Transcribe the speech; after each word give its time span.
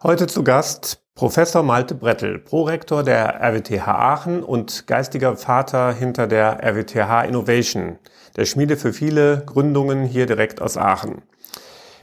Heute 0.00 0.28
zu 0.28 0.44
Gast 0.44 1.02
Professor 1.16 1.64
Malte 1.64 1.96
Brettel, 1.96 2.38
Prorektor 2.38 3.02
der 3.02 3.40
RWTH 3.42 3.88
Aachen 3.88 4.44
und 4.44 4.86
geistiger 4.86 5.36
Vater 5.36 5.92
hinter 5.92 6.28
der 6.28 6.62
RWTH 6.62 7.24
Innovation, 7.24 7.98
der 8.36 8.44
Schmiede 8.44 8.76
für 8.76 8.92
viele 8.92 9.42
Gründungen 9.44 10.04
hier 10.04 10.26
direkt 10.26 10.62
aus 10.62 10.76
Aachen. 10.76 11.22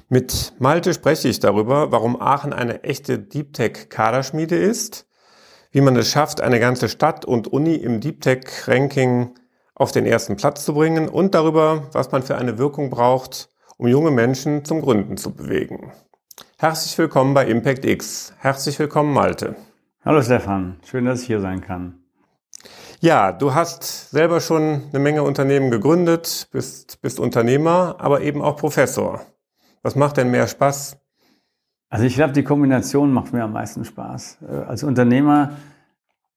Mit 0.10 0.56
Malte 0.60 0.94
spreche 0.94 1.29
ich 1.29 1.40
darüber, 1.40 1.94
warum 1.94 2.22
Aachen 2.22 2.52
eine 2.52 2.84
echte 2.84 3.18
Deep 3.18 3.54
Tech 3.54 3.88
Kaderschmiede 3.88 4.58
ist, 4.58 5.08
wie 5.72 5.80
man 5.80 5.96
es 5.96 6.10
schafft, 6.10 6.42
eine 6.42 6.60
ganze 6.60 6.90
Stadt 6.90 7.24
und 7.24 7.48
Uni 7.48 7.76
im 7.76 8.02
Deep 8.02 8.20
Tech 8.20 8.68
Ranking 8.68 9.36
auf 9.74 9.94
den 9.94 10.06
ersten 10.06 10.36
Platz 10.36 10.66
zu 10.66 10.74
bringen 10.74 11.08
und 11.08 11.34
darüber, 11.34 11.88
was 11.94 12.12
man 12.12 12.24
für 12.24 12.36
eine 12.36 12.58
Wirkung 12.58 12.90
braucht, 12.90 13.48
um 13.78 13.88
junge 13.88 14.12
Menschen 14.12 14.66
zum 14.66 14.82
Gründen 14.82 15.16
zu 15.16 15.34
bewegen. 15.34 15.94
Herzlich 16.58 16.98
willkommen 16.98 17.34
bei 17.34 17.48
Impact 17.48 17.84
X. 17.84 18.34
Herzlich 18.38 18.80
willkommen, 18.80 19.14
Malte. 19.14 19.58
Hallo 20.05 20.22
Stefan, 20.22 20.78
schön, 20.86 21.04
dass 21.04 21.20
ich 21.20 21.28
hier 21.28 21.41
sein 21.41 21.59
kann. 21.59 21.95
Ja, 23.02 23.34
du 23.34 23.54
hast 23.54 24.09
selber 24.12 24.40
schon 24.40 24.84
eine 24.90 25.00
Menge 25.00 25.23
Unternehmen 25.23 25.70
gegründet, 25.70 26.48
bist, 26.54 27.02
bist 27.02 27.20
Unternehmer, 27.20 27.98
aber 28.00 28.22
eben 28.22 28.41
auch 28.41 28.55
Professor. 28.55 29.22
Was 29.84 29.98
macht 29.98 30.16
denn 30.16 30.31
mehr 30.31 30.48
Spaß? 30.48 30.98
Also 31.90 32.05
ich 32.05 32.16
glaube, 32.16 32.31
die 32.31 32.45
Kombination 32.45 33.12
macht 33.12 33.34
mir 33.34 33.44
am 33.44 33.52
meisten 33.52 33.84
Spaß. 33.84 34.38
Äh, 34.50 34.56
als 34.56 34.84
Unternehmer 34.84 35.58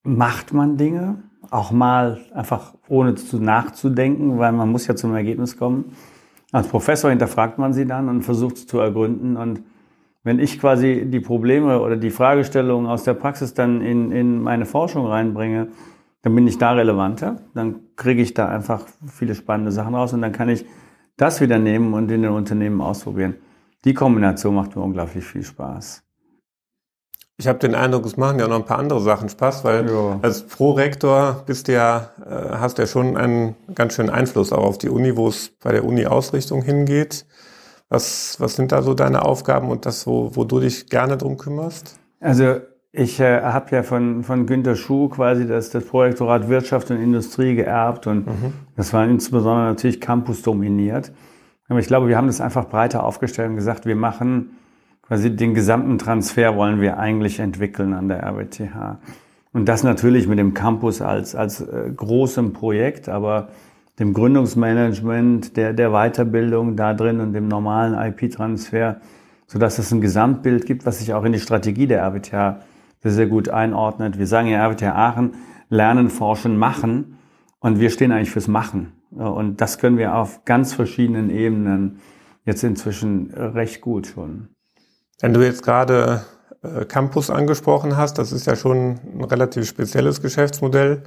macht 0.03 0.51
man 0.51 0.75
Dinge, 0.75 1.23
auch 1.49 1.71
mal 1.71 2.19
einfach 2.33 2.73
ohne 2.89 3.15
zu 3.15 3.39
nachzudenken, 3.39 4.37
weil 4.37 4.51
man 4.51 4.69
muss 4.69 4.85
ja 4.85 4.97
zum 4.97 5.15
Ergebnis 5.15 5.57
kommen. 5.57 5.95
Als 6.51 6.67
Professor 6.67 7.09
hinterfragt 7.09 7.57
man 7.57 7.71
sie 7.71 7.85
dann 7.85 8.09
und 8.09 8.23
versucht 8.23 8.57
es 8.57 8.67
zu 8.67 8.79
ergründen 8.79 9.37
und 9.37 9.63
wenn 10.23 10.39
ich 10.39 10.59
quasi 10.59 11.05
die 11.05 11.19
Probleme 11.19 11.79
oder 11.81 11.95
die 11.95 12.09
Fragestellungen 12.09 12.89
aus 12.89 13.03
der 13.03 13.13
Praxis 13.13 13.53
dann 13.53 13.81
in, 13.81 14.11
in 14.11 14.41
meine 14.41 14.65
Forschung 14.65 15.05
reinbringe, 15.05 15.69
dann 16.21 16.35
bin 16.35 16.47
ich 16.47 16.57
da 16.57 16.73
relevanter. 16.73 17.37
Dann 17.53 17.95
kriege 17.95 18.21
ich 18.21 18.33
da 18.33 18.47
einfach 18.47 18.85
viele 19.07 19.35
spannende 19.35 19.71
Sachen 19.71 19.95
raus 19.95 20.13
und 20.13 20.21
dann 20.21 20.31
kann 20.31 20.49
ich 20.49 20.65
das 21.15 21.41
wieder 21.41 21.59
nehmen 21.59 21.93
und 21.93 22.11
in 22.11 22.21
den 22.21 22.31
Unternehmen 22.31 22.81
ausprobieren. 22.81 23.35
Die 23.85 23.93
Kombination 23.93 24.55
macht 24.55 24.75
mir 24.75 24.81
unglaublich 24.81 25.23
viel 25.23 25.43
Spaß. 25.43 26.03
Ich 27.37 27.47
habe 27.47 27.59
den 27.59 27.73
Eindruck, 27.73 28.05
es 28.05 28.17
machen 28.17 28.37
ja 28.39 28.49
noch 28.49 28.57
ein 28.57 28.65
paar 28.65 28.79
andere 28.79 28.99
Sachen 28.99 29.29
Spaß, 29.29 29.63
weil 29.63 29.89
ja. 29.89 30.19
als 30.21 30.45
Prorektor 30.45 31.43
bist 31.45 31.69
du 31.69 31.73
ja, 31.73 32.09
äh, 32.25 32.57
hast 32.57 32.77
ja 32.79 32.85
schon 32.85 33.15
einen 33.15 33.55
ganz 33.73 33.93
schönen 33.93 34.09
Einfluss 34.09 34.51
auch 34.51 34.65
auf 34.65 34.77
die 34.77 34.89
Uni, 34.89 35.15
wo 35.15 35.29
es 35.29 35.53
bei 35.63 35.71
der 35.71 35.85
Uni-Ausrichtung 35.85 36.61
hingeht. 36.61 37.25
Was, 37.89 38.39
was 38.39 38.55
sind 38.55 38.71
da 38.71 38.81
so 38.83 38.93
deine 38.93 39.25
Aufgaben 39.25 39.69
und 39.69 39.85
das, 39.85 40.05
wo, 40.05 40.35
wo 40.35 40.43
du 40.43 40.59
dich 40.59 40.87
gerne 40.89 41.17
drum 41.17 41.37
kümmerst? 41.37 41.99
Also 42.19 42.57
ich 42.91 43.19
äh, 43.19 43.41
habe 43.41 43.75
ja 43.75 43.83
von, 43.83 44.23
von 44.23 44.45
Günter 44.45 44.75
Schuh 44.75 45.09
quasi 45.09 45.47
das, 45.47 45.69
das 45.69 45.85
Projektorat 45.85 46.49
Wirtschaft 46.49 46.91
und 46.91 47.01
Industrie 47.01 47.55
geerbt 47.55 48.07
und 48.07 48.27
mhm. 48.27 48.53
das 48.75 48.93
war 48.93 49.05
insbesondere 49.05 49.65
natürlich 49.65 49.99
Campus 50.01 50.41
dominiert. 50.41 51.11
Aber 51.67 51.79
ich 51.79 51.87
glaube, 51.87 52.07
wir 52.07 52.17
haben 52.17 52.27
das 52.27 52.41
einfach 52.41 52.65
breiter 52.65 53.03
aufgestellt 53.03 53.49
und 53.49 53.55
gesagt, 53.55 53.85
wir 53.85 53.95
machen 53.95 54.57
quasi 55.03 55.35
den 55.35 55.53
gesamten 55.53 55.97
Transfer 55.97 56.55
wollen 56.55 56.81
wir 56.81 56.97
eigentlich 56.97 57.39
entwickeln 57.39 57.93
an 57.93 58.07
der 58.07 58.23
RWTH. 58.23 58.99
Und 59.51 59.65
das 59.65 59.83
natürlich 59.83 60.27
mit 60.27 60.37
dem 60.37 60.53
Campus 60.53 61.01
als, 61.01 61.35
als 61.35 61.61
äh, 61.61 61.91
großem 61.95 62.53
Projekt, 62.53 63.09
aber 63.09 63.49
dem 63.99 64.13
Gründungsmanagement, 64.13 65.57
der, 65.57 65.73
der 65.73 65.91
Weiterbildung 65.91 66.75
da 66.75 66.93
drin 66.93 67.19
und 67.19 67.33
dem 67.33 67.47
normalen 67.47 67.93
IP-Transfer, 67.93 69.01
sodass 69.45 69.77
es 69.77 69.91
ein 69.91 70.01
Gesamtbild 70.01 70.65
gibt, 70.65 70.85
was 70.85 70.99
sich 70.99 71.13
auch 71.13 71.25
in 71.25 71.33
die 71.33 71.39
Strategie 71.39 71.85
der 71.85 72.03
RWTH 72.03 72.61
sehr, 73.01 73.11
sehr 73.11 73.27
gut 73.27 73.49
einordnet. 73.49 74.17
Wir 74.17 74.27
sagen 74.27 74.47
ja 74.47 74.65
RWTH 74.65 74.95
Aachen, 74.95 75.33
lernen, 75.69 76.09
forschen, 76.09 76.57
machen. 76.57 77.17
Und 77.59 77.79
wir 77.79 77.89
stehen 77.89 78.11
eigentlich 78.11 78.31
fürs 78.31 78.47
Machen. 78.47 78.93
Und 79.11 79.59
das 79.59 79.79
können 79.79 79.97
wir 79.97 80.15
auf 80.15 80.45
ganz 80.45 80.73
verschiedenen 80.73 81.29
Ebenen 81.29 81.99
jetzt 82.45 82.63
inzwischen 82.63 83.31
recht 83.31 83.81
gut 83.81 84.07
schon. 84.07 84.49
Wenn 85.19 85.33
du 85.33 85.41
jetzt 85.41 85.63
gerade 85.63 86.23
äh, 86.61 86.85
Campus 86.85 87.29
angesprochen 87.29 87.97
hast, 87.97 88.17
das 88.17 88.31
ist 88.31 88.47
ja 88.47 88.55
schon 88.55 88.99
ein 89.13 89.23
relativ 89.25 89.67
spezielles 89.67 90.21
Geschäftsmodell 90.21 91.03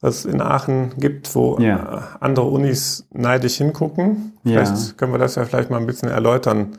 was 0.00 0.20
es 0.20 0.24
in 0.26 0.40
Aachen 0.40 0.92
gibt, 0.98 1.34
wo 1.34 1.58
ja. 1.58 1.76
Äh, 1.76 2.24
andere 2.24 2.46
Unis 2.46 3.08
neidisch 3.12 3.56
hingucken. 3.56 4.32
Vielleicht 4.42 4.76
ja. 4.76 4.92
können 4.96 5.12
wir 5.12 5.18
das 5.18 5.36
ja 5.36 5.44
vielleicht 5.44 5.70
mal 5.70 5.78
ein 5.78 5.86
bisschen 5.86 6.08
erläutern, 6.08 6.76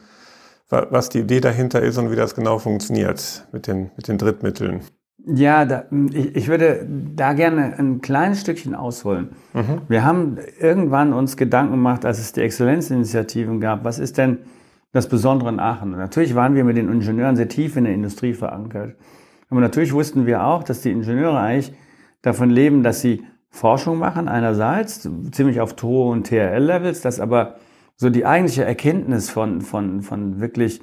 was 0.70 1.10
die 1.10 1.20
Idee 1.20 1.40
dahinter 1.40 1.82
ist 1.82 1.98
und 1.98 2.12
wie 2.12 2.16
das 2.16 2.36
genau 2.36 2.60
funktioniert 2.60 3.48
mit 3.52 3.68
den, 3.68 3.92
mit 3.96 4.08
den 4.08 4.18
Drittmitteln. 4.18 4.82
Ja, 5.26 5.66
da, 5.66 5.86
ich, 6.12 6.36
ich, 6.36 6.48
würde 6.48 6.88
da 6.88 7.34
gerne 7.34 7.78
ein 7.78 8.02
kleines 8.02 8.42
Stückchen 8.42 8.76
ausholen. 8.76 9.30
Mhm. 9.54 9.82
Wir 9.88 10.06
haben 10.06 10.38
irgendwann 10.60 11.12
uns 11.12 11.36
Gedanken 11.36 11.72
gemacht, 11.72 12.06
als 12.06 12.20
es 12.20 12.32
die 12.32 12.42
Exzellenzinitiativen 12.42 13.60
gab, 13.60 13.84
was 13.84 14.00
ist 14.00 14.18
denn 14.18 14.40
das 14.94 15.10
Besondere 15.10 15.50
in 15.50 15.60
Aachen? 15.60 15.94
Und 15.94 16.00
natürlich 16.00 16.36
waren 16.36 16.56
wir 16.56 16.64
mit 16.64 16.78
den 16.78 16.90
Ingenieuren 16.90 17.36
sehr 17.36 17.50
tief 17.50 17.76
in 17.76 17.84
der 17.84 17.94
Industrie 17.94 18.34
verankert. 18.34 18.96
Aber 19.50 19.60
natürlich 19.60 19.94
wussten 19.94 20.26
wir 20.26 20.46
auch, 20.46 20.64
dass 20.64 20.82
die 20.82 20.92
Ingenieure 20.92 21.40
eigentlich 21.40 21.74
davon 22.22 22.50
leben, 22.50 22.84
dass 22.84 23.02
sie 23.02 23.24
Forschung 23.50 23.98
machen 23.98 24.28
einerseits, 24.28 25.10
ziemlich 25.32 25.62
auf 25.62 25.76
TO 25.76 26.12
und 26.12 26.28
TRL-Levels, 26.28 27.02
dass 27.02 27.20
aber 27.20 27.56
so 27.96 28.10
die 28.10 28.26
eigentliche 28.26 28.64
Erkenntnis 28.64 29.30
von, 29.30 29.62
von, 29.62 30.02
von 30.02 30.40
wirklich 30.40 30.82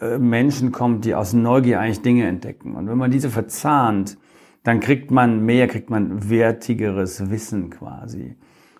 äh, 0.00 0.18
Menschen 0.18 0.72
kommt, 0.72 1.04
die 1.04 1.14
aus 1.14 1.32
Neugier 1.32 1.80
eigentlich 1.80 2.02
Dinge 2.02 2.26
entdecken. 2.26 2.74
Und 2.76 2.88
wenn 2.88 2.98
man 2.98 3.10
diese 3.10 3.30
verzahnt, 3.30 4.18
dann 4.62 4.80
kriegt 4.80 5.10
man 5.10 5.44
mehr, 5.44 5.66
kriegt 5.66 5.90
man 5.90 6.28
wertigeres 6.28 7.30
Wissen 7.30 7.70
quasi. 7.70 8.36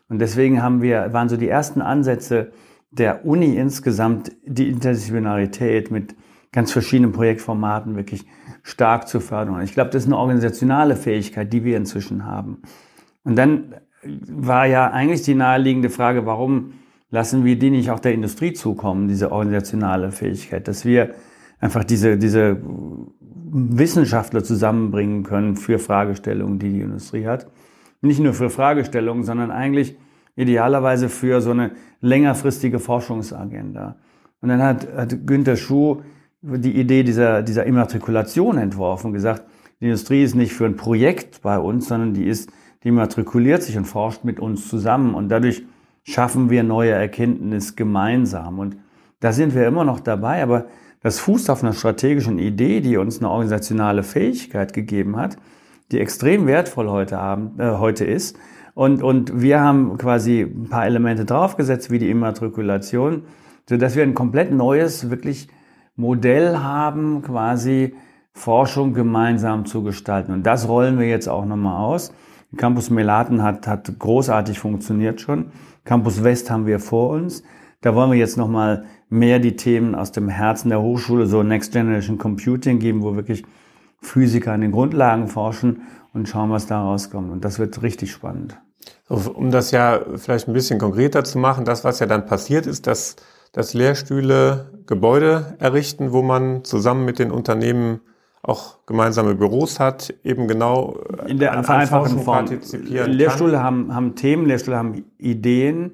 Und 0.09 0.19
deswegen 0.19 0.63
haben 0.63 0.83
wir, 0.83 1.13
waren 1.13 1.29
so 1.29 1.37
die 1.37 1.49
ersten 1.49 1.81
Ansätze 1.81 2.53
der 2.91 3.25
Uni 3.25 3.57
insgesamt 3.57 4.33
die 4.45 4.69
Interdisziplinarität 4.69 5.91
mit 5.91 6.15
ganz 6.53 6.71
verschiedenen 6.71 7.13
Projektformaten 7.13 7.97
wirklich 7.97 8.27
stark 8.63 9.09
zu 9.09 9.21
fördern. 9.21 9.63
Ich 9.63 9.73
glaube, 9.73 9.91
das 9.91 10.03
ist 10.03 10.09
eine 10.09 10.19
organisationale 10.19 10.97
Fähigkeit, 10.97 11.53
die 11.53 11.65
wir 11.65 11.77
inzwischen 11.77 12.25
haben. 12.25 12.63
Und 13.25 13.37
dann 13.37 13.75
war 14.03 14.67
ja 14.67 14.91
eigentlich 14.91 15.23
die 15.23 15.35
naheliegende 15.35 15.91
Frage, 15.91 16.27
warum 16.27 16.75
lassen 17.11 17.45
wir 17.45 17.59
die 17.59 17.71
nicht 17.71 17.91
auch 17.91 18.01
der 18.01 18.15
Industrie 18.15 18.53
zukommen, 18.53 19.09
diese 19.09 19.31
organisationale 19.33 20.13
Fähigkeit, 20.13 20.67
dass 20.67 20.85
wir 20.85 21.15
einfach 21.61 21.85
diese, 21.85 22.17
diese 22.17 22.59
Wissenschaftler 23.53 24.43
zusammenbringen 24.43 25.23
können 25.23 25.57
für 25.57 25.79
Fragestellungen, 25.79 26.59
die 26.59 26.73
die 26.73 26.81
Industrie 26.81 27.27
hat. 27.27 27.47
Nicht 28.01 28.19
nur 28.19 28.33
für 28.33 28.51
Fragestellungen, 28.51 29.25
sondern 29.25 29.51
eigentlich 29.51 29.97
idealerweise 30.35 31.09
für 31.09 31.41
so 31.41 31.51
eine 31.51 31.73
längerfristige 32.01 32.79
Forschungsagenda. 32.79 33.97
Und 34.41 34.49
dann 34.49 34.63
hat, 34.63 34.89
hat 34.97 35.27
Günter 35.27 35.57
Schuh 35.57 36.03
die 36.43 36.79
Idee 36.79 37.05
dieser, 37.05 37.43
dieser 37.43 37.65
Immatrikulation 37.65 38.59
entworfen, 38.59 39.13
gesagt, 39.13 39.45
die 39.81 39.87
Industrie 39.87 40.23
ist 40.23 40.35
nicht 40.35 40.53
für 40.53 40.67
ein 40.67 40.77
Projekt 40.77 41.43
bei 41.43 41.59
uns, 41.59 41.89
sondern 41.89 42.15
die 42.15 42.25
ist, 42.25 42.51
die 42.83 42.89
immatrikuliert 42.89 43.63
sich 43.63 43.77
und 43.77 43.85
forscht 43.85 44.25
mit 44.25 44.41
uns 44.41 44.69
zusammen 44.69 45.15
und 45.15 45.29
dadurch 45.29 45.65
schaffen 46.05 46.51
wir 46.51 46.63
neue 46.65 46.91
Erkenntnis 46.91 47.77
gemeinsam. 47.77 48.59
Und 48.59 48.77
da 49.21 49.33
sind 49.33 49.55
wir 49.55 49.67
immer 49.67 49.85
noch 49.85 50.01
dabei, 50.01 50.43
aber 50.43 50.67
das 51.01 51.21
fußt 51.21 51.49
auf 51.51 51.63
einer 51.63 51.73
strategischen 51.73 52.39
Idee, 52.39 52.81
die 52.81 52.97
uns 52.97 53.19
eine 53.19 53.31
organisationale 53.31 54.03
Fähigkeit 54.03 54.73
gegeben 54.73 55.17
hat, 55.17 55.37
die 55.91 56.01
extrem 56.01 56.47
wertvoll 56.47 56.89
heute, 56.89 57.19
haben, 57.19 57.59
äh, 57.59 57.71
heute 57.79 58.05
ist. 58.05 58.37
Und, 58.75 59.03
und 59.03 59.41
wir 59.43 59.61
haben 59.61 59.99
quasi 59.99 60.41
ein 60.41 60.69
paar 60.69 60.87
Elemente 60.87 61.25
draufgesetzt, 61.25 61.91
wie 61.91 61.99
die 61.99 62.11
Immatrikulation, 62.11 63.25
sodass 63.69 63.95
wir 63.95 64.03
ein 64.03 64.15
komplett 64.15 64.53
neues, 64.53 65.11
wirklich 65.11 65.49
Modell 65.97 66.59
haben, 66.59 67.23
quasi 67.23 67.95
Forschung 68.33 68.95
gemeinsam 68.95 69.67
zu 69.67 69.83
gestalten. 69.83 70.33
Und 70.33 70.45
das 70.45 70.69
rollen 70.69 70.99
wir 70.99 71.09
jetzt 71.09 71.29
auch 71.29 71.45
nochmal 71.45 71.85
aus. 71.85 72.13
Campus 72.57 72.91
Melaten 72.91 73.43
hat, 73.43 73.67
hat 73.67 73.99
großartig 73.99 74.59
funktioniert 74.59 75.21
schon. 75.21 75.53
Campus 75.85 76.23
West 76.23 76.51
haben 76.51 76.67
wir 76.67 76.81
vor 76.81 77.11
uns. 77.11 77.43
Da 77.81 77.95
wollen 77.95 78.11
wir 78.11 78.19
jetzt 78.19 78.37
nochmal 78.37 78.85
mehr 79.09 79.39
die 79.39 79.57
Themen 79.57 79.95
aus 79.95 80.13
dem 80.13 80.29
Herzen 80.29 80.69
der 80.69 80.81
Hochschule, 80.81 81.27
so 81.27 81.43
Next 81.43 81.73
Generation 81.73 82.19
Computing 82.19 82.79
geben, 82.79 83.03
wo 83.03 83.17
wirklich 83.17 83.45
Physiker 84.01 84.53
an 84.53 84.61
den 84.61 84.73
Grundlagen 84.73 85.29
forschen 85.29 85.83
und 86.13 86.29
schauen, 86.29 86.51
was 86.51 86.67
da 86.67 86.83
rauskommt. 86.83 87.31
Und 87.31 87.45
das 87.45 87.59
wird 87.59 87.83
richtig 87.83 88.13
spannend. 88.13 88.59
Um 89.09 89.51
das 89.51 89.71
ja 89.71 90.01
vielleicht 90.17 90.49
ein 90.49 90.55
bisschen 90.55 90.79
konkreter 90.79 91.25
zu 91.25 91.39
machen, 91.39 91.65
das, 91.65 91.85
was 91.85 92.01
ja 92.01 92.07
dann 92.07 92.27
passiert 92.27 92.67
ist, 92.67 92.87
dass 92.87 93.17
dass 93.53 93.75
Lehrstühle 93.75 94.71
Gebäude 94.87 95.57
errichten, 95.59 96.13
wo 96.13 96.23
man 96.23 96.65
zusammen 96.65 97.05
mit 97.05 97.19
den 97.19 97.31
Unternehmen 97.31 98.01
auch 98.43 98.85
gemeinsame 98.87 99.37
Büros 99.37 99.79
hat, 99.79 100.13
eben 100.25 100.49
genau 100.49 100.99
in 101.27 101.39
der 101.39 101.57
an, 101.57 101.65
vereinfachten 101.65 102.19
Form. 102.19 102.47
partizipieren 102.47 103.13
Lehrstühle 103.13 103.53
kann. 103.53 103.63
haben, 103.63 103.95
haben 103.95 104.15
Themen, 104.17 104.47
Lehrstühle 104.47 104.77
haben 104.77 105.05
Ideen, 105.19 105.93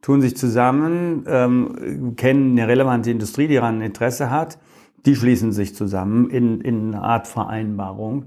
tun 0.00 0.22
sich 0.22 0.34
zusammen, 0.34 1.24
ähm, 1.26 2.14
kennen 2.16 2.52
eine 2.52 2.68
relevante 2.68 3.10
Industrie, 3.10 3.48
die 3.48 3.56
daran 3.56 3.82
Interesse 3.82 4.30
hat, 4.30 4.58
die 5.04 5.14
schließen 5.14 5.52
sich 5.52 5.74
zusammen 5.74 6.30
in, 6.30 6.62
in 6.62 6.94
einer 6.94 7.04
Art 7.04 7.26
Vereinbarung 7.26 8.26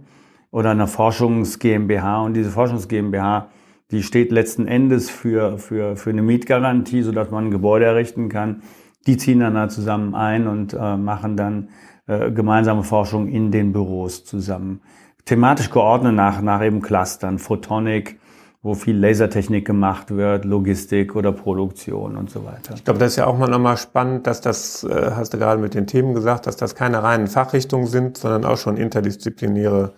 oder 0.51 0.69
einer 0.69 0.88
Forschungs 0.88 1.57
GmbH. 1.57 2.21
Und 2.21 2.36
diese 2.36 2.51
Forschungs 2.51 2.88
GmbH, 2.88 3.47
die 3.91 4.03
steht 4.03 4.31
letzten 4.31 4.68
Endes 4.68 5.09
für, 5.09 5.57
für, 5.57 5.95
für 5.95 6.09
eine 6.09 6.21
Mietgarantie, 6.21 7.03
sodass 7.03 7.30
man 7.30 7.45
ein 7.45 7.51
Gebäude 7.51 7.85
errichten 7.85 8.30
kann. 8.30 8.63
Die 9.06 9.18
ziehen 9.18 9.39
dann 9.39 9.56
da 9.56 9.69
zusammen 9.69 10.15
ein 10.15 10.47
und 10.47 10.74
äh, 10.74 10.97
machen 10.97 11.38
dann 11.38 11.69
äh, 12.07 12.31
gemeinsame 12.31 12.83
Forschung 12.83 13.27
in 13.27 13.51
den 13.51 13.71
Büros 13.71 14.25
zusammen. 14.25 14.81
Thematisch 15.25 15.69
geordnet 15.69 16.15
nach, 16.15 16.41
nach 16.41 16.62
eben 16.63 16.81
Clustern, 16.81 17.39
Photonic, 17.39 18.19
wo 18.62 18.75
viel 18.75 18.97
Lasertechnik 18.97 19.65
gemacht 19.65 20.12
wird, 20.12 20.45
Logistik 20.45 21.15
oder 21.15 21.33
Produktion 21.33 22.15
und 22.15 22.29
so 22.29 22.45
weiter. 22.45 22.74
Ich 22.75 22.83
glaube, 22.86 23.00
das 23.00 23.12
ist 23.12 23.15
ja 23.18 23.27
auch 23.27 23.38
mal 23.38 23.50
nochmal 23.50 23.77
spannend, 23.77 24.25
dass 24.25 24.39
das, 24.41 24.86
äh, 24.86 25.12
hast 25.15 25.33
du 25.33 25.38
gerade 25.38 25.62
mit 25.62 25.74
den 25.74 25.86
Themen 25.86 26.13
gesagt, 26.13 26.47
dass 26.47 26.56
das 26.56 26.74
keine 26.74 27.03
reinen 27.03 27.27
Fachrichtungen 27.27 27.88
sind, 27.88 28.18
sondern 28.18 28.45
auch 28.45 28.57
schon 28.57 28.77
interdisziplinäre 28.77 29.94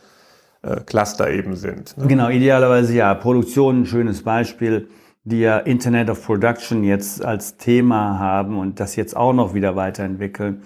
Cluster 0.86 1.30
eben 1.32 1.56
sind. 1.56 1.98
Ne? 1.98 2.08
Genau, 2.08 2.30
idealerweise 2.30 2.96
ja. 2.96 3.14
Produktion, 3.14 3.82
ein 3.82 3.86
schönes 3.86 4.24
Beispiel, 4.24 4.88
die 5.24 5.40
ja 5.40 5.58
Internet 5.58 6.10
of 6.10 6.24
Production 6.26 6.84
jetzt 6.84 7.24
als 7.24 7.58
Thema 7.58 8.20
haben 8.20 8.58
und 8.58 8.80
das 8.80 8.96
jetzt 8.96 9.16
auch 9.16 9.34
noch 9.34 9.54
wieder 9.54 9.76
weiterentwickeln. 9.76 10.62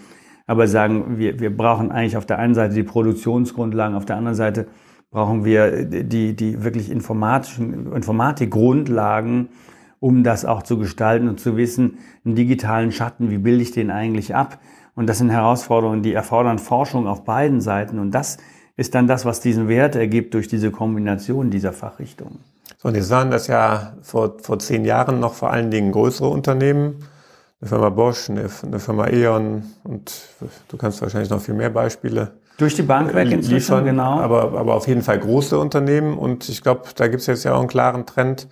Aber 0.48 0.68
sagen, 0.68 1.18
wir, 1.18 1.40
wir 1.40 1.56
brauchen 1.56 1.92
eigentlich 1.92 2.18
auf 2.18 2.26
der 2.26 2.40
einen 2.40 2.56
Seite 2.56 2.74
die 2.74 2.84
Produktionsgrundlagen, 2.84 3.96
auf 3.96 4.06
der 4.06 4.18
anderen 4.18 4.36
Seite 4.36 4.68
brauchen 5.12 5.46
wir 5.46 5.86
die, 5.86 6.36
die 6.36 6.64
wirklich 6.64 6.92
informatischen, 6.92 7.94
Informatikgrundlagen, 7.94 9.50
um 10.00 10.24
das 10.24 10.46
auch 10.46 10.64
zu 10.64 10.78
gestalten 10.78 11.28
und 11.30 11.40
zu 11.40 11.58
wissen, 11.58 11.98
einen 12.26 12.36
digitalen 12.36 12.92
Schatten, 12.92 13.30
wie 13.32 13.38
bilde 13.38 13.62
ich 13.62 13.72
den 13.72 13.92
eigentlich 13.92 14.36
ab? 14.36 14.60
Und 14.96 15.08
das 15.08 15.18
sind 15.18 15.30
Herausforderungen, 15.30 16.04
die 16.04 16.14
erfordern 16.14 16.60
Forschung 16.60 17.08
auf 17.08 17.24
beiden 17.24 17.62
Seiten. 17.62 18.00
Und 18.00 18.12
das 18.12 18.38
ist 18.80 18.96
dann 18.96 19.08
das, 19.08 19.26
was 19.26 19.42
diesen 19.42 19.68
Wert 19.68 19.96
ergibt 19.96 20.34
durch 20.34 20.48
diese 20.48 20.72
Kombination 20.72 21.52
dieser 21.52 21.74
Fachrichtungen. 21.74 22.40
So, 22.78 22.88
und 22.88 22.96
jetzt 22.96 23.10
waren 23.10 23.30
das 23.30 23.48
ja 23.48 23.94
vor, 24.02 24.38
vor 24.42 24.58
zehn 24.60 24.86
Jahren 24.86 25.20
noch 25.20 25.34
vor 25.34 25.52
allen 25.52 25.70
Dingen 25.70 25.92
größere 25.92 26.30
Unternehmen. 26.30 27.04
Eine 27.60 27.70
Firma 27.70 27.90
Bosch, 27.90 28.30
eine, 28.30 28.50
eine 28.64 28.80
Firma 28.80 29.08
E.ON 29.10 29.64
und 29.84 30.14
du 30.70 30.78
kannst 30.78 31.02
wahrscheinlich 31.02 31.30
noch 31.30 31.42
viel 31.42 31.56
mehr 31.56 31.70
Beispiele 31.70 32.32
durch 32.60 32.76
die 32.76 32.84
Bank 32.84 33.14
weg 33.14 33.32
inzwischen, 33.32 33.54
liefern, 33.54 33.86
genau. 33.86 34.20
Aber, 34.20 34.58
aber 34.58 34.76
auf 34.76 34.88
jeden 34.88 35.02
Fall 35.02 35.20
große 35.20 35.58
Unternehmen. 35.58 36.18
Und 36.18 36.50
ich 36.50 36.62
glaube, 36.62 36.84
da 36.96 37.08
gibt 37.08 37.22
es 37.22 37.28
jetzt 37.28 37.44
ja 37.46 37.54
auch 37.54 37.60
einen 37.60 37.70
klaren 37.70 38.06
Trend, 38.06 38.48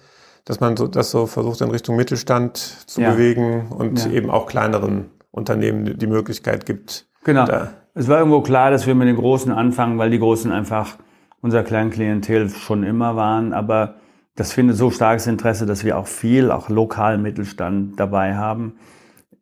dass 0.46 0.60
man 0.60 0.78
so, 0.78 0.88
das 0.88 1.12
so 1.12 1.26
versucht, 1.28 1.62
in 1.62 1.70
Richtung 1.70 1.96
Mittelstand 1.98 2.58
zu 2.58 3.02
ja. 3.02 3.12
bewegen 3.12 3.68
und 3.70 4.06
ja. 4.06 4.12
eben 4.12 4.30
auch 4.30 4.48
kleineren 4.48 5.12
Unternehmen 5.32 5.98
die 5.98 6.08
Möglichkeit 6.08 6.66
gibt. 6.66 7.06
Genau. 7.26 7.46
Da. 7.46 7.72
Es 7.98 8.08
war 8.08 8.20
irgendwo 8.20 8.42
klar, 8.42 8.70
dass 8.70 8.86
wir 8.86 8.94
mit 8.94 9.08
den 9.08 9.16
Großen 9.16 9.52
anfangen, 9.52 9.98
weil 9.98 10.12
die 10.12 10.20
Großen 10.20 10.52
einfach 10.52 10.98
unser 11.42 11.64
Kleinklientel 11.64 12.48
schon 12.50 12.84
immer 12.84 13.16
waren. 13.16 13.54
Aber 13.54 13.96
das 14.36 14.54
findet 14.54 14.78
so 14.78 14.92
starkes 14.92 15.26
Interesse, 15.26 15.66
dass 15.66 15.84
wir 15.84 15.98
auch 15.98 16.06
viel, 16.06 16.52
auch 16.52 16.70
lokalen 16.70 17.24
Mittelstand 17.24 18.00
dabei 18.00 18.36
haben. 18.36 18.74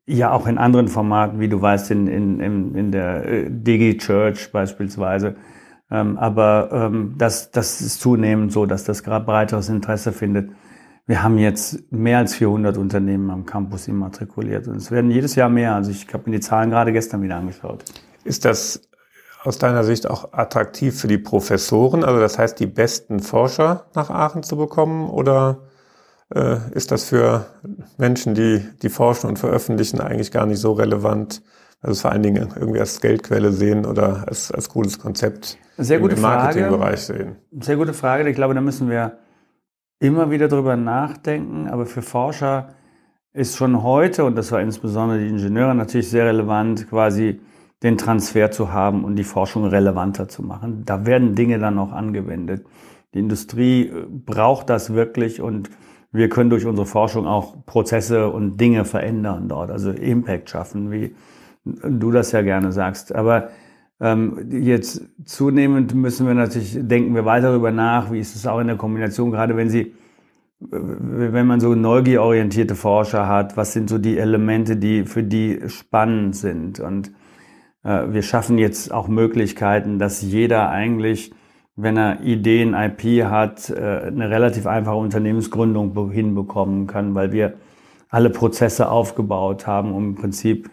Ja, 0.06 0.32
auch 0.32 0.48
in 0.48 0.58
anderen 0.58 0.88
Formaten, 0.88 1.42
wie 1.42 1.50
du 1.50 1.62
weißt, 1.62 1.92
in, 1.92 2.08
in, 2.08 2.40
in, 2.40 2.76
in 2.76 2.92
der 2.94 3.26
äh, 3.26 3.50
Digi 3.50 3.98
Church 3.98 4.50
beispielsweise. 4.54 5.36
Ähm, 5.92 6.18
aber 6.18 6.70
ähm, 6.72 7.16
das, 7.18 7.52
das 7.52 7.82
ist 7.82 8.00
zunehmend 8.00 8.54
so, 8.54 8.66
dass 8.66 8.86
das 8.86 9.04
gerade 9.04 9.26
breiteres 9.26 9.68
Interesse 9.68 10.14
findet. 10.14 10.50
Wir 11.08 11.24
haben 11.24 11.38
jetzt 11.40 11.92
mehr 11.92 12.20
als 12.20 12.36
400 12.36 12.78
Unternehmen 12.78 13.30
am 13.32 13.46
Campus 13.46 13.90
immatrikuliert 13.90 14.70
und 14.70 14.78
es 14.78 14.92
werden 14.92 15.12
jedes 15.12 15.36
Jahr 15.36 15.50
mehr. 15.50 15.76
Also 15.76 15.92
ich 15.92 16.08
habe 16.14 16.30
mir 16.30 16.38
die 16.38 16.42
Zahlen 16.42 16.70
gerade 16.70 16.94
gestern 16.94 17.22
wieder 17.22 17.36
angeschaut. 17.36 17.84
Ist 18.26 18.44
das 18.44 18.82
aus 19.44 19.60
deiner 19.60 19.84
Sicht 19.84 20.10
auch 20.10 20.34
attraktiv 20.34 21.00
für 21.00 21.08
die 21.08 21.20
Professoren? 21.20 22.04
Also 22.04 22.20
das 22.20 22.38
heißt, 22.38 22.60
die 22.60 22.66
besten 22.66 23.20
Forscher 23.20 23.86
nach 23.94 24.10
Aachen 24.10 24.44
zu 24.44 24.58
bekommen 24.58 25.10
oder 25.10 25.60
äh, 26.34 26.58
ist 26.72 26.92
das 26.92 27.06
für 27.06 27.46
Menschen, 27.98 28.34
die, 28.34 28.66
die 28.82 28.90
forschen 28.90 29.30
und 29.30 29.38
veröffentlichen, 29.38 30.02
eigentlich 30.02 30.32
gar 30.32 30.48
nicht 30.48 30.60
so 30.60 30.74
relevant. 30.74 31.44
Also 31.82 31.92
es 31.94 32.02
vor 32.02 32.12
allen 32.12 32.24
Dingen 32.24 32.50
irgendwie 32.56 32.80
als 32.80 33.00
Geldquelle 33.00 33.52
sehen 33.52 33.86
oder 33.86 34.26
als, 34.28 34.52
als 34.52 34.70
cooles 34.70 34.98
Konzept 34.98 35.60
Sehr 35.78 36.00
gute 36.00 36.16
im 36.16 36.22
Marketingbereich 36.22 37.02
sehen. 37.02 37.36
Sehr 37.60 37.76
gute 37.76 37.94
Frage. 37.94 38.28
Ich 38.28 38.36
glaube, 38.36 38.56
da 38.56 38.62
müssen 38.62 38.90
wir 38.90 39.20
immer 40.00 40.32
wieder 40.32 40.48
drüber 40.48 40.76
nachdenken. 40.76 41.68
Aber 41.68 41.86
für 41.86 42.02
Forscher 42.02 42.70
ist 43.34 43.56
schon 43.56 43.84
heute, 43.84 44.26
und 44.26 44.36
das 44.36 44.52
war 44.52 44.62
insbesondere 44.62 45.20
die 45.20 45.28
Ingenieure 45.28 45.76
natürlich 45.76 46.10
sehr 46.10 46.26
relevant, 46.26 46.90
quasi 46.90 47.40
den 47.84 47.98
Transfer 47.98 48.52
zu 48.52 48.72
haben 48.72 49.04
und 49.04 49.16
die 49.16 49.24
Forschung 49.24 49.66
relevanter 49.66 50.28
zu 50.28 50.44
machen. 50.44 50.84
Da 50.86 51.06
werden 51.06 51.36
Dinge 51.36 51.60
dann 51.60 51.78
auch 51.78 51.92
angewendet. 51.92 52.66
Die 53.14 53.20
Industrie 53.20 53.92
braucht 54.10 54.70
das 54.70 54.94
wirklich 54.94 55.42
und 55.42 55.70
wir 56.12 56.30
können 56.30 56.50
durch 56.50 56.66
unsere 56.66 56.86
Forschung 56.86 57.28
auch 57.28 57.66
Prozesse 57.66 58.30
und 58.30 58.60
Dinge 58.60 58.86
verändern 58.86 59.50
dort, 59.50 59.70
also 59.70 59.92
Impact 59.92 60.50
schaffen, 60.50 60.92
wie 60.92 61.16
du 61.66 62.12
das 62.12 62.32
ja 62.32 62.42
gerne 62.42 62.72
sagst. 62.72 63.14
Aber 63.14 63.50
ähm, 64.00 64.50
jetzt 64.50 65.02
zunehmend 65.26 65.94
müssen 65.94 66.28
wir 66.28 66.34
natürlich, 66.34 66.78
denken 66.82 67.16
wir 67.16 67.26
weiter 67.26 67.50
darüber 67.50 67.72
nach, 67.72 68.12
wie 68.12 68.20
ist 68.20 68.36
es 68.36 68.48
auch 68.48 68.60
in 68.60 68.68
der 68.68 68.78
Kombination, 68.78 69.32
gerade 69.32 69.58
wenn 69.58 69.70
sie, 69.70 69.94
wenn 70.60 71.48
man 71.48 71.60
so 71.60 71.76
neugierorientierte 71.76 72.76
Forscher 72.76 73.28
hat, 73.28 73.58
was 73.58 73.74
sind 73.74 73.90
so 73.90 73.98
die 73.98 74.18
Elemente, 74.18 74.78
die 74.78 75.06
für 75.06 75.24
die 75.24 75.62
spannend 75.68 76.36
sind. 76.36 76.80
Und 76.80 77.10
äh, 77.10 77.25
wir 77.86 78.22
schaffen 78.24 78.58
jetzt 78.58 78.92
auch 78.92 79.08
Möglichkeiten, 79.08 80.00
dass 80.00 80.22
jeder 80.22 80.70
eigentlich 80.70 81.32
wenn 81.76 81.98
er 81.98 82.22
Ideen, 82.22 82.74
IP 82.74 83.26
hat, 83.26 83.70
äh, 83.70 84.04
eine 84.08 84.30
relativ 84.30 84.66
einfache 84.66 84.96
Unternehmensgründung 84.96 86.12
hinbekommen 86.12 86.88
kann, 86.88 87.16
weil 87.16 87.32
wir 87.32 87.54
alle 88.10 88.30
Prozesse 88.30 88.90
aufgebaut 88.90 89.68
haben, 89.68 89.94
um 89.94 90.10
im 90.10 90.16
Prinzip 90.16 90.70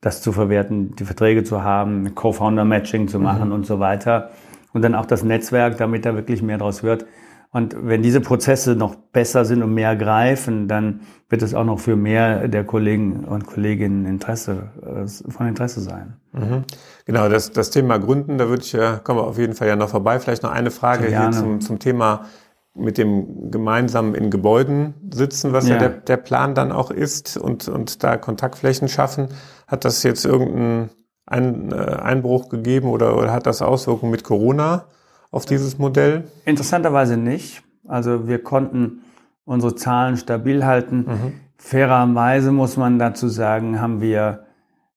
das 0.00 0.22
zu 0.22 0.32
verwerten, 0.32 0.96
die 0.96 1.04
Verträge 1.04 1.44
zu 1.44 1.62
haben, 1.62 2.14
Co-Founder-Matching 2.14 3.06
zu 3.06 3.20
machen 3.20 3.48
mhm. 3.48 3.54
und 3.54 3.66
so 3.66 3.78
weiter. 3.78 4.30
Und 4.72 4.82
dann 4.82 4.94
auch 4.94 5.06
das 5.06 5.22
Netzwerk, 5.22 5.76
damit 5.76 6.04
da 6.04 6.14
wirklich 6.14 6.42
mehr 6.42 6.58
draus 6.58 6.82
wird. 6.82 7.06
Und 7.52 7.74
wenn 7.76 8.02
diese 8.02 8.20
Prozesse 8.20 8.76
noch 8.76 8.94
besser 8.94 9.44
sind 9.44 9.62
und 9.62 9.74
mehr 9.74 9.96
greifen, 9.96 10.68
dann 10.68 11.00
wird 11.28 11.42
es 11.42 11.52
auch 11.52 11.64
noch 11.64 11.80
für 11.80 11.96
mehr 11.96 12.46
der 12.46 12.64
Kollegen 12.64 13.24
und 13.24 13.44
Kolleginnen 13.46 14.06
Interesse, 14.06 14.70
äh, 14.82 15.30
von 15.30 15.48
Interesse 15.48 15.80
sein. 15.80 16.16
Mhm. 16.32 16.64
Genau, 17.06 17.28
das, 17.28 17.50
das 17.50 17.70
Thema 17.70 17.98
Gründen, 17.98 18.38
da 18.38 18.48
würde 18.48 18.62
ich 18.62 18.72
ja, 18.72 18.98
kommen 18.98 19.18
wir 19.18 19.24
auf 19.26 19.38
jeden 19.38 19.54
Fall 19.54 19.66
ja 19.66 19.74
noch 19.74 19.88
vorbei. 19.88 20.20
Vielleicht 20.20 20.44
noch 20.44 20.52
eine 20.52 20.70
Frage 20.70 21.08
hier 21.08 21.30
zum, 21.32 21.60
zum 21.60 21.80
Thema 21.80 22.26
mit 22.72 22.98
dem 22.98 23.50
gemeinsamen 23.50 24.14
in 24.14 24.30
Gebäuden 24.30 24.94
sitzen, 25.12 25.52
was 25.52 25.66
ja, 25.66 25.74
ja 25.74 25.80
der, 25.80 25.88
der 25.88 26.16
Plan 26.18 26.54
dann 26.54 26.70
auch 26.70 26.92
ist 26.92 27.36
und, 27.36 27.68
und 27.68 28.04
da 28.04 28.16
Kontaktflächen 28.16 28.88
schaffen. 28.88 29.28
Hat 29.66 29.84
das 29.84 30.04
jetzt 30.04 30.24
irgendeinen 30.24 30.90
ein, 31.26 31.72
äh, 31.72 31.74
Einbruch 31.74 32.48
gegeben 32.48 32.88
oder, 32.88 33.16
oder 33.16 33.32
hat 33.32 33.46
das 33.46 33.60
Auswirkungen 33.60 34.12
mit 34.12 34.22
Corona? 34.22 34.86
Auf 35.30 35.46
dieses 35.46 35.78
Modell? 35.78 36.24
Interessanterweise 36.44 37.16
nicht. 37.16 37.62
Also 37.86 38.28
wir 38.28 38.42
konnten 38.42 39.02
unsere 39.44 39.74
Zahlen 39.74 40.16
stabil 40.16 40.64
halten. 40.64 40.96
Mhm. 40.98 41.32
Fairerweise 41.56 42.52
muss 42.52 42.76
man 42.76 42.98
dazu 42.98 43.28
sagen, 43.28 43.80
haben 43.80 44.00
wir 44.00 44.44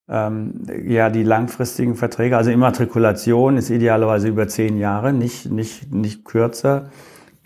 ähm, 0.07 0.61
ja 0.85 1.09
die 1.09 1.23
langfristigen 1.23 1.95
Verträge. 1.95 2.37
Also 2.37 2.51
Immatrikulation 2.51 3.57
ist 3.57 3.69
idealerweise 3.69 4.27
über 4.27 4.47
zehn 4.47 4.77
Jahre, 4.77 5.13
nicht, 5.13 5.51
nicht, 5.51 5.93
nicht 5.93 6.25
kürzer. 6.25 6.89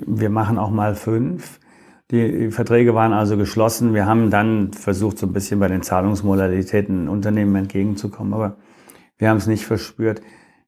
Wir 0.06 0.30
machen 0.30 0.58
auch 0.58 0.70
mal 0.70 0.96
fünf. 0.96 1.60
Die 2.12 2.52
Verträge 2.52 2.96
waren 2.96 3.12
also 3.12 3.36
geschlossen. 3.36 3.94
Wir 3.94 4.06
haben 4.06 4.30
dann 4.30 4.72
versucht, 4.72 5.18
so 5.18 5.28
ein 5.28 5.34
bisschen 5.34 5.60
bei 5.60 5.68
den 5.68 5.82
Zahlungsmodalitäten 5.82 7.10
Unternehmen 7.10 7.56
entgegenzukommen, 7.56 8.34
aber 8.34 8.58
wir 9.18 9.30
haben 9.30 9.38
es 9.38 9.48
nicht 9.48 9.66
verspürt. 9.66 10.22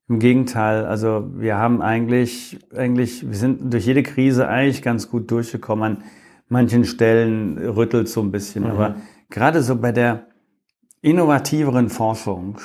Im 0.09 0.17
Gegenteil, 0.17 0.85
also 0.85 1.29
wir 1.35 1.57
haben 1.57 1.83
eigentlich, 1.83 2.59
eigentlich, 2.75 3.29
wir 3.29 3.37
sind 3.37 3.71
durch 3.71 3.85
jede 3.85 4.01
Krise 4.01 4.47
eigentlich 4.47 4.81
ganz 4.81 5.09
gut 5.09 5.29
durchgekommen. 5.29 5.97
An 5.97 6.03
manchen 6.47 6.83
Stellen 6.83 7.59
rüttelt 7.59 8.09
so 8.09 8.21
ein 8.21 8.31
bisschen, 8.31 8.63
mhm. 8.63 8.71
aber 8.71 8.95
gerade 9.29 9.61
so 9.61 9.75
bei 9.75 9.91
der 9.91 10.25
innovativeren 11.01 11.89
Forschung 11.89 12.57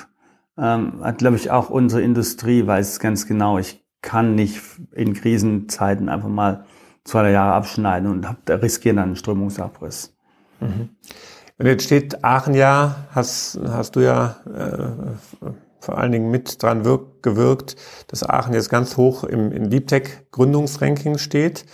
ähm, 0.56 1.04
hat, 1.04 1.18
glaube 1.18 1.36
ich, 1.36 1.50
auch 1.50 1.68
unsere 1.68 2.00
Industrie 2.00 2.66
weiß 2.66 2.92
es 2.92 2.98
ganz 2.98 3.26
genau. 3.26 3.58
Ich 3.58 3.84
kann 4.00 4.34
nicht 4.34 4.62
in 4.92 5.12
Krisenzeiten 5.12 6.08
einfach 6.08 6.28
mal 6.28 6.64
zwei 7.04 7.22
drei 7.22 7.32
Jahre 7.32 7.52
abschneiden 7.52 8.10
und 8.10 8.26
hab, 8.26 8.44
da 8.46 8.54
riskieren 8.54 8.96
dann 8.96 9.06
einen 9.06 9.16
Strömungsabriss. 9.16 10.16
Mhm. 10.60 10.88
Und 11.58 11.66
jetzt 11.66 11.84
steht 11.84 12.24
Aachen 12.24 12.54
ja, 12.54 13.06
hast, 13.10 13.60
hast 13.66 13.96
du 13.96 14.00
ja 14.00 14.36
äh, 14.46 15.46
vor 15.84 15.98
allen 15.98 16.12
Dingen 16.12 16.30
mit 16.30 16.62
dran 16.62 16.84
wirkt, 16.84 17.22
gewirkt, 17.22 17.76
dass 18.08 18.28
Aachen 18.28 18.54
jetzt 18.54 18.70
ganz 18.70 18.96
hoch 18.96 19.24
im, 19.24 19.52
im 19.52 19.70
Deep 19.70 19.86
Tech 19.86 20.04
Gründungsranking 20.32 21.18
steht. 21.18 21.66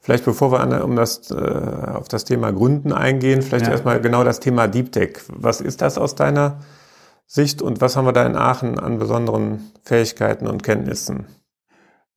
Vielleicht 0.00 0.24
bevor 0.24 0.52
wir 0.52 0.60
an, 0.60 0.80
um 0.82 0.96
das, 0.96 1.30
äh, 1.30 1.34
auf 1.34 2.08
das 2.08 2.24
Thema 2.24 2.50
Gründen 2.50 2.92
eingehen, 2.92 3.42
vielleicht 3.42 3.66
ja. 3.66 3.72
erstmal 3.72 4.00
genau 4.00 4.24
das 4.24 4.40
Thema 4.40 4.66
Deep 4.66 4.90
Tech. 4.92 5.18
Was 5.28 5.60
ist 5.60 5.82
das 5.82 5.98
aus 5.98 6.14
deiner 6.14 6.60
Sicht 7.26 7.60
und 7.60 7.80
was 7.82 7.96
haben 7.96 8.06
wir 8.06 8.12
da 8.12 8.24
in 8.24 8.36
Aachen 8.36 8.78
an 8.78 8.98
besonderen 8.98 9.70
Fähigkeiten 9.82 10.46
und 10.46 10.62
Kenntnissen? 10.62 11.26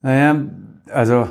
Naja, 0.02 0.42
also 0.90 1.28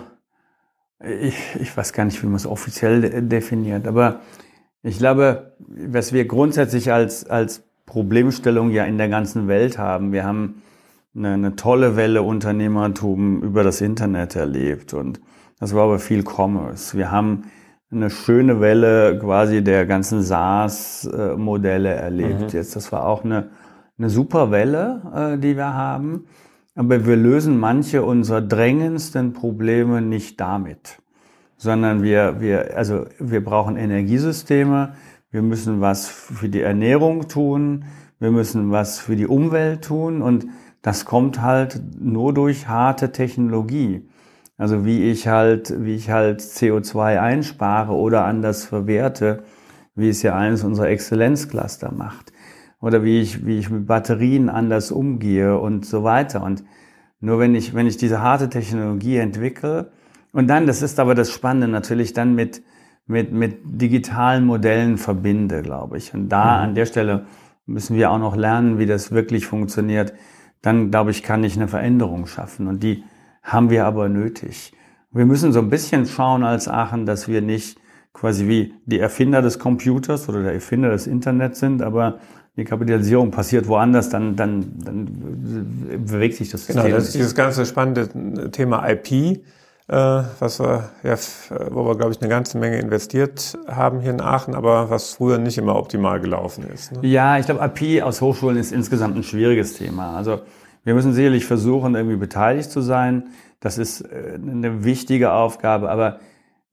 ich, 1.03 1.57
ich 1.59 1.75
weiß 1.75 1.95
gar 1.95 2.05
nicht, 2.05 2.23
wie 2.23 2.27
man 2.27 2.37
es 2.37 2.47
offiziell 2.47 3.23
definiert, 3.23 3.87
aber 3.87 4.21
ich 4.83 4.99
glaube, 4.99 5.57
was 5.59 6.13
wir 6.13 6.27
grundsätzlich 6.27 6.93
als, 6.93 7.27
als 7.29 7.63
Problemstellung 7.91 8.71
ja 8.71 8.85
in 8.85 8.99
der 8.99 9.09
ganzen 9.09 9.49
Welt 9.49 9.77
haben, 9.77 10.13
wir 10.13 10.25
haben 10.25 10.63
eine, 11.15 11.33
eine 11.35 11.57
tolle 11.57 11.97
Welle 11.97 12.23
Unternehmertum 12.23 13.43
über 13.43 13.65
das 13.65 13.81
Internet 13.81 14.37
erlebt 14.37 14.95
und 14.95 15.21
das 15.59 15.75
war 15.75 15.83
aber 15.85 15.99
viel 15.99 16.23
Commerce. 16.23 16.97
Wir 16.97 17.11
haben 17.11 17.51
eine 17.91 18.09
schöne 18.09 18.61
Welle 18.61 19.19
quasi 19.19 19.65
der 19.65 19.87
ganzen 19.87 20.23
SaaS-Modelle 20.23 21.91
erlebt. 21.91 22.41
Mhm. 22.41 22.49
Jetzt, 22.49 22.77
das 22.77 22.93
war 22.93 23.07
auch 23.07 23.25
eine, 23.25 23.51
eine 23.99 24.09
super 24.09 24.53
Welle, 24.53 25.03
äh, 25.13 25.39
die 25.39 25.57
wir 25.57 25.75
haben. 25.75 26.27
Aber 26.77 27.05
wir 27.05 27.17
lösen 27.17 27.59
manche 27.59 28.05
unserer 28.05 28.41
drängendsten 28.41 29.33
Probleme 29.33 30.01
nicht 30.01 30.41
damit, 30.41 31.03
sondern 31.57 32.05
wir, 32.05 32.41
wir, 32.41 32.77
also 32.77 33.07
wir 33.19 33.45
brauchen 33.45 33.77
Energiesysteme, 33.77 34.93
wir 35.31 35.43
müssen 35.43 35.81
was 35.81 36.09
für 36.09 36.49
die 36.49 36.61
Ernährung 36.61 37.29
tun, 37.29 37.85
wir 38.19 38.31
müssen 38.31 38.71
was 38.71 38.99
für 38.99 39.17
die 39.17 39.27
Umwelt 39.27 39.85
tun 39.85 40.23
und 40.23 40.47
das 40.83 41.05
kommt 41.05 41.41
halt 41.41 41.81
nur 41.99 42.35
durch 42.35 42.69
harte 42.69 43.13
Technologie. 43.13 44.09
Also 44.57 44.85
wie 44.85 45.11
ich 45.11 45.27
halt, 45.29 45.75
wie 45.85 45.95
ich 45.95 46.11
halt 46.11 46.41
CO2 46.41 47.19
einspare 47.19 47.93
oder 47.93 48.25
anders 48.25 48.65
verwerte, 48.65 49.45
wie 49.95 50.09
es 50.09 50.23
ja 50.23 50.37
eines 50.37 50.65
unserer 50.65 50.89
Exzellenzcluster 50.89 51.93
macht. 51.93 52.33
Oder 52.81 53.05
wie 53.05 53.21
ich, 53.21 53.47
wie 53.47 53.59
ich 53.59 53.71
mit 53.71 53.87
Batterien 53.87 54.49
anders 54.49 54.91
umgehe 54.91 55.59
und 55.59 55.87
so 55.87 56.03
weiter. 56.03 56.43
Und 56.43 56.65
nur 57.21 57.39
wenn 57.39 57.55
ich, 57.55 57.75
wenn 57.75 57.87
ich 57.87 57.97
diese 57.97 58.21
harte 58.21 58.49
Technologie 58.49 59.17
entwickle 59.17 59.93
und 60.33 60.49
dann, 60.49 60.67
das 60.67 60.83
ist 60.83 60.99
aber 60.99 61.15
das 61.15 61.31
Spannende, 61.31 61.69
natürlich 61.69 62.13
dann 62.13 62.35
mit, 62.35 62.63
mit, 63.11 63.33
mit 63.33 63.59
digitalen 63.65 64.47
Modellen 64.47 64.97
verbinde, 64.97 65.63
glaube 65.63 65.99
ich. 65.99 66.15
Und 66.15 66.29
da 66.29 66.45
mhm. 66.45 66.63
an 66.63 66.75
der 66.75 66.87
Stelle 66.87 67.27
müssen 67.67 67.97
wir 67.97 68.11
auch 68.11 68.19
noch 68.19 68.37
lernen, 68.37 68.79
wie 68.79 68.87
das 68.87 69.13
wirklich 69.13 69.47
funktioniert. 69.47 70.15
Dann, 70.63 70.91
glaube 70.91 71.11
ich, 71.11 71.23
kann 71.23 71.45
ich 71.45 71.57
eine 71.57 71.69
Veränderung 71.69 72.27
schaffen. 72.27 72.67
Und 72.67 72.83
die, 72.83 73.05
haben 73.43 73.71
wir 73.71 73.87
aber 73.87 74.09
nötig. 74.09 74.73
Wir 75.13 75.27
müssen 75.27 75.53
so 75.53 75.61
ein 75.61 75.71
bisschen 75.71 76.07
schauen 76.07 76.45
als 76.45 76.69
Aachen, 76.69 77.07
dass 77.07 77.29
wir 77.29 77.43
nicht 77.43 77.79
quasi 78.13 78.47
wie 78.49 78.75
die 78.87 78.99
Erfinder 78.99 79.43
des 79.43 79.59
Computers 79.59 80.29
oder 80.29 80.43
der 80.43 80.55
Erfinder 80.55 80.91
des 80.91 81.07
Internets 81.07 81.61
sind, 81.61 81.83
aber 81.83 82.19
die 82.57 82.65
Kapitalisierung 82.65 83.31
passiert 83.31 83.69
woanders, 83.69 84.11
dann, 84.11 84.37
dann, 84.37 84.75
dann 84.79 86.05
bewegt 86.05 86.35
sich 86.35 86.51
das 86.51 86.67
System. 86.67 86.85
Genau, 86.85 86.97
das 86.97 87.07
ist 87.07 87.15
dieses 87.15 87.35
ganze 87.35 87.65
spannende 87.65 88.51
Thema 88.51 88.89
IP, 88.89 89.41
was 89.93 90.61
wir, 90.61 90.91
ja, 91.03 91.17
wo 91.71 91.85
wir, 91.85 91.97
glaube 91.97 92.13
ich, 92.13 92.21
eine 92.21 92.29
ganze 92.29 92.59
Menge 92.59 92.79
investiert 92.79 93.59
haben 93.67 94.01
hier 94.01 94.13
in 94.13 94.21
Aachen, 94.21 94.55
aber 94.55 94.89
was 94.89 95.15
früher 95.15 95.39
nicht 95.39 95.59
immer 95.59 95.75
optimal 95.75 96.21
gelaufen 96.21 96.65
ist. 96.73 96.93
Ne? 96.93 97.09
Ja, 97.09 97.39
ich 97.39 97.47
glaube, 97.47 97.65
IP 97.65 98.03
aus 98.03 98.21
Hochschulen 98.21 98.57
ist 98.57 98.71
insgesamt 98.71 99.17
ein 99.17 99.25
schwieriges 99.25 99.75
Thema. 99.75 100.17
Also 100.17 100.43
wir 100.85 100.95
müssen 100.95 101.13
sicherlich 101.13 101.45
versuchen, 101.45 101.97
irgendwie 101.97 102.17
beteiligt 102.17 102.71
zu 102.71 102.81
sein. 102.81 103.31
Das 103.59 103.79
ist 103.79 104.03
äh, 104.03 104.39
eine 104.41 104.85
wichtige 104.85 105.33
Aufgabe, 105.33 105.91
aber 105.91 106.21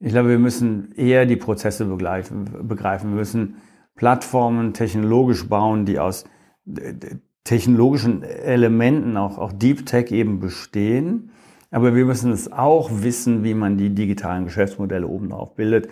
ich 0.00 0.12
glaube, 0.12 0.28
wir 0.28 0.38
müssen 0.38 0.92
eher 0.92 1.26
die 1.26 1.36
Prozesse 1.36 1.84
begreifen. 1.86 3.10
Wir 3.10 3.16
müssen 3.16 3.56
Plattformen 3.96 4.74
technologisch 4.74 5.48
bauen, 5.48 5.86
die 5.86 5.98
aus 5.98 6.24
äh, 6.66 6.94
technologischen 7.42 8.22
Elementen, 8.22 9.16
auch, 9.16 9.38
auch 9.38 9.52
Deep 9.52 9.86
Tech 9.86 10.12
eben 10.12 10.38
bestehen. 10.38 11.32
Aber 11.70 11.94
wir 11.94 12.04
müssen 12.04 12.32
es 12.32 12.50
auch 12.50 12.90
wissen, 12.92 13.44
wie 13.44 13.54
man 13.54 13.76
die 13.76 13.90
digitalen 13.90 14.44
Geschäftsmodelle 14.44 15.06
oben 15.06 15.30
drauf 15.30 15.54
bildet. 15.54 15.88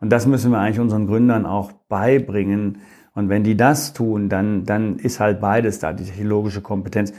Und 0.00 0.10
das 0.10 0.26
müssen 0.26 0.52
wir 0.52 0.58
eigentlich 0.58 0.80
unseren 0.80 1.06
Gründern 1.06 1.44
auch 1.44 1.72
beibringen. 1.88 2.78
Und 3.14 3.28
wenn 3.28 3.44
die 3.44 3.56
das 3.56 3.92
tun, 3.92 4.28
dann, 4.28 4.64
dann 4.64 4.96
ist 4.96 5.20
halt 5.20 5.40
beides 5.40 5.80
da, 5.80 5.92
die 5.92 6.04
technologische 6.04 6.62
Kompetenz 6.62 7.12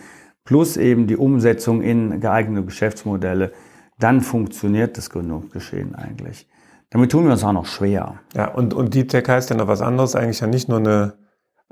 plus 0.45 0.77
eben 0.77 1.05
die 1.05 1.17
Umsetzung 1.17 1.81
in 1.81 2.19
geeignete 2.19 2.65
Geschäftsmodelle, 2.65 3.51
dann 3.99 4.21
funktioniert 4.21 4.97
das 4.97 5.09
Gründungsgeschehen 5.09 5.93
eigentlich. 5.93 6.47
Damit 6.89 7.11
tun 7.11 7.25
wir 7.25 7.33
uns 7.33 7.43
auch 7.43 7.53
noch 7.53 7.67
schwer. 7.67 8.15
Ja, 8.33 8.47
und, 8.47 8.73
und 8.73 8.95
Deep 8.95 9.09
Tech 9.09 9.27
heißt 9.27 9.51
ja 9.51 9.55
noch 9.55 9.67
was 9.67 9.81
anderes, 9.81 10.15
eigentlich 10.15 10.39
ja 10.39 10.47
nicht 10.47 10.69
nur 10.69 10.79
eine 10.79 11.13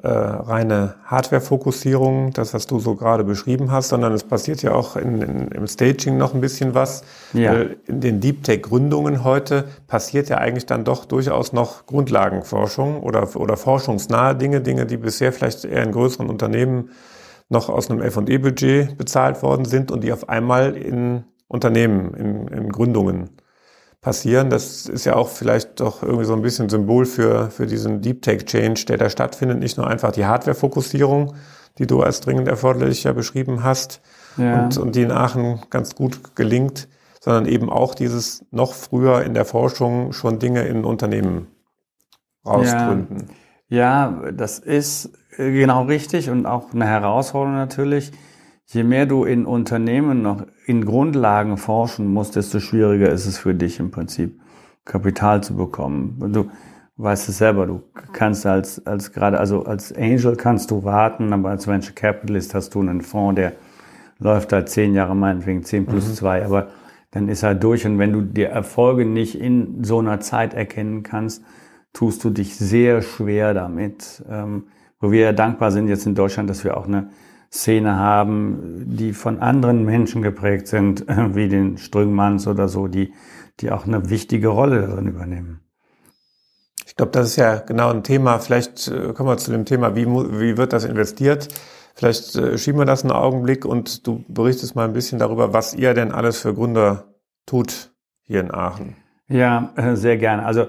äh, 0.04 0.10
reine 0.10 0.96
Hardware-Fokussierung, 1.06 2.32
das, 2.32 2.54
was 2.54 2.68
du 2.68 2.80
so 2.80 2.94
gerade 2.96 3.24
beschrieben 3.24 3.72
hast, 3.72 3.90
sondern 3.90 4.14
es 4.14 4.24
passiert 4.24 4.62
ja 4.62 4.74
auch 4.74 4.96
in, 4.96 5.22
in, 5.24 5.48
im 5.48 5.68
Staging 5.68 6.18
noch 6.18 6.36
ein 6.36 6.42
bisschen 6.42 6.76
was. 6.76 7.04
Ja. 7.34 7.54
In 7.88 8.00
den 8.00 8.20
Deep 8.20 8.44
Tech-Gründungen 8.44 9.24
heute 9.24 9.66
passiert 9.88 10.30
ja 10.30 10.38
eigentlich 10.38 10.68
dann 10.68 10.84
doch 10.84 11.06
durchaus 11.06 11.52
noch 11.52 11.88
Grundlagenforschung 11.88 13.02
oder, 13.02 13.36
oder 13.36 13.58
forschungsnahe 13.58 14.36
Dinge, 14.36 14.62
Dinge, 14.62 14.86
die 14.86 14.98
bisher 14.98 15.34
vielleicht 15.34 15.66
eher 15.66 15.82
in 15.82 15.92
größeren 15.92 16.30
Unternehmen 16.30 16.92
noch 17.50 17.70
aus 17.70 17.90
einem 17.90 18.02
F&E-Budget 18.02 18.98
bezahlt 18.98 19.42
worden 19.42 19.66
sind 19.66 19.90
und 19.90 20.04
die 20.04 20.14
auf 20.14 20.30
einmal 20.30 20.76
in 20.76 21.24
Unternehmen, 21.48 22.14
in, 22.14 22.48
in 22.50 22.70
Gründungen 22.70 23.32
passieren. 24.02 24.50
Das 24.50 24.88
ist 24.88 25.06
ja 25.06 25.16
auch 25.16 25.30
vielleicht 25.30 25.80
doch 25.80 26.04
irgendwie 26.04 26.26
so 26.26 26.34
ein 26.34 26.42
bisschen 26.42 26.70
Symbol 26.70 27.06
für, 27.06 27.50
für 27.50 27.66
diesen 27.66 28.02
Deep 28.02 28.22
Tech 28.22 28.46
Change, 28.46 28.86
der 28.88 28.98
da 28.98 29.10
stattfindet. 29.10 29.60
Nicht 29.60 29.78
nur 29.78 29.88
einfach 29.88 30.12
die 30.12 30.26
Hardware-Fokussierung, 30.26 31.36
die 31.78 31.88
du 31.88 32.02
als 32.02 32.22
dringend 32.22 32.48
erforderlich 32.48 33.04
ja 33.04 33.14
beschrieben 33.14 33.64
hast 33.64 34.02
ja. 34.38 34.64
Und, 34.64 34.78
und 34.78 34.96
die 34.96 35.02
in 35.02 35.12
Aachen 35.12 35.62
ganz 35.70 35.96
gut 35.96 36.36
gelingt, 36.36 36.88
sondern 37.20 37.46
eben 37.46 37.70
auch 37.70 37.96
dieses 37.96 38.46
noch 38.52 38.74
früher 38.74 39.24
in 39.24 39.34
der 39.34 39.46
Forschung 39.46 40.14
schon 40.14 40.40
Dinge 40.40 40.62
in 40.64 40.86
Unternehmen 40.86 41.48
rausgründen. 42.46 43.32
Ja, 43.68 44.12
ja 44.22 44.32
das 44.32 44.60
ist 44.60 45.12
Genau 45.38 45.84
richtig 45.84 46.32
und 46.32 46.48
auch 46.48 46.74
eine 46.74 46.88
Herausforderung 46.88 47.58
natürlich. 47.58 48.12
Je 48.66 48.84
mehr 48.84 49.06
du 49.06 49.24
in 49.24 49.46
Unternehmen 49.46 50.24
noch 50.24 50.48
in 50.68 50.84
Grundlagen 50.84 51.58
forschen 51.58 52.12
musst, 52.12 52.36
desto 52.36 52.60
schwieriger 52.60 53.10
ist 53.10 53.26
es 53.26 53.38
für 53.38 53.56
dich 53.56 53.80
im 53.80 53.90
Prinzip, 53.90 54.40
Kapital 54.84 55.42
zu 55.42 55.56
bekommen. 55.56 56.18
Du 56.34 56.52
weißt 56.98 57.30
es 57.30 57.38
selber, 57.38 57.66
du 57.66 57.84
kannst 58.12 58.46
als, 58.46 58.86
als 58.86 59.14
gerade, 59.14 59.40
also 59.40 59.64
als 59.64 59.96
Angel 59.96 60.36
kannst 60.36 60.70
du 60.72 60.84
warten, 60.84 61.32
aber 61.32 61.50
als 61.50 61.68
Venture 61.68 61.96
Capitalist 61.96 62.54
hast 62.54 62.76
du 62.76 62.82
einen 62.82 63.02
Fonds, 63.02 63.36
der 63.36 63.54
läuft 64.20 64.52
halt 64.52 64.68
zehn 64.68 64.94
Jahre 64.94 65.16
meinetwegen, 65.16 65.64
zehn 65.64 65.86
plus 65.86 66.10
mhm. 66.10 66.14
zwei, 66.14 66.44
aber 66.44 66.68
dann 67.12 67.30
ist 67.30 67.44
er 67.44 67.56
durch. 67.56 67.86
Und 67.86 67.98
wenn 67.98 68.12
du 68.12 68.22
die 68.22 68.44
Erfolge 68.44 69.06
nicht 69.06 69.40
in 69.40 69.86
so 69.86 70.00
einer 70.00 70.20
Zeit 70.20 70.54
erkennen 70.54 71.04
kannst, 71.04 71.44
tust 71.94 72.24
du 72.26 72.30
dich 72.30 72.58
sehr 72.58 73.02
schwer 73.02 73.54
damit. 73.54 74.22
Ähm, 74.30 74.66
wo 75.00 75.12
wir 75.12 75.22
ja 75.22 75.32
dankbar 75.32 75.72
sind 75.72 75.88
jetzt 75.88 76.06
in 76.06 76.16
Deutschland, 76.16 76.50
dass 76.50 76.64
wir 76.64 76.76
auch 76.76 76.88
eine 76.88 77.10
Szene 77.52 77.98
haben, 77.98 78.96
die 78.98 79.14
von 79.14 79.40
anderen 79.40 79.86
Menschen 79.86 80.22
geprägt 80.22 80.68
sind, 80.68 81.06
wie 81.08 81.48
den 81.48 81.78
Strüngmanns 81.78 82.48
oder 82.48 82.68
so, 82.68 82.88
die, 82.88 83.14
die 83.60 83.72
auch 83.72 83.86
eine 83.86 84.10
wichtige 84.10 84.50
Rolle 84.50 84.88
darin 84.88 85.08
übernehmen. 85.08 85.62
Ich 86.86 86.96
glaube, 86.96 87.12
das 87.12 87.28
ist 87.28 87.36
ja 87.36 87.58
genau 87.58 87.90
ein 87.90 88.04
Thema. 88.04 88.40
Vielleicht 88.40 88.88
äh, 88.88 89.14
kommen 89.14 89.30
wir 89.30 89.38
zu 89.38 89.52
dem 89.52 89.66
Thema, 89.66 89.96
wie, 89.96 90.06
wie 90.06 90.58
wird 90.58 90.74
das 90.74 90.84
investiert? 90.84 91.50
Vielleicht 91.96 92.36
äh, 92.36 92.58
schieben 92.58 92.80
wir 92.80 92.86
das 92.86 93.04
einen 93.04 93.12
Augenblick 93.12 93.66
und 93.66 94.06
du 94.06 94.24
berichtest 94.28 94.76
mal 94.76 94.86
ein 94.86 94.94
bisschen 94.94 95.20
darüber, 95.20 95.54
was 95.54 95.74
ihr 95.74 95.94
denn 95.94 96.12
alles 96.12 96.40
für 96.40 96.54
Gründer 96.54 97.16
tut 97.46 97.92
hier 98.22 98.42
in 98.42 98.54
Aachen. 98.54 98.96
Ja, 99.28 99.74
äh, 99.76 99.96
sehr 99.96 100.18
gerne. 100.18 100.46
Also 100.46 100.68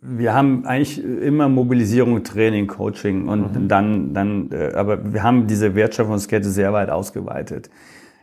wir 0.00 0.34
haben 0.34 0.64
eigentlich 0.66 1.02
immer 1.02 1.48
Mobilisierung, 1.48 2.22
Training, 2.22 2.66
Coaching 2.66 3.28
und 3.28 3.54
mhm. 3.54 3.68
dann, 3.68 4.14
dann, 4.14 4.50
äh, 4.52 4.72
aber 4.74 5.12
wir 5.12 5.22
haben 5.22 5.46
diese 5.46 5.74
Wertschöpfungskette 5.74 6.48
sehr 6.48 6.72
weit 6.72 6.90
ausgeweitet. 6.90 7.70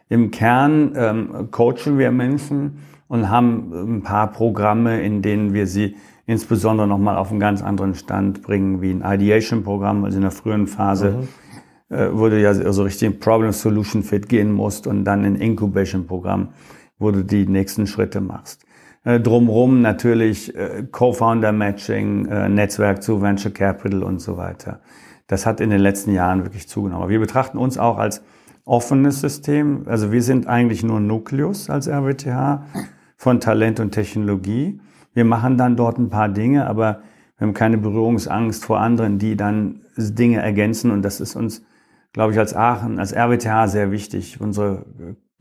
Im 0.09 0.31
Kern 0.31 0.93
ähm, 0.95 1.51
coachen 1.51 1.97
wir 1.97 2.11
Menschen 2.11 2.77
und 3.07 3.29
haben 3.29 3.97
ein 3.97 4.03
paar 4.03 4.31
Programme, 4.31 5.01
in 5.01 5.21
denen 5.21 5.53
wir 5.53 5.67
sie 5.67 5.95
insbesondere 6.27 6.87
nochmal 6.87 7.17
auf 7.17 7.31
einen 7.31 7.39
ganz 7.39 7.61
anderen 7.61 7.95
Stand 7.95 8.41
bringen, 8.41 8.81
wie 8.81 8.91
ein 8.91 9.03
Ideation-Programm, 9.05 10.05
also 10.05 10.17
in 10.17 10.23
der 10.23 10.31
frühen 10.31 10.67
Phase, 10.67 11.27
mhm. 11.89 11.95
äh, 11.95 12.09
wo 12.11 12.29
du 12.29 12.39
ja 12.39 12.53
so 12.53 12.83
richtig 12.83 13.19
Problem-Solution-Fit 13.19 14.27
gehen 14.29 14.51
musst 14.51 14.87
und 14.87 15.03
dann 15.05 15.23
ein 15.23 15.35
Incubation-Programm, 15.35 16.49
wo 16.97 17.11
du 17.11 17.23
die 17.23 17.45
nächsten 17.45 17.85
Schritte 17.87 18.21
machst. 18.21 18.64
Äh, 19.05 19.19
drumherum 19.19 19.81
natürlich 19.81 20.55
äh, 20.55 20.83
Co-Founder-Matching, 20.91 22.25
äh, 22.25 22.49
Netzwerk 22.49 23.03
zu 23.03 23.21
Venture 23.21 23.51
Capital 23.51 24.01
und 24.01 24.19
so 24.19 24.35
weiter. 24.35 24.81
Das 25.27 25.45
hat 25.45 25.61
in 25.61 25.69
den 25.69 25.79
letzten 25.79 26.11
Jahren 26.11 26.43
wirklich 26.43 26.67
zugenommen. 26.67 27.07
Wir 27.09 27.19
betrachten 27.19 27.59
uns 27.59 27.77
auch 27.77 27.99
als 27.99 28.23
offenes 28.65 29.21
System. 29.21 29.83
Also 29.85 30.11
wir 30.11 30.23
sind 30.23 30.47
eigentlich 30.47 30.83
nur 30.83 30.99
Nukleus 30.99 31.69
als 31.69 31.87
RWTH 31.87 32.63
von 33.15 33.39
Talent 33.39 33.79
und 33.79 33.91
Technologie. 33.91 34.81
Wir 35.13 35.23
machen 35.23 35.57
dann 35.57 35.75
dort 35.75 35.99
ein 35.99 36.09
paar 36.09 36.29
Dinge, 36.29 36.67
aber 36.67 37.01
wir 37.37 37.47
haben 37.47 37.53
keine 37.53 37.77
Berührungsangst 37.77 38.65
vor 38.65 38.79
anderen, 38.79 39.19
die 39.19 39.35
dann 39.37 39.81
Dinge 39.97 40.41
ergänzen 40.41 40.89
und 40.89 41.03
das 41.03 41.21
ist 41.21 41.35
uns, 41.35 41.63
glaube 42.11 42.33
ich, 42.33 42.39
als 42.39 42.55
Aachen, 42.55 42.97
als 42.97 43.13
RWTH 43.13 43.67
sehr 43.67 43.91
wichtig. 43.91 44.41
Unsere 44.41 44.85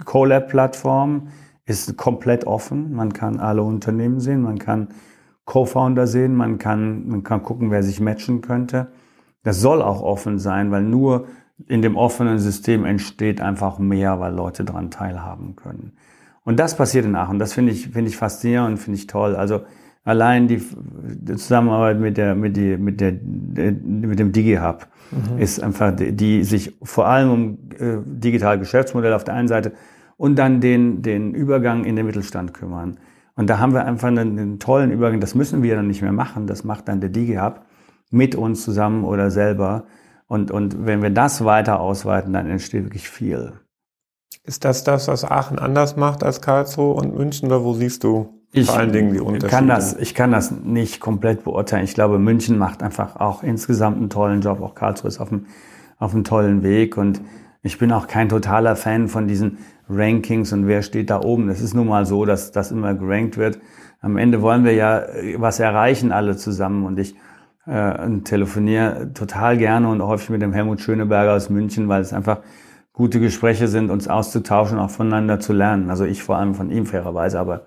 CoLab-Plattform 0.05 1.29
ist 1.67 1.97
komplett 1.97 2.47
offen. 2.47 2.95
Man 2.95 3.13
kann 3.13 3.41
alle 3.41 3.63
Unternehmen 3.63 4.21
sehen, 4.21 4.43
man 4.43 4.59
kann 4.59 4.89
Co-Founder 5.45 6.07
sehen, 6.07 6.35
man 6.35 6.59
kann, 6.59 7.09
man 7.09 7.23
kann 7.23 7.43
gucken, 7.43 7.71
wer 7.71 7.83
sich 7.83 8.01
matchen 8.01 8.41
könnte. 8.41 8.89
Das 9.43 9.61
soll 9.61 9.83
auch 9.83 10.03
offen 10.03 10.39
sein, 10.39 10.71
weil 10.71 10.83
nur 10.83 11.27
in 11.67 11.83
dem 11.83 11.97
offenen 11.97 12.39
System 12.39 12.85
entsteht 12.85 13.41
einfach 13.41 13.79
mehr, 13.79 14.21
weil 14.21 14.35
Leute 14.35 14.65
daran 14.65 14.91
teilhaben 14.91 15.55
können. 15.55 15.93
Und 16.45 16.59
das 16.59 16.77
passiert 16.77 17.05
in 17.05 17.15
Aachen. 17.15 17.39
Das 17.39 17.53
finde 17.53 17.73
ich, 17.73 17.89
finde 17.89 18.09
ich 18.09 18.17
faszinierend 18.17 18.73
und 18.73 18.77
finde 18.79 18.99
ich 18.99 19.07
toll. 19.07 19.37
Also 19.37 19.63
allein 20.03 20.49
die, 20.49 20.63
die 21.03 21.37
Zusammenarbeit 21.37 21.99
mit 21.99 22.17
der, 22.17 22.35
mit 22.35 22.57
die, 22.57 22.77
mit 22.77 23.01
der, 23.01 23.13
mit 23.13 24.19
dem 24.19 24.33
DigiHub 24.33 24.87
mhm. 25.11 25.39
ist 25.39 25.63
einfach, 25.63 25.95
die 25.97 26.43
sich 26.45 26.77
vor 26.83 27.07
allem 27.07 27.31
um 27.31 27.59
äh, 27.79 27.99
digitale 28.05 28.59
Geschäftsmodelle 28.59 29.17
auf 29.17 29.25
der 29.25 29.35
einen 29.35 29.49
Seite 29.49 29.73
und 30.17 30.39
dann 30.39 30.61
den, 30.61 31.03
den 31.03 31.35
Übergang 31.35 31.85
in 31.85 31.97
den 31.97 32.07
Mittelstand 32.07 32.55
kümmern. 32.55 32.99
Und 33.37 33.51
da 33.51 33.59
haben 33.59 33.75
wir 33.75 33.85
einfach 33.85 34.09
einen, 34.09 34.39
einen 34.39 34.59
tollen 34.59 34.93
Übergang. 34.93 35.21
Das 35.21 35.35
müssen 35.35 35.63
wir 35.63 35.75
dann 35.75 35.89
nicht 35.89 36.03
mehr 36.03 36.13
machen. 36.13 36.47
Das 36.47 36.65
macht 36.65 36.89
dann 36.89 37.01
der 37.01 37.11
DigiHub 37.11 37.63
mit 38.11 38.35
uns 38.37 38.63
zusammen 38.63 39.05
oder 39.05 39.31
selber. 39.31 39.87
Und, 40.27 40.51
und 40.51 40.87
wenn 40.87 41.03
wir 41.03 41.11
das 41.11 41.45
weiter 41.45 41.81
ausweiten, 41.81 42.33
dann 42.33 42.49
entsteht 42.49 42.85
wirklich 42.85 43.09
viel. 43.09 43.55
Ist 44.45 44.65
das 44.65 44.85
das, 44.85 45.09
was 45.09 45.25
Aachen 45.25 45.59
anders 45.59 45.97
macht 45.97 46.23
als 46.23 46.41
Karlsruhe 46.41 46.95
und 46.95 47.17
München? 47.17 47.47
Oder 47.49 47.65
wo 47.65 47.75
siehst 47.75 48.05
du 48.05 48.43
ich 48.53 48.67
vor 48.67 48.77
allen 48.77 48.93
Dingen 48.93 49.13
die 49.13 49.21
Unterschiede? 49.21 49.49
Kann 49.49 49.69
das, 49.69 49.97
ich 49.97 50.15
kann 50.15 50.31
das 50.31 50.51
nicht 50.51 51.01
komplett 51.01 51.45
beurteilen. 51.45 51.85
Ich 51.85 51.95
glaube, 51.95 52.19
München 52.19 52.57
macht 52.57 52.83
einfach 52.83 53.17
auch 53.17 53.43
insgesamt 53.43 53.97
einen 53.97 54.11
tollen 54.11 54.43
Job. 54.43 54.61
Auch 54.61 54.75
Karlsruhe 54.75 55.09
ist 55.09 55.19
auf 55.19 55.33
einem, 55.33 55.47
auf 55.99 56.15
einem 56.15 56.25
tollen 56.25 56.63
Weg. 56.63 56.97
Und 56.97 57.21
ich 57.63 57.79
bin 57.79 57.91
auch 57.91 58.07
kein 58.07 58.29
totaler 58.29 58.77
Fan 58.77 59.09
von 59.09 59.27
diesen 59.27 59.59
Rankings 59.89 60.53
und 60.53 60.67
wer 60.67 60.83
steht 60.83 61.11
da 61.11 61.21
oben. 61.21 61.49
Es 61.49 61.61
ist 61.61 61.75
nun 61.75 61.89
mal 61.89 62.07
so, 62.07 62.25
dass 62.25 62.53
das 62.53 62.71
immer 62.71 62.95
gerankt 62.95 63.37
wird. 63.37 63.59
Am 64.01 64.17
Ende 64.17 64.43
wollen 64.43 64.65
wir 64.65 64.75
ja 64.75 65.03
was 65.37 65.61
erreichen 65.61 66.13
alle 66.13 66.37
zusammen. 66.37 66.85
Und 66.85 66.99
ich 66.99 67.15
äh, 67.67 68.21
telefoniere 68.25 69.13
total 69.15 69.57
gerne 69.57 69.89
und 69.89 70.03
häufig 70.03 70.31
mit 70.31 70.43
dem 70.43 70.53
Helmut 70.53 70.81
Schöneberger 70.81 71.35
aus 71.35 71.51
München, 71.51 71.89
weil 71.89 72.03
es 72.03 72.13
einfach 72.13 72.41
gute 72.93 73.21
Gespräche 73.21 73.69
sind, 73.69 73.91
uns 73.91 74.09
auszutauschen, 74.09 74.79
auch 74.79 74.91
voneinander 74.91 75.41
zu 75.41 75.53
lernen. 75.53 75.91
Also 75.91 76.05
ich 76.05 76.23
vor 76.23 76.37
allem 76.37 76.55
von 76.55 76.71
ihm 76.71 76.87
fairerweise, 76.87 77.39
aber 77.39 77.67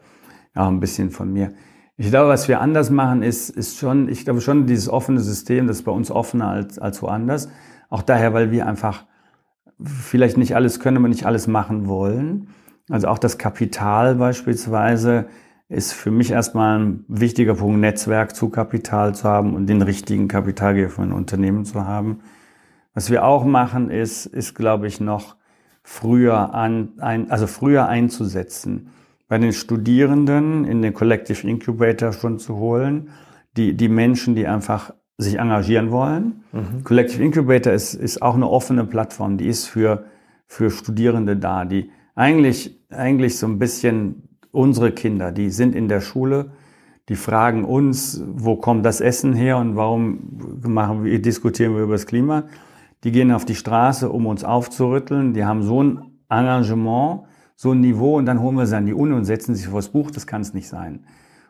auch 0.55 0.67
ein 0.67 0.79
bisschen 0.79 1.12
von 1.12 1.31
mir. 1.31 1.53
Ich 1.97 2.09
glaube, 2.09 2.29
was 2.29 2.47
wir 2.47 2.62
anders 2.62 2.91
machen, 2.91 3.24
ist, 3.24 3.50
ist 3.50 3.77
schon, 3.77 4.07
ich 4.07 4.24
glaube 4.24 4.41
schon 4.41 4.67
dieses 4.67 4.88
offene 4.88 5.19
System, 5.19 5.67
das 5.67 5.77
ist 5.77 5.83
bei 5.83 5.91
uns 5.91 6.12
offener 6.12 6.50
als, 6.50 6.77
als 6.77 7.01
woanders. 7.01 7.50
Auch 7.89 8.03
daher, 8.03 8.33
weil 8.33 8.51
wir 8.51 8.67
einfach 8.67 9.05
vielleicht 9.84 10.38
nicht 10.38 10.55
alles 10.55 10.79
können, 10.79 10.98
aber 10.98 11.07
nicht 11.07 11.25
alles 11.25 11.48
machen 11.48 11.88
wollen. 11.88 12.50
Also 12.89 13.07
auch 13.07 13.19
das 13.19 13.38
Kapital 13.38 14.15
beispielsweise 14.15 15.27
ist 15.69 15.93
für 15.93 16.12
mich 16.12 16.31
erstmal 16.31 16.79
ein 16.79 17.05
wichtiger 17.07 17.55
Punkt, 17.55 17.79
Netzwerk 17.79 18.36
zu 18.36 18.50
Kapital 18.50 19.13
zu 19.13 19.25
haben 19.25 19.53
und 19.53 19.67
den 19.67 19.81
richtigen 19.81 20.27
Kapitalgeber 20.27 20.89
für 20.89 21.01
ein 21.01 21.12
Unternehmen 21.12 21.65
zu 21.65 21.86
haben. 21.86 22.22
Was 22.93 23.10
wir 23.12 23.25
auch 23.25 23.43
machen, 23.43 23.89
ist, 23.89 24.25
ist 24.25 24.55
glaube 24.55 24.88
ich, 24.88 25.01
noch 25.01 25.36
früher 25.84 26.53
an, 26.53 26.93
ein, 27.00 27.29
also 27.29 27.48
früher 27.48 27.88
einzusetzen. 27.88 28.89
Bei 29.27 29.38
den 29.38 29.51
Studierenden 29.51 30.63
in 30.63 30.81
den 30.81 30.93
Collective 30.93 31.46
Incubator 31.46 32.13
schon 32.13 32.39
zu 32.39 32.55
holen, 32.55 33.10
die, 33.57 33.74
die 33.74 33.89
Menschen, 33.89 34.36
die 34.36 34.48
einfach 34.48 34.93
sich 35.17 35.39
engagieren 35.39 35.91
wollen. 35.91 36.43
Mhm. 36.51 36.83
Collective 36.83 37.24
Incubator 37.24 37.74
ist, 37.74 37.93
ist 37.93 38.21
auch 38.21 38.36
eine 38.36 38.50
offene 38.50 38.86
Plattform, 38.86 39.38
die 39.38 39.47
ist 39.47 39.65
für, 39.65 40.05
für 40.45 40.69
Studierende 40.69 41.36
da, 41.36 41.65
die 41.65 41.89
eigentlich, 42.15 42.79
eigentlich 42.89 43.38
so 43.38 43.47
ein 43.47 43.60
bisschen 43.60 44.30
unsere 44.51 44.91
Kinder, 44.91 45.32
die 45.32 45.49
sind 45.49 45.75
in 45.75 45.88
der 45.88 46.01
Schule, 46.01 46.51
die 47.10 47.15
fragen 47.15 47.63
uns, 47.63 48.21
wo 48.27 48.58
kommt 48.58 48.86
das 48.86 49.01
Essen 49.01 49.34
her 49.34 49.58
und 49.58 49.75
warum 49.75 50.60
machen 50.63 51.03
wir, 51.03 51.21
diskutieren 51.21 51.73
wir 51.73 51.84
über 51.84 51.93
das 51.93 52.06
Klima. 52.06 52.43
Die 53.03 53.12
gehen 53.12 53.32
auf 53.32 53.45
die 53.45 53.56
Straße, 53.56 54.10
um 54.10 54.25
uns 54.25 54.43
aufzurütteln. 54.43 55.34
Die 55.34 55.45
haben 55.45 55.63
so 55.63 55.84
ein 55.84 56.01
Engagement, 56.30 57.21
so 57.56 57.71
ein 57.71 57.80
Niveau 57.80 58.17
und 58.17 58.25
dann 58.25 58.41
holen 58.41 58.58
wir 58.58 58.65
sie 58.65 58.75
an 58.75 58.86
die 58.86 58.93
Uni 58.93 59.13
und 59.13 59.23
setzen 59.23 59.56
sich 59.56 59.67
vor 59.67 59.80
das 59.80 59.89
Buch. 59.89 60.12
Das 60.12 60.27
kann 60.27 60.41
es 60.41 60.53
nicht 60.53 60.67
sein. 60.67 61.06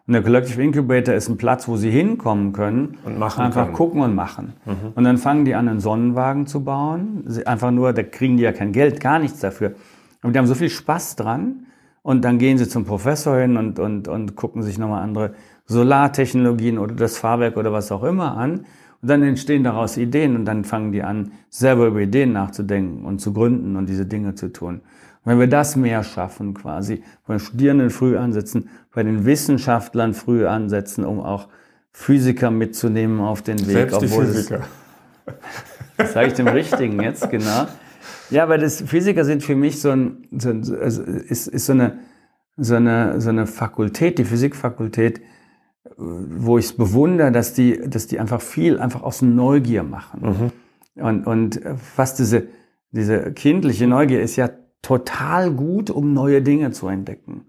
Und 0.07 0.13
der 0.13 0.23
Collective 0.23 0.63
Incubator 0.63 1.13
ist 1.13 1.27
ein 1.27 1.35
Platz, 1.35 1.67
wo 1.67 1.75
sie 1.75 1.91
hinkommen 1.91 2.53
können 2.53 2.97
und 3.03 3.19
machen 3.19 3.43
einfach 3.43 3.65
können. 3.65 3.75
gucken 3.75 4.01
und 4.01 4.15
machen. 4.15 4.53
Mhm. 4.65 4.93
Und 4.95 5.03
dann 5.03 5.17
fangen 5.17 5.43
die 5.43 5.53
an, 5.53 5.67
einen 5.67 5.81
Sonnenwagen 5.81 6.47
zu 6.47 6.63
bauen. 6.63 7.25
Einfach 7.45 7.71
nur, 7.71 7.91
da 7.91 8.03
kriegen 8.03 8.37
die 8.37 8.43
ja 8.43 8.53
kein 8.53 8.71
Geld, 8.71 9.01
gar 9.01 9.19
nichts 9.19 9.41
dafür. 9.41 9.73
Aber 10.21 10.31
die 10.31 10.39
haben 10.39 10.47
so 10.47 10.55
viel 10.55 10.69
Spaß 10.69 11.17
dran. 11.17 11.65
Und 12.03 12.23
dann 12.23 12.37
gehen 12.37 12.57
sie 12.57 12.69
zum 12.69 12.85
Professor 12.85 13.37
hin 13.37 13.57
und, 13.57 13.79
und, 13.79 14.07
und 14.07 14.37
gucken 14.37 14.63
sich 14.63 14.77
nochmal 14.77 15.03
andere 15.03 15.33
Solartechnologien 15.65 16.77
oder 16.77 16.95
das 16.95 17.17
Fahrwerk 17.17 17.57
oder 17.57 17.73
was 17.73 17.91
auch 17.91 18.03
immer 18.03 18.37
an. 18.37 18.61
Und 19.01 19.09
dann 19.09 19.21
entstehen 19.23 19.65
daraus 19.65 19.97
Ideen 19.97 20.37
und 20.37 20.45
dann 20.45 20.63
fangen 20.63 20.93
die 20.93 21.03
an, 21.03 21.33
selber 21.49 21.87
über 21.87 21.99
Ideen 21.99 22.31
nachzudenken 22.31 23.03
und 23.03 23.19
zu 23.19 23.33
gründen 23.33 23.75
und 23.75 23.89
diese 23.89 24.05
Dinge 24.05 24.35
zu 24.35 24.53
tun. 24.53 24.79
Wenn 25.27 25.41
wir 25.41 25.47
das 25.47 25.75
mehr 25.75 26.05
schaffen, 26.05 26.53
quasi 26.53 27.03
bei 27.25 27.33
den 27.33 27.41
Studierenden 27.41 27.89
früh 27.89 28.15
ansetzen, 28.15 28.69
bei 28.95 29.03
den 29.03 29.25
Wissenschaftlern 29.25 30.13
früh 30.13 30.47
ansetzen, 30.47 31.03
um 31.03 31.19
auch 31.19 31.49
Physiker 31.91 32.49
mitzunehmen 32.49 33.19
auf 33.19 33.41
den 33.41 33.59
Weg. 33.59 33.73
Selbst 33.73 34.01
die 34.03 34.07
Physiker. 34.07 34.61
Das 35.97 36.13
sage 36.13 36.27
ich 36.27 36.33
dem 36.33 36.47
Richtigen 36.47 37.01
jetzt, 37.01 37.29
genau. 37.29 37.67
Ja, 38.29 38.47
weil 38.47 38.59
das 38.61 38.81
Physiker 38.81 39.25
sind 39.25 39.43
für 39.43 39.57
mich 39.57 39.81
so 39.81 39.89
ein, 39.91 40.29
so 40.31 40.49
also 40.49 41.03
ist, 41.03 41.47
ist 41.47 41.65
so 41.65 41.73
eine, 41.73 41.99
so 42.55 42.75
eine, 42.75 43.19
so 43.19 43.27
eine 43.27 43.47
Fakultät, 43.47 44.19
die 44.19 44.23
Physikfakultät, 44.23 45.19
wo 45.97 46.57
ich 46.57 46.67
es 46.67 46.73
bewundere, 46.77 47.33
dass 47.33 47.53
die, 47.53 47.77
dass 47.85 48.07
die 48.07 48.21
einfach 48.21 48.39
viel 48.39 48.79
einfach 48.79 49.03
aus 49.03 49.21
Neugier 49.21 49.83
machen. 49.83 50.51
Mhm. 50.95 51.03
Und, 51.03 51.27
und 51.27 51.59
was 51.97 52.15
diese, 52.15 52.47
diese 52.91 53.33
kindliche 53.33 53.87
Neugier 53.87 54.21
ist 54.21 54.37
ja 54.37 54.49
total 54.81 55.51
gut, 55.51 55.89
um 55.89 56.13
neue 56.13 56.41
Dinge 56.41 56.71
zu 56.71 56.87
entdecken. 56.87 57.45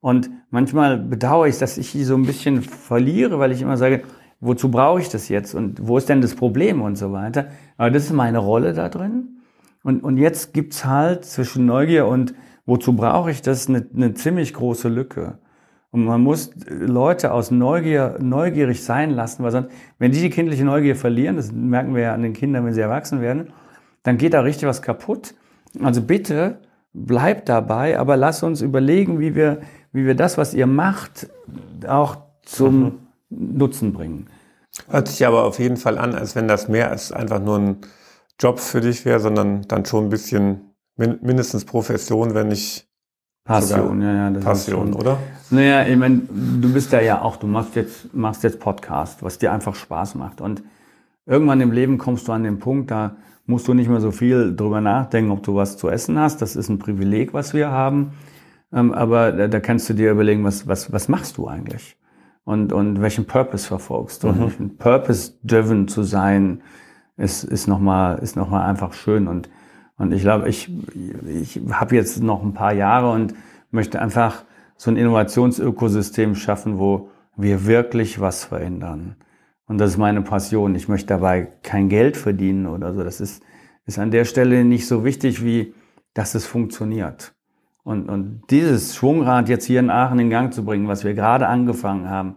Und 0.00 0.30
manchmal 0.50 0.98
bedauere 0.98 1.46
ich, 1.46 1.58
dass 1.58 1.78
ich 1.78 1.92
die 1.92 2.04
so 2.04 2.14
ein 2.16 2.26
bisschen 2.26 2.62
verliere, 2.62 3.38
weil 3.38 3.52
ich 3.52 3.62
immer 3.62 3.76
sage, 3.76 4.02
wozu 4.40 4.70
brauche 4.70 5.00
ich 5.00 5.08
das 5.08 5.28
jetzt 5.28 5.54
und 5.54 5.86
wo 5.86 5.96
ist 5.96 6.08
denn 6.08 6.20
das 6.20 6.34
Problem 6.34 6.82
und 6.82 6.96
so 6.96 7.12
weiter. 7.12 7.46
Aber 7.76 7.90
das 7.90 8.04
ist 8.04 8.12
meine 8.12 8.38
Rolle 8.38 8.72
da 8.72 8.88
drin. 8.88 9.38
Und, 9.84 10.02
und 10.02 10.16
jetzt 10.16 10.52
gibt's 10.52 10.84
halt 10.84 11.24
zwischen 11.24 11.66
Neugier 11.66 12.06
und 12.06 12.34
wozu 12.66 12.94
brauche 12.94 13.30
ich 13.30 13.42
das 13.42 13.68
eine, 13.68 13.86
eine 13.94 14.14
ziemlich 14.14 14.52
große 14.54 14.88
Lücke. 14.88 15.38
Und 15.92 16.04
man 16.04 16.22
muss 16.22 16.50
Leute 16.68 17.32
aus 17.32 17.50
Neugier 17.50 18.16
neugierig 18.20 18.82
sein 18.82 19.10
lassen, 19.10 19.44
weil 19.44 19.50
sonst, 19.52 19.70
wenn 19.98 20.10
die 20.10 20.20
die 20.20 20.30
kindliche 20.30 20.64
Neugier 20.64 20.96
verlieren, 20.96 21.36
das 21.36 21.52
merken 21.52 21.94
wir 21.94 22.02
ja 22.02 22.14
an 22.14 22.22
den 22.22 22.32
Kindern, 22.32 22.64
wenn 22.64 22.72
sie 22.72 22.80
erwachsen 22.80 23.20
werden, 23.20 23.52
dann 24.02 24.16
geht 24.16 24.34
da 24.34 24.40
richtig 24.40 24.66
was 24.68 24.82
kaputt. 24.82 25.34
Also 25.80 26.02
bitte 26.02 26.58
bleibt 26.92 27.48
dabei, 27.48 27.98
aber 27.98 28.16
lass 28.16 28.42
uns 28.42 28.60
überlegen, 28.60 29.18
wie 29.20 29.34
wir, 29.34 29.60
wie 29.92 30.04
wir 30.04 30.14
das, 30.14 30.36
was 30.36 30.54
ihr 30.54 30.66
macht, 30.66 31.28
auch 31.86 32.16
zum 32.44 32.82
mhm. 32.82 32.98
Nutzen 33.30 33.92
bringen. 33.92 34.26
Hört 34.88 35.08
sich 35.08 35.26
aber 35.26 35.44
auf 35.44 35.58
jeden 35.58 35.76
Fall 35.76 35.98
an, 35.98 36.14
als 36.14 36.34
wenn 36.34 36.48
das 36.48 36.68
mehr 36.68 36.90
als 36.90 37.12
einfach 37.12 37.40
nur 37.40 37.58
ein 37.58 37.76
Job 38.38 38.58
für 38.58 38.80
dich 38.80 39.04
wäre, 39.04 39.20
sondern 39.20 39.62
dann 39.62 39.84
schon 39.84 40.04
ein 40.04 40.10
bisschen 40.10 40.72
mindestens 40.96 41.64
Profession, 41.64 42.34
wenn 42.34 42.48
nicht 42.48 42.88
Passion, 43.44 44.00
ja, 44.00 44.12
ja. 44.12 44.30
Das 44.30 44.44
Passion, 44.44 44.94
oder? 44.94 45.18
Naja, 45.50 45.84
ich 45.84 45.96
meine, 45.96 46.22
du 46.28 46.72
bist 46.72 46.92
ja 46.92 47.00
ja 47.00 47.22
auch, 47.22 47.36
du 47.36 47.48
machst 47.48 47.74
jetzt, 47.74 48.14
machst 48.14 48.44
jetzt 48.44 48.60
Podcast, 48.60 49.22
was 49.22 49.38
dir 49.38 49.52
einfach 49.52 49.74
Spaß 49.74 50.14
macht. 50.14 50.40
Und 50.40 50.62
irgendwann 51.26 51.60
im 51.60 51.72
Leben 51.72 51.98
kommst 51.98 52.28
du 52.28 52.32
an 52.32 52.44
den 52.44 52.60
Punkt, 52.60 52.90
da 52.90 53.16
musst 53.46 53.68
du 53.68 53.74
nicht 53.74 53.88
mehr 53.88 54.00
so 54.00 54.10
viel 54.10 54.54
drüber 54.54 54.80
nachdenken, 54.80 55.30
ob 55.30 55.42
du 55.42 55.54
was 55.54 55.76
zu 55.76 55.88
essen 55.88 56.18
hast. 56.18 56.42
Das 56.42 56.56
ist 56.56 56.68
ein 56.68 56.78
Privileg, 56.78 57.34
was 57.34 57.54
wir 57.54 57.70
haben. 57.70 58.12
Ähm, 58.72 58.92
aber 58.92 59.32
da, 59.48 59.60
kannst 59.60 59.88
du 59.88 59.94
dir 59.94 60.10
überlegen, 60.10 60.44
was, 60.44 60.66
was, 60.66 60.92
was 60.92 61.08
machst 61.08 61.38
du 61.38 61.48
eigentlich? 61.48 61.96
Und, 62.44 62.72
und 62.72 63.00
welchen 63.00 63.26
Purpose 63.26 63.66
verfolgst 63.66 64.24
du? 64.24 64.28
Mhm. 64.28 64.76
Purpose-driven 64.78 65.88
zu 65.88 66.02
sein, 66.02 66.62
ist, 67.16 67.44
ist 67.44 67.68
nochmal 67.68 68.18
ist 68.18 68.36
noch 68.36 68.48
mal 68.48 68.64
einfach 68.64 68.92
schön. 68.92 69.28
Und, 69.28 69.48
und 69.96 70.12
ich 70.12 70.22
glaube, 70.22 70.48
ich, 70.48 70.70
ich 71.26 71.60
habe 71.70 71.94
jetzt 71.94 72.22
noch 72.22 72.42
ein 72.42 72.54
paar 72.54 72.72
Jahre 72.72 73.12
und 73.12 73.34
möchte 73.70 74.00
einfach 74.00 74.44
so 74.76 74.90
ein 74.90 74.96
Innovationsökosystem 74.96 76.34
schaffen, 76.34 76.78
wo 76.78 77.10
wir 77.36 77.66
wirklich 77.66 78.20
was 78.20 78.44
verändern. 78.44 79.16
Und 79.72 79.78
das 79.78 79.92
ist 79.92 79.96
meine 79.96 80.20
Passion. 80.20 80.74
Ich 80.74 80.88
möchte 80.88 81.06
dabei 81.06 81.48
kein 81.62 81.88
Geld 81.88 82.18
verdienen 82.18 82.66
oder 82.66 82.92
so. 82.92 83.02
Das 83.02 83.22
ist, 83.22 83.42
ist 83.86 83.98
an 83.98 84.10
der 84.10 84.26
Stelle 84.26 84.66
nicht 84.66 84.86
so 84.86 85.02
wichtig, 85.02 85.42
wie 85.42 85.72
dass 86.12 86.34
es 86.34 86.44
funktioniert. 86.44 87.32
Und, 87.82 88.10
und 88.10 88.42
dieses 88.50 88.94
Schwungrad 88.94 89.48
jetzt 89.48 89.64
hier 89.64 89.80
in 89.80 89.88
Aachen 89.88 90.18
in 90.18 90.28
Gang 90.28 90.52
zu 90.52 90.62
bringen, 90.62 90.88
was 90.88 91.04
wir 91.04 91.14
gerade 91.14 91.48
angefangen 91.48 92.10
haben, 92.10 92.36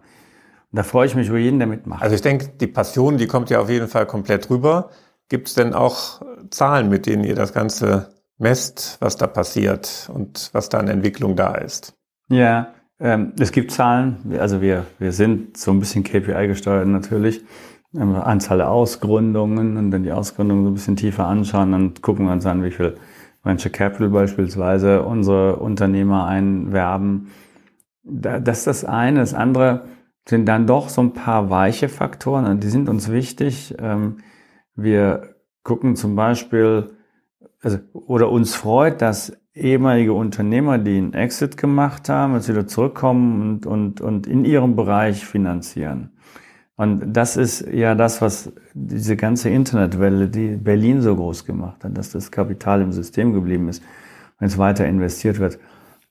da 0.72 0.82
freue 0.82 1.08
ich 1.08 1.14
mich 1.14 1.28
über 1.28 1.36
jeden, 1.36 1.58
der 1.58 1.68
mitmacht. 1.68 2.02
Also 2.02 2.14
ich 2.14 2.22
denke, 2.22 2.48
die 2.58 2.68
Passion, 2.68 3.18
die 3.18 3.26
kommt 3.26 3.50
ja 3.50 3.60
auf 3.60 3.68
jeden 3.68 3.88
Fall 3.88 4.06
komplett 4.06 4.48
rüber. 4.48 4.88
Gibt 5.28 5.48
es 5.48 5.54
denn 5.54 5.74
auch 5.74 6.22
Zahlen, 6.50 6.88
mit 6.88 7.04
denen 7.04 7.22
ihr 7.22 7.34
das 7.34 7.52
Ganze 7.52 8.14
messt, 8.38 8.96
was 9.00 9.18
da 9.18 9.26
passiert 9.26 10.08
und 10.10 10.48
was 10.54 10.70
da 10.70 10.78
an 10.78 10.88
Entwicklung 10.88 11.36
da 11.36 11.54
ist? 11.56 11.92
Ja, 12.30 12.72
ähm, 13.00 13.32
es 13.38 13.52
gibt 13.52 13.70
Zahlen. 13.70 14.16
Also 14.38 14.60
wir, 14.60 14.86
wir 14.98 15.12
sind 15.12 15.56
so 15.56 15.70
ein 15.70 15.80
bisschen 15.80 16.04
KPI 16.04 16.46
gesteuert 16.48 16.86
natürlich. 16.88 17.44
Anzahl 17.94 18.58
der 18.58 18.70
Ausgründungen 18.70 19.76
und 19.76 19.90
dann 19.90 20.02
die 20.02 20.12
Ausgründungen 20.12 20.64
so 20.64 20.70
ein 20.70 20.74
bisschen 20.74 20.96
tiefer 20.96 21.26
anschauen, 21.26 21.72
dann 21.72 21.94
gucken 21.94 22.26
wir 22.26 22.32
uns 22.32 22.44
an, 22.44 22.62
wie 22.62 22.70
viel 22.70 22.96
Venture 23.42 23.70
Capital 23.72 24.08
beispielsweise 24.08 25.02
unsere 25.02 25.56
Unternehmer 25.56 26.26
einwerben. 26.26 27.28
Das 28.02 28.58
ist 28.58 28.66
das 28.66 28.84
eine. 28.84 29.20
Das 29.20 29.34
andere 29.34 29.86
sind 30.28 30.46
dann 30.46 30.66
doch 30.66 30.88
so 30.88 31.00
ein 31.00 31.12
paar 31.12 31.48
weiche 31.48 31.88
Faktoren 31.88 32.44
und 32.46 32.62
die 32.64 32.68
sind 32.68 32.88
uns 32.88 33.10
wichtig. 33.10 33.74
Ähm, 33.78 34.18
wir 34.74 35.36
gucken 35.62 35.96
zum 35.96 36.16
Beispiel, 36.16 36.90
also, 37.62 37.78
oder 37.92 38.30
uns 38.30 38.54
freut, 38.54 39.00
dass 39.00 39.36
ehemalige 39.56 40.12
Unternehmer, 40.12 40.78
die 40.78 40.98
einen 40.98 41.14
Exit 41.14 41.56
gemacht 41.56 42.08
haben, 42.08 42.34
jetzt 42.34 42.48
wieder 42.48 42.66
zurückkommen 42.66 43.40
und, 43.42 43.66
und, 43.66 44.00
und 44.00 44.26
in 44.26 44.44
ihrem 44.44 44.76
Bereich 44.76 45.24
finanzieren. 45.24 46.10
Und 46.76 47.14
das 47.14 47.38
ist 47.38 47.66
ja 47.72 47.94
das, 47.94 48.20
was 48.20 48.52
diese 48.74 49.16
ganze 49.16 49.48
Internetwelle, 49.48 50.28
die 50.28 50.56
Berlin 50.56 51.00
so 51.00 51.16
groß 51.16 51.46
gemacht 51.46 51.82
hat, 51.82 51.96
dass 51.96 52.10
das 52.10 52.30
Kapital 52.30 52.82
im 52.82 52.92
System 52.92 53.32
geblieben 53.32 53.68
ist, 53.68 53.82
wenn 54.38 54.48
es 54.48 54.58
weiter 54.58 54.86
investiert 54.86 55.38
wird. 55.38 55.58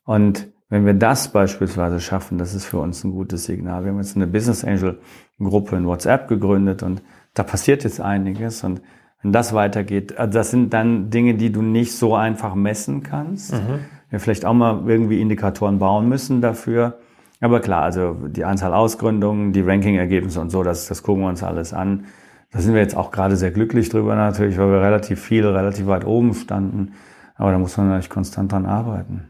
Und 0.04 0.48
wenn 0.68 0.84
wir 0.84 0.94
das 0.94 1.28
beispielsweise 1.28 2.00
schaffen, 2.00 2.38
das 2.38 2.52
ist 2.52 2.64
für 2.64 2.78
uns 2.78 3.04
ein 3.04 3.12
gutes 3.12 3.44
Signal. 3.44 3.84
Wir 3.84 3.92
haben 3.92 3.98
jetzt 3.98 4.16
eine 4.16 4.26
Business 4.26 4.64
Angel 4.64 4.98
Gruppe 5.38 5.76
in 5.76 5.86
WhatsApp 5.86 6.26
gegründet 6.26 6.82
und 6.82 7.00
da 7.34 7.44
passiert 7.44 7.84
jetzt 7.84 8.00
einiges 8.00 8.64
und 8.64 8.80
wenn 9.22 9.32
das 9.32 9.52
weitergeht, 9.52 10.18
also 10.18 10.32
das 10.32 10.50
sind 10.50 10.72
dann 10.72 11.10
Dinge, 11.10 11.34
die 11.34 11.50
du 11.50 11.62
nicht 11.62 11.96
so 11.96 12.14
einfach 12.14 12.54
messen 12.54 13.02
kannst. 13.02 13.54
Mhm. 13.54 13.80
Wir 14.10 14.20
vielleicht 14.20 14.44
auch 14.44 14.54
mal 14.54 14.82
irgendwie 14.86 15.20
Indikatoren 15.20 15.78
bauen 15.78 16.08
müssen 16.08 16.40
dafür. 16.40 16.98
Aber 17.40 17.60
klar, 17.60 17.82
also 17.82 18.14
die 18.28 18.44
Anzahl 18.44 18.72
Ausgründungen, 18.72 19.52
die 19.52 19.60
Ranking-Ergebnisse 19.60 20.40
und 20.40 20.50
so, 20.50 20.62
das, 20.62 20.86
das 20.86 21.02
gucken 21.02 21.22
wir 21.22 21.28
uns 21.28 21.42
alles 21.42 21.72
an. 21.72 22.06
Da 22.50 22.60
sind 22.60 22.74
wir 22.74 22.80
jetzt 22.80 22.96
auch 22.96 23.10
gerade 23.10 23.36
sehr 23.36 23.50
glücklich 23.50 23.88
drüber 23.88 24.14
natürlich, 24.14 24.56
weil 24.58 24.70
wir 24.70 24.80
relativ 24.80 25.20
viel, 25.20 25.46
relativ 25.46 25.86
weit 25.86 26.06
oben 26.06 26.32
standen. 26.34 26.92
Aber 27.34 27.52
da 27.52 27.58
muss 27.58 27.76
man 27.76 27.88
natürlich 27.88 28.08
konstant 28.08 28.52
dran 28.52 28.64
arbeiten. 28.64 29.28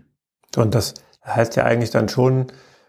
Und 0.57 0.75
das 0.75 0.95
heißt 1.25 1.57
ja 1.57 1.65
eigentlich 1.65 1.91
dann 1.91 2.09
schon, 2.09 2.47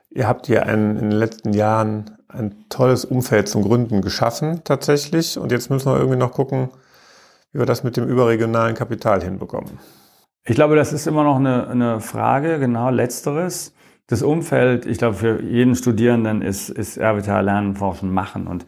ihr 0.09 0.27
habt 0.27 0.45
hier 0.47 0.65
ein, 0.65 0.97
in 0.97 1.09
den 1.09 1.19
letzten 1.19 1.53
Jahren 1.53 2.11
ein 2.27 2.65
tolles 2.69 3.05
Umfeld 3.05 3.47
zum 3.47 3.63
Gründen 3.63 4.01
geschaffen 4.01 4.61
tatsächlich. 4.63 5.39
Und 5.39 5.51
jetzt 5.51 5.69
müssen 5.69 5.91
wir 5.91 5.97
irgendwie 5.97 6.19
noch 6.19 6.33
gucken, 6.33 6.69
wie 7.51 7.59
wir 7.59 7.65
das 7.65 7.83
mit 7.83 7.97
dem 7.97 8.07
überregionalen 8.07 8.75
Kapital 8.75 9.23
hinbekommen. 9.23 9.79
Ich 10.45 10.55
glaube, 10.55 10.75
das 10.75 10.93
ist 10.93 11.07
immer 11.07 11.23
noch 11.23 11.37
eine, 11.37 11.67
eine 11.67 11.99
Frage, 11.99 12.59
genau 12.59 12.89
letzteres. 12.89 13.73
Das 14.07 14.23
Umfeld, 14.23 14.85
ich 14.85 14.97
glaube, 14.97 15.15
für 15.15 15.41
jeden 15.43 15.75
Studierenden 15.75 16.41
ist, 16.41 16.69
ist 16.69 16.97
RWTH 16.97 17.41
Lernen, 17.41 17.75
Forschen, 17.75 18.13
Machen. 18.13 18.47
Und 18.47 18.65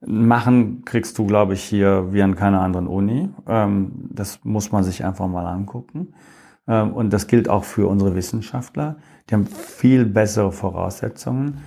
Machen 0.00 0.84
kriegst 0.84 1.16
du, 1.18 1.26
glaube 1.26 1.54
ich, 1.54 1.62
hier 1.62 2.12
wie 2.12 2.22
an 2.22 2.34
keiner 2.34 2.60
anderen 2.60 2.88
Uni. 2.88 3.30
Ähm, 3.46 4.08
das 4.10 4.40
muss 4.42 4.72
man 4.72 4.82
sich 4.82 5.04
einfach 5.04 5.28
mal 5.28 5.46
angucken. 5.46 6.14
Ähm, 6.66 6.92
und 6.92 7.12
das 7.12 7.28
gilt 7.28 7.48
auch 7.48 7.62
für 7.62 7.86
unsere 7.86 8.16
Wissenschaftler. 8.16 8.96
Die 9.30 9.34
haben 9.34 9.46
viel 9.46 10.04
bessere 10.04 10.50
Voraussetzungen. 10.50 11.58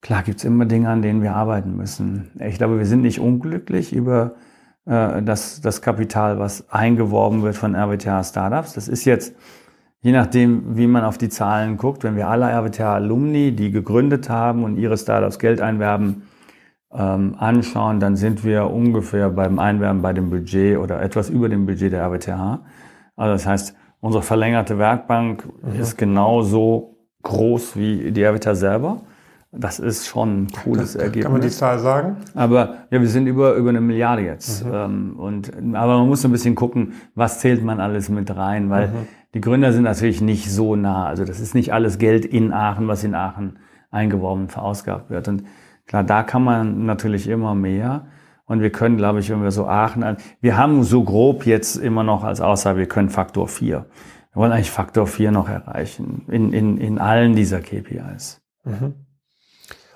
Klar 0.00 0.24
gibt 0.24 0.38
es 0.38 0.44
immer 0.44 0.64
Dinge, 0.64 0.88
an 0.88 1.02
denen 1.02 1.22
wir 1.22 1.36
arbeiten 1.36 1.76
müssen. 1.76 2.32
Ich 2.40 2.56
glaube, 2.56 2.78
wir 2.78 2.86
sind 2.86 3.02
nicht 3.02 3.20
unglücklich 3.20 3.92
über 3.92 4.34
äh, 4.90 5.22
das, 5.22 5.60
das 5.60 5.82
Kapital, 5.82 6.38
was 6.40 6.68
eingeworben 6.70 7.42
wird 7.42 7.56
von 7.56 7.76
RWTH-Startups. 7.76 8.74
Das 8.74 8.88
ist 8.88 9.04
jetzt, 9.04 9.36
je 10.02 10.10
nachdem, 10.10 10.76
wie 10.76 10.88
man 10.88 11.04
auf 11.04 11.16
die 11.16 11.28
Zahlen 11.28 11.76
guckt, 11.76 12.02
wenn 12.02 12.16
wir 12.16 12.28
alle 12.28 12.46
RWTH-Alumni, 12.46 13.52
die 13.52 13.70
gegründet 13.70 14.28
haben 14.28 14.64
und 14.64 14.76
ihre 14.76 14.98
Startups 14.98 15.38
Geld 15.38 15.60
einwerben, 15.60 16.22
ähm, 16.92 17.36
anschauen, 17.38 18.00
dann 18.00 18.16
sind 18.16 18.42
wir 18.44 18.68
ungefähr 18.68 19.30
beim 19.30 19.60
Einwerben 19.60 20.02
bei 20.02 20.12
dem 20.12 20.28
Budget 20.28 20.76
oder 20.76 21.00
etwas 21.00 21.30
über 21.30 21.48
dem 21.48 21.66
Budget 21.66 21.92
der 21.92 22.02
RWTH. 22.02 22.64
Also 23.14 23.32
das 23.32 23.46
heißt, 23.46 23.76
unsere 24.00 24.24
verlängerte 24.24 24.76
Werkbank 24.78 25.44
mhm. 25.62 25.80
ist 25.80 25.98
genauso 25.98 26.96
groß 27.22 27.76
wie 27.76 28.10
die 28.10 28.24
RWTH 28.24 28.56
selber. 28.56 29.02
Das 29.52 29.80
ist 29.80 30.06
schon 30.06 30.42
ein 30.42 30.48
cooles 30.62 30.92
kann, 30.92 31.00
Ergebnis. 31.02 31.24
Kann 31.24 31.32
man 31.32 31.40
die 31.40 31.48
Zahl 31.48 31.78
sagen? 31.80 32.16
Aber 32.34 32.86
ja, 32.90 33.00
wir 33.00 33.08
sind 33.08 33.26
über, 33.26 33.54
über 33.54 33.70
eine 33.70 33.80
Milliarde 33.80 34.22
jetzt. 34.22 34.64
Mhm. 34.64 34.72
Ähm, 34.72 35.16
und, 35.18 35.52
aber 35.74 35.98
man 35.98 36.06
muss 36.08 36.22
so 36.22 36.28
ein 36.28 36.32
bisschen 36.32 36.54
gucken, 36.54 36.92
was 37.16 37.40
zählt 37.40 37.64
man 37.64 37.80
alles 37.80 38.08
mit 38.08 38.34
rein, 38.36 38.70
weil 38.70 38.88
mhm. 38.88 39.08
die 39.34 39.40
Gründer 39.40 39.72
sind 39.72 39.82
natürlich 39.82 40.20
nicht 40.20 40.50
so 40.50 40.76
nah. 40.76 41.06
Also 41.06 41.24
das 41.24 41.40
ist 41.40 41.54
nicht 41.56 41.72
alles 41.72 41.98
Geld 41.98 42.24
in 42.24 42.52
Aachen, 42.52 42.86
was 42.86 43.02
in 43.02 43.16
Aachen 43.16 43.58
eingeworben 43.90 44.42
und 44.42 44.52
verausgabt 44.52 45.10
wird. 45.10 45.26
Und 45.26 45.42
klar, 45.86 46.04
da 46.04 46.22
kann 46.22 46.44
man 46.44 46.86
natürlich 46.86 47.28
immer 47.28 47.56
mehr. 47.56 48.06
Und 48.46 48.60
wir 48.60 48.70
können, 48.70 48.96
glaube 48.96 49.18
ich, 49.18 49.30
wenn 49.30 49.42
wir 49.42 49.50
so 49.50 49.66
Aachen 49.66 50.04
an, 50.04 50.16
wir 50.40 50.56
haben 50.56 50.84
so 50.84 51.02
grob 51.02 51.44
jetzt 51.44 51.76
immer 51.76 52.04
noch 52.04 52.22
als 52.22 52.40
Aussage, 52.40 52.78
wir 52.78 52.86
können 52.86 53.08
Faktor 53.08 53.48
4. 53.48 53.86
Wir 54.32 54.40
wollen 54.40 54.52
eigentlich 54.52 54.70
Faktor 54.70 55.08
4 55.08 55.32
noch 55.32 55.48
erreichen 55.48 56.24
in, 56.28 56.52
in, 56.52 56.78
in 56.78 56.98
allen 56.98 57.34
dieser 57.34 57.60
KPIs. 57.60 58.40
Mhm. 58.64 58.94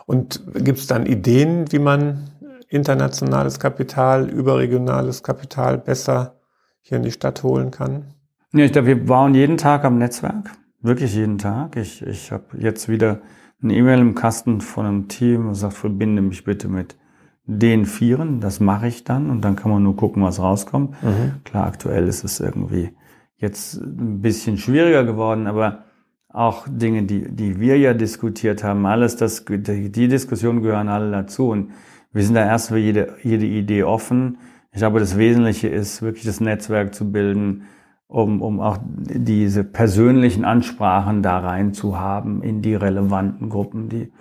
Und 0.07 0.43
gibt 0.55 0.79
es 0.79 0.87
dann 0.87 1.07
Ideen, 1.07 1.71
wie 1.73 1.79
man 1.79 2.31
internationales 2.69 3.59
Kapital, 3.59 4.29
überregionales 4.29 5.23
Kapital 5.23 5.79
besser 5.79 6.37
hier 6.81 6.99
in 6.99 7.03
die 7.03 7.12
Stadt 7.12 7.43
holen 7.43 7.71
kann? 7.71 8.05
Ja, 8.53 8.64
ich 8.64 8.73
glaube, 8.73 8.88
wir 8.88 9.05
bauen 9.05 9.35
jeden 9.35 9.57
Tag 9.57 9.85
am 9.85 9.99
Netzwerk. 9.99 10.51
Wirklich 10.81 11.14
jeden 11.14 11.38
Tag. 11.38 11.77
Ich, 11.77 12.03
ich 12.03 12.31
habe 12.31 12.45
jetzt 12.59 12.88
wieder 12.88 13.21
eine 13.62 13.75
E-Mail 13.75 14.01
im 14.01 14.14
Kasten 14.14 14.61
von 14.61 14.87
einem 14.87 15.09
Team 15.09 15.49
und 15.49 15.55
sagt, 15.55 15.75
verbinde 15.75 16.21
mich 16.21 16.45
bitte 16.45 16.69
mit 16.69 16.97
den 17.47 17.87
Vieren. 17.87 18.40
Das 18.40 18.61
mache 18.61 18.87
ich 18.88 19.05
dann 19.05 19.31
und 19.31 19.43
dann 19.43 19.57
kann 19.57 19.71
man 19.71 19.83
nur 19.83 19.97
gucken, 19.97 20.23
was 20.23 20.38
rauskommt. 20.38 21.03
Mhm. 21.03 21.43
Klar, 21.45 21.67
aktuell 21.67 22.07
ist 22.07 22.25
es 22.25 22.40
irgendwie 22.40 22.90
jetzt 23.37 23.75
ein 23.75 24.21
bisschen 24.21 24.59
schwieriger 24.59 25.05
geworden, 25.05 25.47
aber 25.47 25.85
auch 26.35 26.66
Dinge, 26.68 27.05
die, 27.05 27.31
die 27.31 27.61
wir 27.61 27.79
ja 27.79 27.94
diskutiert 27.94 28.64
haben, 28.64 28.85
alles 28.87 29.16
das, 29.16 29.44
die, 29.49 30.09
Diskussionen 30.09 30.62
gehören 30.62 30.88
alle 30.88 31.11
dazu 31.11 31.49
und 31.49 31.70
wir 32.12 32.25
sind 32.25 32.35
da 32.35 32.44
erst 32.44 32.68
für 32.68 32.79
jede, 32.79 33.14
jede 33.23 33.47
Idee 33.47 33.85
offen. 33.85 34.38
Ich 34.73 34.79
glaube, 34.79 34.99
das 34.99 35.16
Wesentliche 35.16 35.68
ist 35.68 36.03
wirklich 36.03 36.25
das 36.25 36.40
Netzwerk 36.40 36.92
zu 36.92 37.11
bilden, 37.11 37.66
um, 38.09 38.42
um 38.42 38.61
auch 38.61 38.79
diese 38.83 39.62
persönlichen 39.62 40.44
Ansprachen 40.44 41.23
da 41.23 41.38
rein 41.38 41.73
zu 41.73 41.99
haben 41.99 42.42
in 42.42 42.62
die 42.62 42.75
relevanten 42.75 43.49
Gruppen, 43.49 43.88
die 43.88 44.12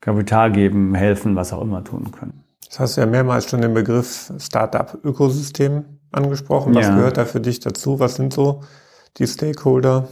Kapital 0.00 0.52
geben, 0.52 0.94
helfen, 0.94 1.34
was 1.34 1.54
auch 1.54 1.62
immer 1.62 1.82
tun 1.82 2.10
können. 2.12 2.44
Das 2.68 2.78
hast 2.78 2.96
du 2.96 3.00
ja 3.00 3.06
mehrmals 3.06 3.48
schon 3.48 3.62
den 3.62 3.72
Begriff 3.72 4.30
Startup-Ökosystem 4.38 5.84
angesprochen. 6.12 6.74
Was 6.74 6.88
ja. 6.88 6.94
gehört 6.94 7.16
da 7.16 7.24
für 7.24 7.40
dich 7.40 7.60
dazu? 7.60 8.00
Was 8.00 8.16
sind 8.16 8.34
so 8.34 8.60
die 9.16 9.26
Stakeholder? 9.26 10.08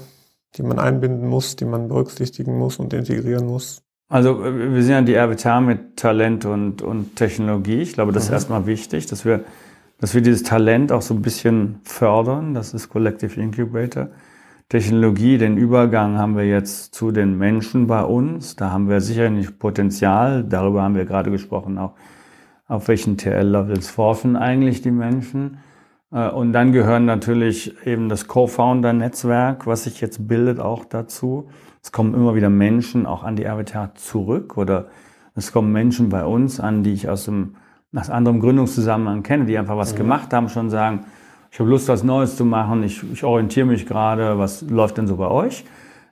Die 0.57 0.63
man 0.63 0.79
einbinden 0.79 1.29
muss, 1.29 1.57
die 1.57 1.65
man 1.65 1.89
berücksichtigen 1.89 2.59
muss 2.59 2.79
und 2.79 2.93
integrieren 2.93 3.47
muss? 3.47 3.83
Also 4.09 4.45
wir 4.45 4.83
sind 4.83 4.93
ja 4.93 5.01
die 5.03 5.15
RWTH 5.15 5.61
mit 5.63 5.97
Talent 5.97 6.45
und, 6.45 6.83
und 6.83 7.17
Technologie. 7.17 7.81
Ich 7.81 7.95
glaube, 7.95 8.13
das 8.13 8.25
mhm. 8.25 8.27
ist 8.27 8.33
erstmal 8.33 8.67
wichtig, 8.67 9.07
dass 9.07 9.25
wir, 9.25 9.45
dass 10.01 10.15
wir 10.15 10.21
dieses 10.21 10.43
Talent 10.43 10.93
auch 10.93 11.01
so 11.01 11.15
ein 11.15 11.23
bisschen 11.23 11.81
fördern. 11.85 12.53
Das 12.53 12.75
ist 12.75 12.91
Collective 12.91 13.41
Incubator. 13.41 14.09
Technologie, 14.69 15.39
den 15.39 15.57
Übergang 15.57 16.19
haben 16.19 16.37
wir 16.37 16.47
jetzt 16.47 16.95
zu 16.95 17.11
den 17.11 17.39
Menschen 17.39 17.87
bei 17.87 18.03
uns. 18.03 18.57
Da 18.57 18.71
haben 18.71 18.89
wir 18.89 19.01
sicherlich 19.01 19.59
Potenzial. 19.59 20.45
Darüber 20.45 20.83
haben 20.83 20.95
wir 20.95 21.05
gerade 21.05 21.31
gesprochen, 21.31 21.79
auch 21.79 21.93
auf 22.69 22.89
welchen 22.89 23.17
TL-Levels 23.17 23.91
forschen 23.91 24.37
eigentlich 24.37 24.83
die 24.83 24.91
Menschen. 24.91 25.59
Äh, 26.13 26.29
und 26.29 26.53
dann 26.53 26.73
gehören 26.73 27.05
natürlich 27.05 27.75
eben 27.87 28.09
das 28.09 28.29
Co-Founder-Netzwerk, 28.29 29.67
was 29.67 29.85
sich 29.85 30.01
jetzt 30.01 30.29
bildet, 30.29 30.61
auch 30.61 30.85
dazu. 30.85 31.49
Es 31.83 31.93
kommen 31.93 32.15
immer 32.15 32.35
wieder 32.35 32.51
Menschen 32.51 33.07
auch 33.07 33.25
an 33.25 33.37
die 33.37 33.45
RWTH 33.45 33.95
zurück 33.95 34.57
oder 34.57 34.87
es 35.35 35.53
kommen 35.53 35.73
Menschen 35.73 36.11
bei 36.11 36.25
uns 36.25 36.61
an, 36.61 36.83
die 36.83 36.93
ich 36.93 37.09
aus 37.09 37.29
einem 37.29 37.57
aus 37.95 38.09
anderem 38.09 38.41
Gründungszusammenhang 38.41 39.23
kenne, 39.23 39.45
die 39.45 39.59
einfach 39.59 39.77
was 39.77 39.93
mhm. 39.93 39.99
gemacht 39.99 40.33
haben, 40.33 40.49
schon 40.49 40.71
sagen, 40.71 41.05
ich 41.51 41.61
habe 41.61 41.69
Lust, 41.69 41.89
was 41.89 42.03
Neues 42.03 42.37
zu 42.37 42.47
machen, 42.47 42.83
ich, 42.83 43.03
ich 43.13 43.23
orientiere 43.25 43.67
mich 43.67 43.87
gerade, 43.87 44.39
was 44.39 44.63
läuft 44.63 44.97
denn 44.97 45.07
so 45.07 45.17
bei 45.17 45.29
euch? 45.29 45.67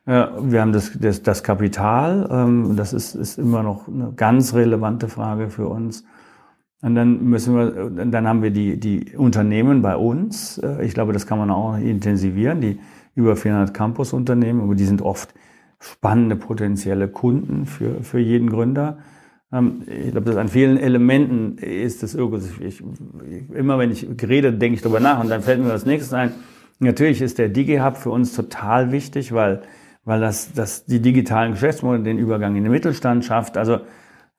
Äh, 0.05 0.27
wir 0.43 0.61
haben 0.61 0.73
das, 0.73 0.93
das, 0.99 1.23
das 1.23 1.43
Kapital, 1.43 2.29
ähm, 2.31 2.77
das 2.77 2.93
ist, 2.93 3.15
ist 3.15 3.39
immer 3.39 3.63
noch 3.63 3.89
eine 3.89 4.13
ganz 4.15 4.53
relevante 4.53 5.09
Frage 5.09 5.49
für 5.49 5.69
uns. 5.69 6.05
Und 6.83 6.95
dann 6.95 7.25
müssen 7.25 7.55
wir, 7.55 7.91
dann 8.07 8.27
haben 8.27 8.43
wir 8.43 8.51
die, 8.51 8.81
die 8.81 9.17
Unternehmen 9.17 9.83
bei 9.83 9.97
uns. 9.97 10.59
Äh, 10.59 10.85
ich 10.85 10.95
glaube, 10.95 11.13
das 11.13 11.27
kann 11.27 11.39
man 11.39 11.51
auch 11.51 11.77
intensivieren, 11.77 12.61
die 12.61 12.79
über 13.15 13.37
400 13.37 13.75
Campus-Unternehmen, 13.75 14.61
aber 14.63 14.75
die 14.75 14.85
sind 14.85 15.03
oft 15.03 15.35
spannende 15.79 16.37
potenzielle 16.37 17.09
Kunden 17.09 17.67
für, 17.67 18.03
für 18.03 18.19
jeden 18.19 18.49
Gründer. 18.49 18.99
Ähm, 19.53 19.83
ich 19.87 20.13
glaube, 20.13 20.27
das 20.27 20.37
an 20.37 20.49
vielen 20.49 20.79
Elementen 20.79 21.59
ist 21.59 22.03
das 22.03 22.15
Ökosystem. 22.15 22.67
Ich, 22.67 22.83
immer 23.55 23.79
wenn 23.79 23.91
ich 23.91 24.07
rede, 24.23 24.53
denke 24.53 24.77
ich 24.77 24.83
darüber 24.83 25.01
nach 25.01 25.21
und 25.21 25.29
dann 25.29 25.43
fällt 25.43 25.61
mir 25.61 25.69
das 25.69 25.87
nächste 25.87 26.17
ein. 26.17 26.33
Natürlich 26.79 27.21
ist 27.21 27.39
der 27.39 27.51
DigiHub 27.51 27.99
für 27.99 28.11
uns 28.11 28.35
total 28.35 28.91
wichtig, 28.91 29.33
weil, 29.33 29.63
weil 30.05 30.21
das, 30.21 30.53
das 30.55 30.87
die 30.87 31.01
digitalen 31.01 31.53
Geschäftsmodelle 31.53 32.05
den 32.05 32.19
Übergang 32.19 32.57
in 32.57 32.63
den 32.63 32.73
Mittelstand 32.73 33.25
schafft. 33.25 33.59
Also 33.59 33.81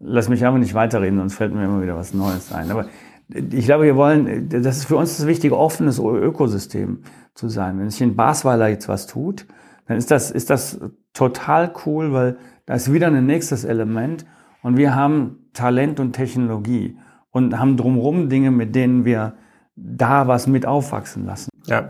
lass 0.02 0.30
mich 0.30 0.46
einfach 0.46 0.60
nicht 0.60 0.74
weiterreden, 0.74 1.20
sonst 1.20 1.36
fällt 1.36 1.54
mir 1.54 1.66
immer 1.66 1.82
wieder 1.82 1.96
was 1.96 2.14
Neues 2.14 2.52
ein. 2.52 2.72
Aber 2.72 2.86
ich 3.30 3.66
glaube, 3.66 3.86
wir 3.86 3.96
wollen, 3.96 4.50
das 4.50 4.78
ist 4.78 4.86
für 4.86 4.98
uns 4.98 5.18
das 5.18 5.28
wichtige, 5.28 5.58
offenes 5.58 6.00
Ökosystem 6.00 7.04
zu 7.34 7.50
sein. 7.50 7.80
Wenn 7.80 7.90
sich 7.90 8.02
in 8.02 8.16
Basweiler 8.16 8.68
jetzt 8.68 8.90
was 8.90 9.08
tut, 9.08 9.46
dann 9.88 9.98
ist 9.98 10.12
das, 10.12 10.32
ist 10.32 10.50
das 10.50 10.80
total 11.14 11.72
cool, 11.86 12.14
weil 12.14 12.38
da 12.66 12.74
ist 12.74 12.92
wieder 12.92 13.08
ein 13.08 13.26
nächstes 13.26 13.64
Element 13.64 14.26
und 14.62 14.78
wir 14.78 14.96
haben 14.96 15.50
Talent 15.54 16.00
und 16.00 16.14
Technologie 16.14 16.98
und 17.32 17.58
haben 17.58 17.78
drumherum 17.78 18.30
Dinge, 18.30 18.52
mit 18.52 18.76
denen 18.76 19.06
wir 19.06 19.34
da 19.76 20.28
was 20.28 20.48
mit 20.48 20.66
aufwachsen 20.66 21.26
lassen. 21.26 21.50
Ja. 21.66 21.90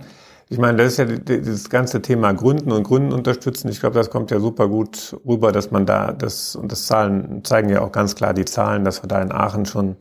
Ich 0.51 0.57
meine, 0.57 0.79
das 0.79 0.87
ist 0.91 0.97
ja 0.97 1.05
das 1.05 1.69
ganze 1.69 2.01
Thema 2.01 2.33
Gründen 2.33 2.73
und 2.73 2.83
Gründen 2.83 3.13
unterstützen. 3.13 3.69
Ich 3.69 3.79
glaube, 3.79 3.95
das 3.95 4.09
kommt 4.09 4.31
ja 4.31 4.39
super 4.41 4.67
gut 4.67 5.15
rüber, 5.25 5.53
dass 5.53 5.71
man 5.71 5.85
da 5.85 6.11
das, 6.11 6.57
und 6.57 6.73
das 6.73 6.87
Zahlen 6.87 7.41
zeigen 7.45 7.69
ja 7.69 7.79
auch 7.79 7.93
ganz 7.93 8.15
klar 8.15 8.33
die 8.33 8.43
Zahlen, 8.43 8.83
dass 8.83 9.01
wir 9.01 9.07
da 9.07 9.21
in 9.21 9.31
Aachen 9.31 9.65
schon 9.65 9.95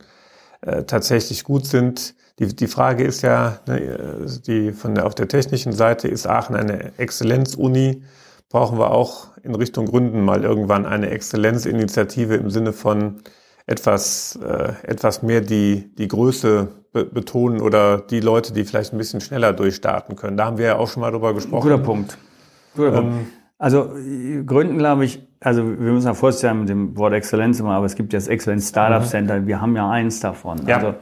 äh, 0.59 0.83
tatsächlich 0.83 1.45
gut 1.45 1.65
sind. 1.65 2.15
Die, 2.37 2.53
die 2.53 2.67
Frage 2.67 3.05
ist 3.05 3.21
ja, 3.21 3.61
ne, 3.65 4.27
die 4.45 4.73
von 4.73 4.93
der, 4.93 5.05
auf 5.05 5.15
der 5.15 5.29
technischen 5.29 5.71
Seite 5.71 6.09
ist 6.09 6.27
Aachen 6.27 6.57
eine 6.57 6.97
Exzellenzuni. 6.97 8.03
Brauchen 8.49 8.77
wir 8.77 8.91
auch 8.91 9.27
in 9.43 9.55
Richtung 9.55 9.85
Gründen 9.85 10.19
mal 10.19 10.43
irgendwann 10.43 10.85
eine 10.85 11.11
Exzellenzinitiative 11.11 12.35
im 12.35 12.49
Sinne 12.49 12.73
von 12.73 13.21
etwas, 13.71 14.37
äh, 14.43 14.73
etwas 14.83 15.23
mehr 15.23 15.41
die, 15.41 15.95
die 15.95 16.07
Größe 16.07 16.67
be 16.93 17.05
betonen 17.05 17.61
oder 17.61 17.99
die 17.99 18.19
Leute, 18.19 18.51
die 18.51 18.65
vielleicht 18.65 18.93
ein 18.93 18.97
bisschen 18.97 19.21
schneller 19.21 19.53
durchstarten 19.53 20.17
können. 20.17 20.35
Da 20.35 20.45
haben 20.45 20.57
wir 20.57 20.65
ja 20.65 20.75
auch 20.75 20.89
schon 20.89 21.01
mal 21.01 21.11
drüber 21.11 21.33
gesprochen. 21.33 21.69
Guter 21.69 21.77
Punkt. 21.77 22.17
Guter 22.75 22.87
ähm, 22.87 22.93
Punkt. 22.93 23.27
Also 23.57 23.91
Gründen, 24.45 24.77
glaube 24.77 25.05
ich, 25.05 25.25
also 25.39 25.63
wir 25.63 25.91
müssen 25.91 26.07
ja 26.07 26.13
vorsichtig 26.13 26.49
sein 26.49 26.59
mit 26.59 26.69
dem 26.69 26.97
Wort 26.97 27.13
Exzellenz 27.13 27.59
immer, 27.59 27.75
aber 27.75 27.85
es 27.85 27.95
gibt 27.95 28.11
ja 28.11 28.17
das 28.17 28.27
Exzellenz 28.27 28.69
Startup 28.69 29.01
mhm. 29.01 29.05
Center, 29.05 29.47
wir 29.47 29.61
haben 29.61 29.75
ja 29.75 29.89
eins 29.89 30.19
davon. 30.19 30.65
Ja. 30.67 30.77
Also 30.77 30.95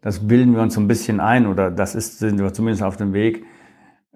das 0.00 0.26
bilden 0.26 0.54
wir 0.54 0.62
uns 0.62 0.74
so 0.74 0.80
ein 0.80 0.88
bisschen 0.88 1.20
ein 1.20 1.46
oder 1.46 1.70
das 1.70 1.94
ist, 1.94 2.18
sind 2.18 2.40
wir 2.40 2.52
zumindest 2.52 2.82
auf 2.82 2.96
dem 2.96 3.12
Weg. 3.12 3.44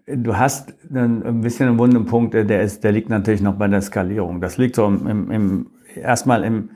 Du 0.06 0.36
hast 0.36 0.74
ein 0.92 1.42
bisschen 1.42 1.68
einen 1.68 1.78
wunden 1.78 2.06
Punkt, 2.06 2.34
der 2.34 2.62
ist, 2.62 2.82
der 2.82 2.92
liegt 2.92 3.10
natürlich 3.10 3.42
noch 3.42 3.54
bei 3.54 3.68
der 3.68 3.82
Skalierung. 3.82 4.40
Das 4.40 4.58
liegt 4.58 4.74
so 4.74 4.86
im, 4.86 5.30
im 5.30 5.66
erstmal 5.94 6.42
im 6.44 6.70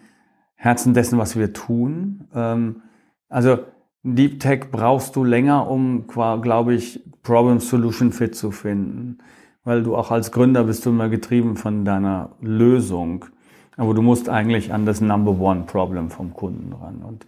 Herzen 0.56 0.94
dessen, 0.94 1.18
was 1.18 1.36
wir 1.36 1.52
tun. 1.52 2.24
Ähm, 2.34 2.82
also 3.28 3.58
Deep 4.02 4.40
Tech 4.40 4.70
brauchst 4.70 5.16
du 5.16 5.24
länger, 5.24 5.70
um, 5.70 6.06
glaube 6.06 6.74
ich, 6.74 7.02
Problem 7.22 7.60
Solution 7.60 8.12
Fit 8.12 8.34
zu 8.34 8.50
finden 8.50 9.18
weil 9.66 9.82
du 9.82 9.96
auch 9.96 10.12
als 10.12 10.30
Gründer 10.30 10.64
bist 10.64 10.86
du 10.86 10.90
immer 10.90 11.08
getrieben 11.08 11.56
von 11.56 11.84
deiner 11.84 12.30
Lösung. 12.40 13.26
Aber 13.76 13.94
du 13.94 14.00
musst 14.00 14.28
eigentlich 14.28 14.72
an 14.72 14.86
das 14.86 15.00
Number 15.00 15.38
One 15.38 15.64
Problem 15.66 16.08
vom 16.08 16.32
Kunden 16.32 16.72
ran. 16.72 17.02
Und 17.02 17.26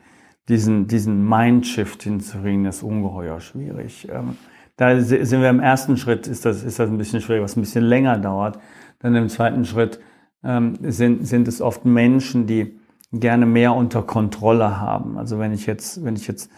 diesen, 0.48 0.86
diesen 0.86 1.28
Mindshift 1.28 2.04
hinzukriegen, 2.04 2.64
ist 2.64 2.84
ungeheuer 2.84 3.40
schwierig. 3.40 4.08
Ähm, 4.10 4.36
da 4.76 5.00
sind 5.00 5.42
wir 5.42 5.50
im 5.50 5.58
ersten 5.58 5.96
Schritt, 5.96 6.28
ist 6.28 6.44
das, 6.44 6.62
ist 6.62 6.78
das 6.78 6.88
ein 6.88 6.96
bisschen 6.96 7.20
schwierig, 7.20 7.42
was 7.42 7.56
ein 7.56 7.62
bisschen 7.62 7.84
länger 7.84 8.16
dauert. 8.16 8.60
Dann 9.00 9.16
im 9.16 9.28
zweiten 9.28 9.64
Schritt 9.64 9.98
ähm, 10.44 10.74
sind, 10.82 11.26
sind 11.26 11.48
es 11.48 11.60
oft 11.60 11.84
Menschen, 11.84 12.46
die 12.46 12.77
gerne 13.12 13.46
mehr 13.46 13.74
unter 13.74 14.02
Kontrolle 14.02 14.80
haben. 14.80 15.18
Also 15.18 15.38
wenn 15.38 15.52
ich 15.52 15.66
jetzt, 15.66 16.04
wenn 16.04 16.16
ich 16.16 16.26
jetzt 16.26 16.50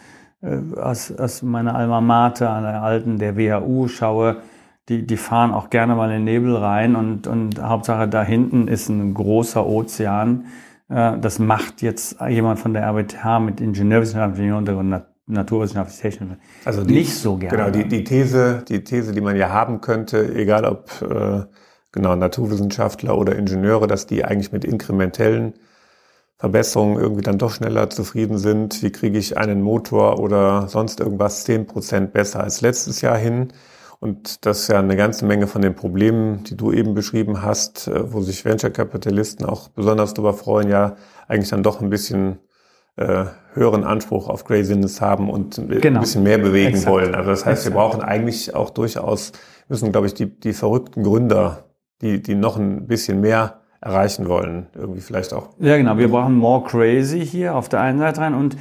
äh, 0.42 0.58
aus, 0.80 1.12
aus 1.12 1.42
meiner 1.42 1.74
Alma 1.74 2.00
Mater, 2.00 2.50
an 2.50 2.64
der 2.64 2.82
alten, 2.82 3.18
der 3.18 3.36
WHU 3.36 3.88
schaue, 3.88 4.38
die, 4.88 5.06
die 5.06 5.16
fahren 5.16 5.52
auch 5.52 5.70
gerne 5.70 5.94
mal 5.94 6.10
in 6.10 6.16
den 6.16 6.24
Nebel 6.24 6.56
rein 6.56 6.96
und, 6.96 7.26
und 7.26 7.62
Hauptsache 7.62 8.08
da 8.08 8.24
hinten 8.24 8.66
ist 8.66 8.88
ein 8.88 9.14
großer 9.14 9.64
Ozean. 9.64 10.46
Äh, 10.88 11.18
das 11.18 11.38
macht 11.38 11.82
jetzt 11.82 12.20
jemand 12.28 12.58
von 12.58 12.74
der 12.74 12.82
RWTH 12.82 13.38
mit 13.40 13.60
Ingenieurwissenschaftlichen 13.60 14.54
Hintergrund, 14.54 15.04
naturwissenschaftlich 15.26 16.00
technisch 16.00 16.38
also 16.64 16.82
die, 16.82 16.94
nicht 16.94 17.14
so 17.14 17.36
gerne. 17.36 17.56
Genau, 17.56 17.70
die, 17.70 17.86
die 17.86 18.02
These, 18.02 18.64
die 18.68 18.82
These, 18.82 19.12
die 19.12 19.20
man 19.20 19.36
ja 19.36 19.50
haben 19.50 19.80
könnte, 19.80 20.34
egal 20.34 20.64
ob 20.64 20.90
äh, 21.02 21.44
genau 21.92 22.16
Naturwissenschaftler 22.16 23.16
oder 23.16 23.36
Ingenieure, 23.36 23.86
dass 23.86 24.06
die 24.06 24.24
eigentlich 24.24 24.50
mit 24.50 24.64
inkrementellen 24.64 25.54
Verbesserungen 26.40 26.98
irgendwie 26.98 27.20
dann 27.20 27.36
doch 27.36 27.50
schneller 27.52 27.90
zufrieden 27.90 28.38
sind. 28.38 28.82
Wie 28.82 28.90
kriege 28.90 29.18
ich 29.18 29.36
einen 29.36 29.60
Motor 29.60 30.18
oder 30.18 30.68
sonst 30.68 31.00
irgendwas 31.00 31.44
zehn 31.44 31.66
Prozent 31.66 32.14
besser 32.14 32.42
als 32.42 32.62
letztes 32.62 33.02
Jahr 33.02 33.18
hin? 33.18 33.48
Und 33.98 34.46
das 34.46 34.62
ist 34.62 34.68
ja 34.68 34.78
eine 34.78 34.96
ganze 34.96 35.26
Menge 35.26 35.46
von 35.46 35.60
den 35.60 35.74
Problemen, 35.74 36.42
die 36.44 36.56
du 36.56 36.72
eben 36.72 36.94
beschrieben 36.94 37.42
hast, 37.42 37.88
äh, 37.88 38.10
wo 38.10 38.22
sich 38.22 38.46
Venture-Kapitalisten 38.46 39.44
auch 39.44 39.68
besonders 39.68 40.14
darüber 40.14 40.32
freuen, 40.32 40.70
ja 40.70 40.96
eigentlich 41.28 41.50
dann 41.50 41.62
doch 41.62 41.82
ein 41.82 41.90
bisschen 41.90 42.38
äh, 42.96 43.26
höheren 43.52 43.84
Anspruch 43.84 44.30
auf 44.30 44.46
Craziness 44.46 45.02
haben 45.02 45.28
und 45.28 45.56
genau. 45.68 45.98
ein 45.98 46.00
bisschen 46.00 46.22
mehr 46.22 46.38
bewegen 46.38 46.70
Exakt. 46.70 46.90
wollen. 46.90 47.14
Also 47.14 47.28
das 47.28 47.44
heißt, 47.44 47.66
Exakt. 47.66 47.74
wir 47.76 47.78
brauchen 47.78 48.00
eigentlich 48.00 48.54
auch 48.54 48.70
durchaus, 48.70 49.32
müssen, 49.68 49.92
glaube 49.92 50.06
ich, 50.06 50.14
die, 50.14 50.40
die 50.40 50.54
verrückten 50.54 51.02
Gründer, 51.02 51.64
die, 52.00 52.22
die 52.22 52.34
noch 52.34 52.56
ein 52.56 52.86
bisschen 52.86 53.20
mehr 53.20 53.59
erreichen 53.80 54.28
wollen, 54.28 54.66
irgendwie 54.74 55.00
vielleicht 55.00 55.32
auch. 55.32 55.50
Ja, 55.58 55.76
genau. 55.76 55.96
Wir 55.96 56.08
brauchen 56.08 56.36
more 56.36 56.64
crazy 56.64 57.24
hier 57.24 57.54
auf 57.54 57.68
der 57.68 57.80
einen 57.80 57.98
Seite 57.98 58.20
rein 58.20 58.34
und 58.34 58.56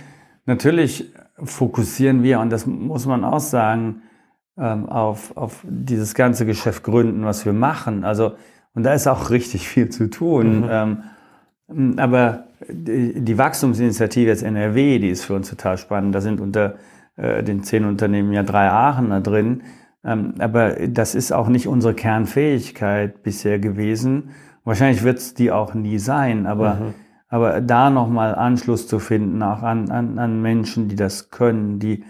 natürlich 0.45 1.12
fokussieren 1.43 2.23
wir, 2.23 2.39
und 2.39 2.49
das 2.49 2.65
muss 2.65 3.05
man 3.05 3.23
auch 3.23 3.39
sagen, 3.39 4.01
ähm, 4.58 4.88
auf, 4.88 5.36
auf 5.38 5.63
dieses 5.67 6.13
ganze 6.13 6.45
Geschäft 6.45 6.84
gründen, 6.84 7.23
was 7.23 7.45
wir 7.45 7.53
machen. 7.53 8.03
Also, 8.03 8.34
und 8.73 8.84
da 8.84 8.93
ist 8.93 9.08
auch 9.08 9.29
richtig 9.29 9.67
viel 9.67 9.89
zu 9.89 10.10
tun. 10.10 10.62
Mhm. 10.62 10.69
Ähm, 10.69 11.99
aber 11.99 12.45
die, 12.67 13.21
die 13.21 13.38
Wachstumsinitiative 13.38 14.29
jetzt 14.29 14.43
NRW, 14.43 14.99
die 14.99 15.10
ist 15.10 15.23
für 15.23 15.36
uns 15.36 15.49
total 15.49 15.77
spannend. 15.77 16.13
Da 16.13 16.21
sind 16.21 16.41
unter 16.41 16.75
äh, 17.15 17.43
den 17.43 17.63
zehn 17.63 17.86
Unternehmen 17.86 18.34
ja 18.34 18.43
drei 18.43 18.69
Aachener 18.69 19.21
drin. 19.21 19.63
Ähm, 20.03 20.36
aber 20.39 20.75
das 20.88 21.15
ist 21.15 21.32
auch 21.32 21.47
nicht 21.47 21.67
unsere 21.67 21.93
Kernfähigkeit 21.93 23.23
bisher 23.23 23.60
gewesen. 23.60 24.32
Wahrscheinlich 24.69 25.01
wird 25.01 25.17
es 25.17 25.34
die 25.34 25.51
auch 25.51 25.73
nie 25.73 25.97
sein, 25.97 26.45
aber, 26.45 26.75
mhm. 26.75 26.93
aber 27.27 27.60
da 27.60 27.89
nochmal 27.89 28.36
Anschluss 28.36 28.88
zu 28.88 28.99
finden, 28.99 29.41
auch 29.41 29.63
an, 29.63 29.89
an, 29.89 30.19
an 30.19 30.43
Menschen, 30.43 30.88
die 30.88 30.95
das 30.95 31.32
können, 31.32 31.79
die, 31.79 32.03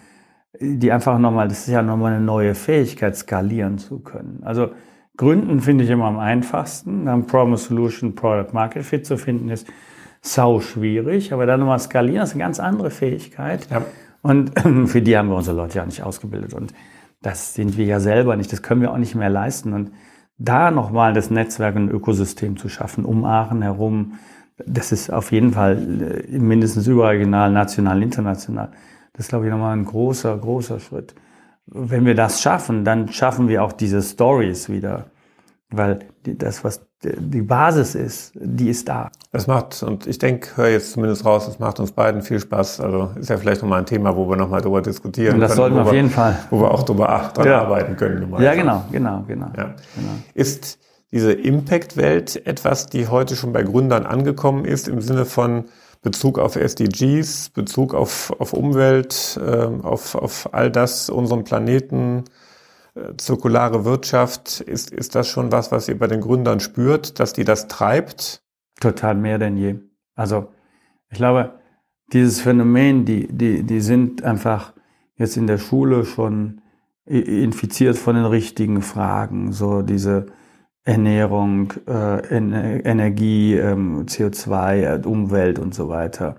die 0.60 0.92
einfach 0.92 1.20
nochmal, 1.20 1.48
das 1.48 1.60
ist 1.60 1.70
ja 1.70 1.82
nochmal 1.82 2.12
eine 2.12 2.22
neue 2.22 2.56
Fähigkeit, 2.56 3.16
skalieren 3.16 3.78
zu 3.78 4.00
können. 4.00 4.42
Also 4.44 4.72
Gründen 5.16 5.62
finde 5.62 5.86
ich 5.86 5.90
immer 5.90 6.08
am 6.08 6.20
einfachsten. 6.20 7.06
Dann 7.06 7.28
Problem 7.28 7.56
Solution, 7.56 8.14
Product 8.14 8.52
Market 8.52 8.84
Fit 8.84 9.06
zu 9.06 9.16
finden 9.16 9.48
ist 9.48 9.66
sau 10.20 10.60
schwierig, 10.60 11.32
aber 11.32 11.46
dann 11.46 11.62
nochmal 11.62 11.80
skalieren 11.80 12.24
ist 12.24 12.34
eine 12.34 12.44
ganz 12.44 12.60
andere 12.60 12.92
Fähigkeit. 12.92 13.70
Ja. 13.72 13.86
Und 14.22 14.52
für 14.88 15.02
die 15.02 15.18
haben 15.18 15.30
wir 15.30 15.38
unsere 15.38 15.56
Leute 15.56 15.78
ja 15.78 15.86
nicht 15.86 16.04
ausgebildet. 16.04 16.54
Und 16.54 16.74
das 17.22 17.54
sind 17.54 17.78
wir 17.78 17.86
ja 17.86 18.02
selber 18.02 18.36
nicht. 18.36 18.52
Das 18.52 18.62
können 18.62 18.82
wir 18.82 18.92
auch 18.92 18.98
nicht 18.98 19.16
mehr 19.16 19.30
leisten. 19.30 19.72
Und 19.72 19.92
da 20.40 20.72
nochmal 20.72 21.14
das 21.14 21.30
Netzwerk 21.30 21.76
und 21.76 21.90
Ökosystem 21.90 22.58
zu 22.58 22.70
schaffen, 22.70 23.06
um 23.06 23.26
Aachen 23.26 23.62
herum, 23.62 24.14
das 24.66 24.92
ist 24.92 25.12
auf 25.12 25.32
jeden 25.32 25.54
Fall 25.54 26.26
äh, 26.28 26.38
mindestens 26.38 26.88
überregional, 26.88 27.52
national, 27.52 28.02
international 28.02 28.72
das 29.20 29.26
ist, 29.26 29.30
glaube 29.32 29.48
ich, 29.48 29.52
nochmal 29.52 29.76
ein 29.76 29.84
großer, 29.84 30.38
großer 30.38 30.80
Schritt. 30.80 31.14
Wenn 31.66 32.06
wir 32.06 32.16
das 32.16 32.42
schaffen, 32.42 32.86
dann 32.86 33.10
schaffen 33.10 33.50
wir 33.50 33.66
auch 33.66 33.74
diese 33.74 34.02
Stories 34.02 34.70
wieder. 34.70 35.12
Weil 35.70 36.08
das, 36.24 36.64
was 36.64 36.89
die 37.04 37.42
Basis 37.42 37.96
ist, 37.96 38.32
die 38.36 38.70
ist 38.70 38.90
da. 38.90 39.10
Das 39.32 39.48
macht, 39.48 39.82
und 39.84 40.06
ich 40.06 40.18
denke, 40.18 40.58
höre 40.58 40.70
jetzt 40.70 40.92
zumindest 40.94 41.26
raus, 41.26 41.48
es 41.48 41.60
macht 41.60 41.80
uns 41.80 41.92
beiden 41.92 42.22
viel 42.22 42.40
Spaß. 42.40 42.82
Also 42.82 43.12
ist 43.18 43.30
ja 43.30 43.38
vielleicht 43.38 43.62
nochmal 43.62 43.80
ein 43.80 43.86
Thema, 43.86 44.16
wo 44.16 44.30
wir 44.30 44.36
nochmal 44.36 44.62
drüber 44.62 44.82
diskutieren 44.82 45.36
und 45.36 45.42
das 45.42 45.56
können. 45.56 45.58
Das 45.58 45.58
sollten 45.58 45.76
wir 45.76 45.84
auf 45.84 45.94
jeden 45.94 46.10
Fall. 46.10 46.38
Wo 46.50 46.62
wir 46.62 46.72
auch 46.72 46.84
drüber 46.84 47.32
dran 47.34 47.48
ja. 47.48 47.62
arbeiten 47.62 47.96
können. 47.96 48.34
Ja, 48.40 48.54
genau, 48.54 48.84
genau, 48.92 49.24
genau, 49.28 49.48
ja. 49.58 49.76
genau. 49.96 50.14
Ist 50.34 50.80
diese 51.12 51.32
Impact-Welt 51.32 52.46
etwas, 52.46 52.88
die 52.88 53.08
heute 53.08 53.36
schon 53.36 53.54
bei 53.54 53.64
Gründern 53.64 54.06
angekommen 54.06 54.66
ist, 54.66 54.88
im 54.88 55.02
Sinne 55.02 55.26
von, 55.26 55.66
Bezug 56.02 56.40
auf 56.40 56.56
SDGs, 56.56 57.50
Bezug 57.50 57.94
auf, 57.94 58.34
auf 58.40 58.54
Umwelt, 58.54 59.40
äh, 59.46 59.68
auf, 59.84 60.16
auf 60.16 60.54
all 60.54 60.72
das, 60.72 61.10
unseren 61.10 61.44
Planeten, 61.44 62.24
zirkulare 63.18 63.86
Wirtschaft, 63.86 64.62
ist, 64.62 64.92
ist 64.92 65.16
das 65.16 65.28
schon 65.28 65.52
was, 65.52 65.72
was 65.72 65.88
ihr 65.88 65.98
bei 65.98 66.08
den 66.08 66.22
Gründern 66.22 66.60
spürt, 66.60 67.20
dass 67.20 67.34
die 67.34 67.44
das 67.44 67.68
treibt? 67.68 68.44
Total 68.80 69.16
mehr 69.16 69.38
denn 69.38 69.58
je. 69.58 69.76
Also 70.16 70.48
ich 71.10 71.18
glaube, 71.18 71.60
dieses 72.14 72.42
Phänomen, 72.42 73.06
die, 73.06 73.28
die, 73.28 73.64
die 73.64 73.82
sind 73.82 74.24
einfach 74.24 74.74
jetzt 75.16 75.38
in 75.38 75.48
der 75.48 75.58
Schule 75.58 76.06
schon 76.06 76.62
infiziert 77.06 77.98
von 77.98 78.16
den 78.16 78.26
richtigen 78.26 78.82
Fragen. 78.82 79.52
So 79.52 79.82
diese 79.82 80.28
Ernährung, 80.84 81.74
äh, 81.88 82.20
Energie, 82.30 83.56
ähm, 83.56 84.06
CO2, 84.06 84.76
äh, 84.76 85.08
Umwelt 85.08 85.60
und 85.60 85.74
so 85.74 85.90
weiter. 85.90 86.38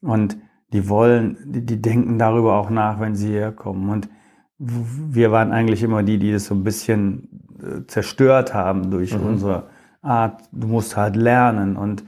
Und 0.00 0.36
die 0.72 0.88
wollen, 0.88 1.38
die, 1.44 1.64
die 1.64 1.80
denken 1.80 2.18
darüber 2.18 2.56
auch 2.56 2.70
nach, 2.70 3.00
wenn 3.00 3.14
sie 3.14 3.32
herkommen. 3.32 3.88
Und 3.88 4.08
wir 4.58 5.30
waren 5.30 5.52
eigentlich 5.52 5.82
immer 5.82 6.02
die, 6.02 6.18
die 6.18 6.32
das 6.32 6.46
so 6.46 6.54
ein 6.54 6.64
bisschen 6.64 7.28
äh, 7.62 7.86
zerstört 7.86 8.54
haben 8.54 8.90
durch 8.90 9.16
mhm. 9.16 9.26
unsere 9.26 9.64
Art. 10.02 10.42
Du 10.52 10.66
musst 10.66 10.96
halt 10.96 11.16
lernen 11.16 11.76
und 11.76 12.04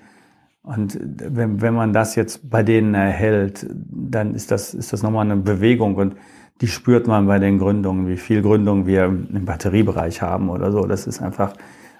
und 0.62 0.98
wenn, 1.00 1.62
wenn 1.62 1.74
man 1.74 1.92
das 1.92 2.16
jetzt 2.16 2.50
bei 2.50 2.62
denen 2.62 2.94
erhält, 2.94 3.66
dann 3.70 4.34
ist 4.34 4.50
das, 4.50 4.74
ist 4.74 4.92
das 4.92 5.02
nochmal 5.02 5.24
eine 5.24 5.36
Bewegung 5.36 5.96
und 5.96 6.16
die 6.60 6.68
spürt 6.68 7.06
man 7.06 7.26
bei 7.26 7.38
den 7.38 7.58
Gründungen, 7.58 8.06
wie 8.06 8.18
viel 8.18 8.42
Gründungen 8.42 8.86
wir 8.86 9.04
im 9.04 9.44
Batteriebereich 9.46 10.20
haben 10.20 10.50
oder 10.50 10.70
so. 10.70 10.86
Das 10.86 11.06
ist 11.06 11.22
einfach, 11.22 11.54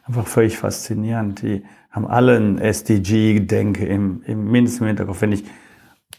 einfach 0.04 0.26
völlig 0.26 0.58
faszinierend. 0.58 1.40
Die 1.40 1.64
haben 1.90 2.06
alle 2.06 2.36
ein 2.36 2.58
SDG-Denke 2.58 3.86
im, 3.86 4.22
im 4.26 4.50
mindesten 4.50 4.86
Hinterkopf, 4.86 5.22
wenn 5.22 5.32
ich 5.32 5.44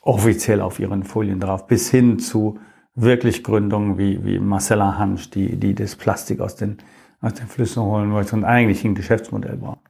offiziell 0.01 0.61
auf 0.61 0.79
ihren 0.79 1.03
Folien 1.03 1.39
drauf, 1.39 1.67
bis 1.67 1.91
hin 1.91 2.17
zu 2.17 2.57
wirklich 2.95 3.43
Gründungen 3.43 3.97
wie, 3.97 4.23
wie 4.25 4.39
Marcella 4.39 4.97
Hansch, 4.97 5.30
die, 5.30 5.58
die 5.58 5.73
das 5.75 5.95
Plastik 5.95 6.41
aus 6.41 6.56
den, 6.56 6.77
aus 7.21 7.34
den 7.34 7.47
Flüssen 7.47 7.84
holen 7.84 8.12
wollte 8.12 8.36
und 8.36 8.43
eigentlich 8.43 8.84
ein 8.84 8.95
Geschäftsmodell 8.95 9.58
brauchen. 9.58 9.82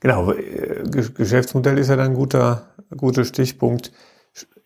Genau, 0.00 0.32
äh, 0.32 0.84
Geschäftsmodell 0.90 1.78
ist 1.78 1.88
ja 1.88 1.96
dann 1.96 2.10
ein 2.10 2.14
guter, 2.14 2.68
guter 2.96 3.24
Stichpunkt. 3.24 3.92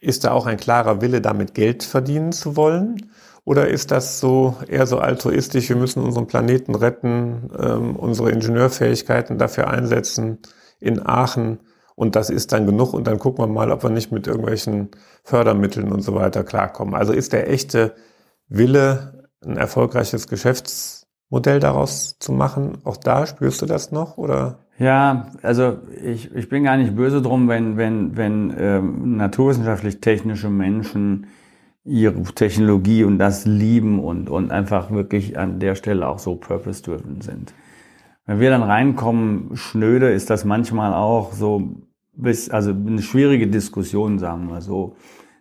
Ist 0.01 0.25
da 0.25 0.33
auch 0.33 0.47
ein 0.47 0.57
klarer 0.57 1.01
Wille, 1.01 1.21
damit 1.21 1.55
Geld 1.55 1.85
verdienen 1.85 2.33
zu 2.33 2.57
wollen? 2.57 3.11
Oder 3.45 3.69
ist 3.69 3.91
das 3.91 4.21
so 4.21 4.57
eher 4.69 4.87
so 4.87 4.99
altruistisch, 4.99 5.69
wir 5.69 5.77
müssen 5.77 6.03
unseren 6.03 6.27
Planeten 6.27 6.75
retten, 6.75 7.51
ähm, 7.59 7.97
unsere 7.97 8.31
Ingenieurfähigkeiten 8.31 9.39
dafür 9.39 9.69
einsetzen 9.69 10.39
in 10.79 11.05
Aachen 11.05 11.59
und 12.03 12.17
das 12.17 12.31
ist 12.31 12.51
dann 12.51 12.67
genug 12.67 12.95
und 12.95 13.07
dann 13.07 13.21
gucken 13.21 13.45
wir 13.45 13.47
mal, 13.47 13.71
ob 13.71 13.85
wir 13.85 13.91
nicht 13.91 14.11
mit 14.11 14.27
irgendwelchen 14.27 14.89
Fördermitteln 15.23 15.93
und 15.93 16.01
so 16.01 16.17
weiter 16.17 16.43
klarkommen. 16.43 16.97
Also 16.97 17.13
ist 17.13 17.33
der 17.33 17.49
echte 17.49 17.95
Wille, 18.49 19.29
ein 19.41 19.57
erfolgreiches 19.57 20.27
Geschäftsmodell 20.27 21.61
daraus 21.61 22.19
zu 22.19 22.33
machen, 22.33 22.79
auch 22.83 22.97
da 22.97 23.25
spürst 23.25 23.63
du 23.63 23.67
das 23.67 23.93
noch 23.93 24.19
oder? 24.19 24.59
Ja, 24.79 25.29
also 25.43 25.79
ich, 26.05 26.35
ich 26.35 26.49
bin 26.49 26.65
gar 26.65 26.77
nicht 26.77 26.97
böse 26.97 27.23
drum, 27.23 27.47
wenn, 27.47 27.77
wenn, 27.77 28.17
wenn 28.17 28.53
ähm, 28.59 29.17
naturwissenschaftlich-technische 29.17 30.51
Menschen 30.51 31.29
ihre 31.85 32.21
Technologie 32.35 33.05
und 33.05 33.21
das 33.21 33.45
lieben 33.45 34.01
und, 34.01 34.29
und 34.29 34.51
einfach 34.51 34.91
wirklich 34.91 35.39
an 35.39 35.61
der 35.61 35.77
Stelle 35.77 36.09
auch 36.09 36.19
so 36.19 36.35
purpose-driven 36.35 37.21
sind. 37.21 37.55
Wenn 38.27 38.41
wir 38.41 38.51
dann 38.51 38.65
reinkommen, 38.65 39.51
schnöde, 39.55 40.11
ist 40.11 40.31
das 40.31 40.45
manchmal 40.45 40.95
auch 40.95 41.33
so, 41.33 41.83
also 42.51 42.71
eine 42.71 43.03
schwierige 43.03 43.49
Diskussion, 43.49 44.19
sagen 44.19 44.49
wir 44.49 44.61
so. 44.61 44.97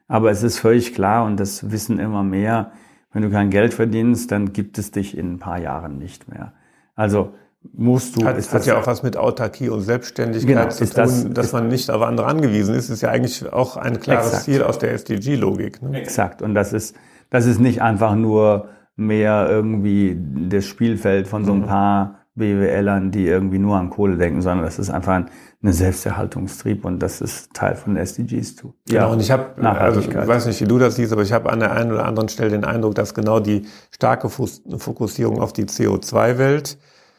Aber 0.07 0.31
es 0.31 0.43
ist 0.43 0.59
völlig 0.59 0.93
klar 0.93 1.25
und 1.25 1.39
das 1.39 1.71
wissen 1.71 1.99
immer 1.99 2.23
mehr, 2.23 2.71
wenn 3.13 3.23
du 3.23 3.29
kein 3.29 3.49
Geld 3.49 3.73
verdienst, 3.73 4.31
dann 4.31 4.53
gibt 4.53 4.77
es 4.77 4.91
dich 4.91 5.17
in 5.17 5.33
ein 5.33 5.39
paar 5.39 5.59
Jahren 5.59 5.97
nicht 5.97 6.29
mehr. 6.29 6.53
Also 6.95 7.33
musst 7.73 8.15
du. 8.15 8.25
Hat, 8.25 8.37
ist 8.37 8.53
hat 8.53 8.65
ja 8.65 8.79
auch 8.79 8.87
was 8.87 9.03
mit 9.03 9.17
Autarkie 9.17 9.69
und 9.69 9.81
Selbstständigkeit 9.81 10.47
genau, 10.47 10.69
zu 10.69 10.85
tun, 10.85 10.93
das, 10.95 11.29
dass 11.29 11.53
man 11.53 11.67
nicht 11.67 11.91
auf 11.91 12.01
andere 12.01 12.27
angewiesen 12.27 12.75
ist, 12.75 12.89
ist 12.89 13.01
ja 13.01 13.09
eigentlich 13.09 13.51
auch 13.51 13.77
ein 13.77 13.99
klares 13.99 14.27
exakt. 14.27 14.43
Ziel 14.45 14.63
aus 14.63 14.79
der 14.79 14.93
SDG-Logik. 14.93 15.81
Ne? 15.81 15.99
Exakt. 15.99 16.41
Und 16.41 16.55
das 16.55 16.73
ist, 16.73 16.95
das 17.29 17.45
ist 17.45 17.59
nicht 17.59 17.81
einfach 17.81 18.15
nur 18.15 18.69
mehr 18.95 19.47
irgendwie 19.49 20.17
das 20.49 20.65
Spielfeld 20.65 21.27
von 21.27 21.45
so 21.45 21.53
ein 21.53 21.61
mhm. 21.61 21.65
paar 21.65 22.20
BWLern, 22.35 23.11
die 23.11 23.27
irgendwie 23.27 23.59
nur 23.59 23.77
an 23.77 23.89
Kohle 23.89 24.17
denken, 24.17 24.41
sondern 24.41 24.65
das 24.65 24.79
ist 24.79 24.89
einfach 24.89 25.13
ein, 25.13 25.29
ein 25.63 25.73
Selbsterhaltungstrieb 25.73 26.85
und 26.85 26.99
das 26.99 27.19
ist 27.19 27.53
Teil 27.53 27.75
von 27.75 27.97
SDGs 27.97 28.55
too. 28.55 28.73
Ja, 28.87 29.01
genau, 29.01 29.13
und 29.13 29.19
ich 29.19 29.31
habe, 29.31 29.61
also 29.61 29.99
ich 29.99 30.13
weiß 30.15 30.45
nicht, 30.45 30.61
wie 30.61 30.65
du 30.65 30.79
das 30.79 30.95
siehst, 30.95 31.11
aber 31.11 31.23
ich 31.23 31.33
habe 31.33 31.51
an 31.51 31.59
der 31.59 31.71
einen 31.73 31.91
oder 31.91 32.05
anderen 32.05 32.29
Stelle 32.29 32.51
den 32.51 32.63
Eindruck, 32.63 32.95
dass 32.95 33.13
genau 33.13 33.41
die 33.41 33.65
starke 33.93 34.29
Fokussierung 34.29 35.41
auf 35.41 35.51
die 35.51 35.65
CO2-Welt 35.65 36.77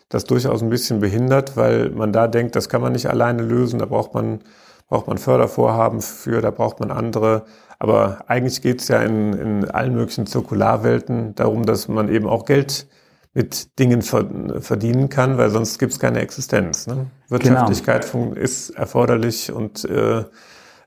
das 0.09 0.25
durchaus 0.25 0.63
ein 0.63 0.71
bisschen 0.71 1.01
behindert, 1.01 1.57
weil 1.57 1.91
man 1.91 2.13
da 2.13 2.27
denkt, 2.27 2.57
das 2.57 2.69
kann 2.69 2.81
man 2.81 2.93
nicht 2.93 3.07
alleine 3.07 3.43
lösen, 3.43 3.79
da 3.79 3.87
braucht 3.87 4.15
man, 4.15 4.41
braucht 4.89 5.09
man 5.09 5.19
Fördervorhaben 5.19 6.01
für, 6.01 6.41
da 6.41 6.51
braucht 6.51 6.81
man 6.81 6.91
andere. 6.91 7.45
Aber 7.79 8.25
eigentlich 8.29 8.63
geht 8.63 8.81
es 8.81 8.89
ja 8.89 9.03
in, 9.03 9.33
in 9.33 9.71
allen 9.71 9.95
möglichen 9.95 10.27
Zirkularwelten 10.27 11.35
darum, 11.35 11.65
dass 11.65 11.89
man 11.89 12.09
eben 12.09 12.27
auch 12.27 12.45
Geld 12.45 12.87
mit 13.35 13.79
Dingen 13.79 14.03
verdienen 14.03 15.09
kann, 15.09 15.39
weil 15.39 15.51
sonst 15.51 15.79
gibt 15.79 15.93
es 15.93 15.99
keine 15.99 16.21
Existenz. 16.21 16.87
Ne? 16.87 17.07
Wirtschaftlichkeit 17.29 18.11
genau. 18.11 18.35
ist 18.35 18.71
erforderlich 18.71 19.51
und 19.51 19.85
äh, 19.87 20.25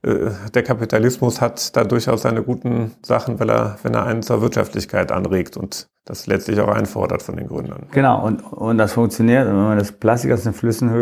äh, 0.06 0.32
der 0.54 0.64
Kapitalismus 0.64 1.42
hat 1.42 1.76
da 1.76 1.84
durchaus 1.84 2.22
seine 2.22 2.44
guten 2.44 2.92
Sachen, 3.02 3.40
weil 3.40 3.50
er, 3.50 3.80
wenn 3.82 3.96
er 3.96 4.06
einen 4.06 4.22
zur 4.22 4.42
Wirtschaftlichkeit 4.42 5.12
anregt 5.12 5.58
und 5.58 5.88
das 6.06 6.28
letztlich 6.28 6.60
auch 6.60 6.68
einfordert 6.68 7.24
von 7.24 7.36
den 7.36 7.48
Gründern. 7.48 7.88
Genau, 7.92 8.24
und, 8.24 8.44
und 8.44 8.78
das 8.78 8.94
funktioniert. 8.94 9.48
Und 9.48 9.54
wenn 9.54 9.64
man 9.64 9.78
das 9.80 9.92
Plastik 9.92 10.32
aus 10.32 10.44
den 10.44 10.54
Flüssen 10.54 10.94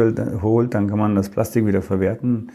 holt, 0.41 0.73
dann 0.73 0.87
kann 0.87 0.97
man 0.97 1.15
das 1.15 1.29
Plastik 1.29 1.65
wieder 1.65 1.81
verwerten. 1.81 2.51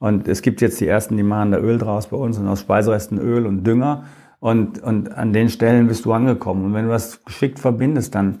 Und 0.00 0.26
es 0.26 0.42
gibt 0.42 0.60
jetzt 0.60 0.80
die 0.80 0.88
ersten, 0.88 1.16
die 1.16 1.22
machen 1.22 1.52
da 1.52 1.58
Öl 1.58 1.78
draus 1.78 2.08
bei 2.08 2.16
uns 2.16 2.36
und 2.36 2.48
aus 2.48 2.58
Speiseresten 2.58 3.18
Öl 3.18 3.46
und 3.46 3.64
Dünger. 3.64 4.02
Und, 4.42 4.82
und 4.82 5.12
an 5.12 5.32
den 5.32 5.48
Stellen 5.48 5.86
bist 5.86 6.04
du 6.04 6.12
angekommen. 6.12 6.64
Und 6.64 6.74
wenn 6.74 6.86
du 6.86 6.90
das 6.90 7.24
geschickt 7.24 7.60
verbindest, 7.60 8.16
dann 8.16 8.40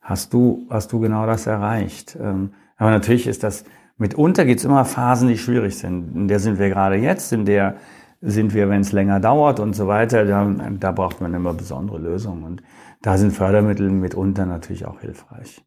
hast 0.00 0.32
du, 0.32 0.66
hast 0.70 0.90
du 0.92 0.98
genau 0.98 1.26
das 1.26 1.46
erreicht. 1.46 2.16
Ähm, 2.18 2.54
aber 2.78 2.88
natürlich 2.88 3.26
ist 3.26 3.42
das, 3.42 3.64
mitunter 3.98 4.46
gibt 4.46 4.60
es 4.60 4.64
immer 4.64 4.86
Phasen, 4.86 5.28
die 5.28 5.36
schwierig 5.36 5.76
sind. 5.76 6.16
In 6.16 6.26
der 6.26 6.38
sind 6.38 6.58
wir 6.58 6.70
gerade 6.70 6.96
jetzt, 6.96 7.34
in 7.34 7.44
der 7.44 7.76
sind 8.22 8.54
wir, 8.54 8.70
wenn 8.70 8.80
es 8.80 8.92
länger 8.92 9.20
dauert 9.20 9.60
und 9.60 9.76
so 9.76 9.86
weiter. 9.88 10.24
Da, 10.24 10.50
da 10.70 10.90
braucht 10.90 11.20
man 11.20 11.34
immer 11.34 11.52
besondere 11.52 11.98
Lösungen. 11.98 12.44
Und 12.44 12.62
da 13.02 13.18
sind 13.18 13.32
Fördermittel 13.32 13.90
mitunter 13.90 14.46
natürlich 14.46 14.86
auch 14.86 15.00
hilfreich. 15.00 15.62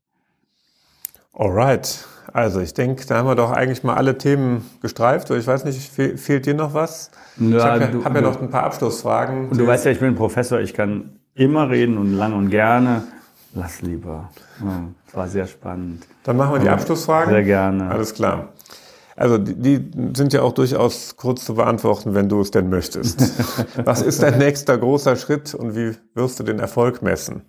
Alright. 1.36 2.06
Also 2.34 2.60
ich 2.60 2.74
denke, 2.74 3.06
da 3.06 3.18
haben 3.18 3.28
wir 3.28 3.36
doch 3.36 3.52
eigentlich 3.52 3.84
mal 3.84 3.96
alle 3.96 4.18
Themen 4.18 4.70
gestreift. 4.82 5.30
Ich 5.30 5.48
weiß 5.48 5.64
nicht, 5.66 5.80
fehlt 5.80 6.46
dir 6.46 6.54
noch 6.54 6.74
was? 6.74 7.12
Ja, 7.38 7.58
ich 7.58 7.64
habe 7.64 7.98
ja, 7.98 8.06
hab 8.06 8.16
ja, 8.16 8.22
noch 8.22 8.42
ein 8.42 8.50
paar 8.50 8.64
Abschlussfragen. 8.64 9.50
Und 9.50 9.58
du 9.58 9.66
weißt 9.66 9.86
ja, 9.86 9.92
ich 9.92 10.00
bin 10.00 10.16
Professor, 10.16 10.60
ich 10.60 10.74
kann 10.74 11.20
immer 11.34 11.70
reden 11.70 11.98
und 11.98 12.14
lang 12.14 12.34
und 12.34 12.50
gerne. 12.50 13.04
Lass 13.54 13.82
lieber. 13.82 14.30
Es 15.08 15.16
war 15.16 15.28
sehr 15.30 15.48
spannend. 15.48 16.06
Dann 16.24 16.36
machen 16.36 16.56
wir 16.56 16.60
die 16.60 16.70
Abschlussfragen. 16.70 17.34
Sehr 17.34 17.44
gerne. 17.44 17.90
Alles 17.90 18.14
klar. 18.14 18.50
Also 19.16 19.38
die, 19.38 19.80
die 19.80 20.12
sind 20.14 20.34
ja 20.34 20.42
auch 20.42 20.52
durchaus 20.52 21.16
kurz 21.16 21.46
zu 21.46 21.56
beantworten, 21.56 22.16
wenn 22.16 22.28
du 22.28 22.42
es 22.42 22.52
denn 22.52 22.70
möchtest. 22.70 23.22
Was 23.86 24.02
ist 24.02 24.22
dein 24.22 24.38
nächster 24.38 24.78
großer 24.78 25.16
Schritt 25.16 25.54
und 25.54 25.74
wie 25.74 25.96
wirst 26.16 26.40
du 26.40 26.44
den 26.44 26.60
Erfolg 26.60 27.02
messen? 27.02 27.44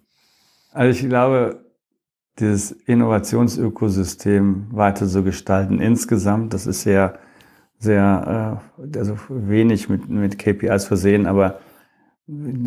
Also 0.73 0.91
ich 0.91 1.09
glaube, 1.09 1.66
dieses 2.39 2.73
Innovationsökosystem 2.73 4.67
weiter 4.71 5.07
zu 5.07 5.23
gestalten 5.23 5.81
insgesamt, 5.81 6.53
das 6.53 6.67
ist 6.67 6.83
sehr, 6.83 7.19
sehr, 7.79 8.61
äh, 8.79 8.99
also 8.99 9.17
wenig 9.29 9.89
mit, 9.89 10.09
mit 10.09 10.39
KPIs 10.39 10.87
versehen, 10.87 11.27
aber 11.27 11.61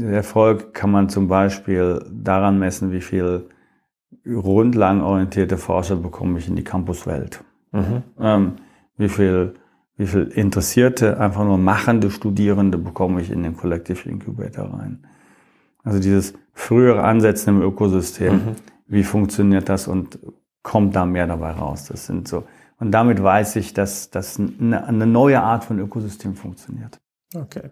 Erfolg 0.01 0.73
kann 0.73 0.91
man 0.91 1.09
zum 1.09 1.27
Beispiel 1.27 2.03
daran 2.09 2.59
messen, 2.59 2.91
wie 2.91 3.01
viel 3.01 3.49
grundlagenorientierte 4.23 5.57
Forscher 5.57 5.97
bekomme 5.97 6.39
ich 6.39 6.47
in 6.47 6.55
die 6.55 6.63
Campuswelt. 6.63 7.43
Mhm. 7.71 8.03
Ähm, 8.19 8.51
wie 8.97 9.09
viel, 9.09 9.55
wie 9.97 10.07
viel 10.07 10.23
interessierte, 10.23 11.19
einfach 11.19 11.43
nur 11.43 11.57
machende 11.57 12.09
Studierende 12.09 12.77
bekomme 12.77 13.21
ich 13.21 13.31
in 13.31 13.43
den 13.43 13.55
Collective 13.55 14.07
Incubator 14.09 14.73
rein. 14.73 15.05
Also 15.83 15.99
dieses 15.99 16.33
frühere 16.53 17.03
Ansetzen 17.03 17.55
im 17.55 17.61
Ökosystem, 17.61 18.33
mhm. 18.33 18.55
Wie 18.89 19.03
funktioniert 19.03 19.69
das 19.69 19.87
und 19.87 20.19
kommt 20.63 20.95
da 20.95 21.05
mehr 21.05 21.27
dabei 21.27 21.51
raus? 21.51 21.85
Das 21.85 22.05
sind 22.05 22.27
so. 22.27 22.43
Und 22.79 22.91
damit 22.91 23.21
weiß 23.21 23.55
ich, 23.57 23.73
dass, 23.73 24.09
dass 24.09 24.39
eine, 24.39 24.85
eine 24.85 25.05
neue 25.05 25.41
Art 25.41 25.63
von 25.63 25.79
Ökosystem 25.79 26.35
funktioniert. 26.35 26.99
Okay. 27.35 27.69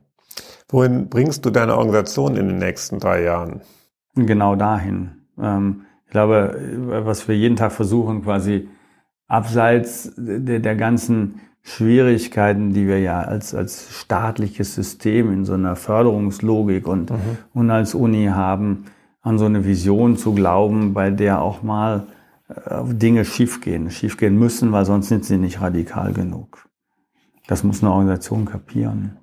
Wohin 0.70 1.10
bringst 1.10 1.46
du 1.46 1.50
deine 1.50 1.78
Organisation 1.78 2.36
in 2.36 2.48
den 2.48 2.60
nächsten 2.60 3.00
drei 3.00 3.24
Jahren? 3.24 3.62
Genau 4.16 4.56
dahin. 4.56 5.24
Ähm, 5.39 5.86
ich 6.06 6.12
glaube, 6.12 6.60
was 7.06 7.28
wir 7.28 7.36
jeden 7.36 7.56
Tag 7.56 7.72
versuchen, 7.72 8.24
quasi 8.24 8.70
abseits 9.28 10.14
der, 10.16 10.60
der 10.60 10.76
ganzen 10.76 11.41
Schwierigkeiten, 11.64 12.74
die 12.74 12.88
wir 12.88 13.00
ja 13.00 13.22
als, 13.22 13.54
als 13.54 13.89
staatliches 13.91 14.74
System 14.76 15.34
in 15.34 15.46
so 15.46 15.54
einer 15.54 15.76
Förderungslogik 15.76 16.88
und, 16.88 17.10
mhm. 17.10 17.38
und 17.54 17.72
als 17.72 17.94
Uni 17.94 18.28
haben, 18.28 18.86
an 19.28 19.38
so 19.38 19.46
eine 19.46 19.66
Vision 19.66 20.18
zu 20.18 20.34
glauben, 20.34 20.94
bei 20.94 21.10
der 21.12 21.42
auch 21.42 21.64
mal 21.64 22.08
äh, 22.50 22.84
Dinge 22.86 23.26
schiefgehen, 23.26 23.92
schiefgehen 23.92 24.38
müssen, 24.38 24.72
weil 24.72 24.86
sonst 24.86 25.10
sind 25.10 25.26
sie 25.26 25.38
nicht 25.38 25.62
radikal 25.62 26.14
genug. 26.14 26.68
Das 27.48 27.64
muss 27.64 27.84
eine 27.84 27.92
Organisation 27.92 28.46
kapieren. 28.46 29.18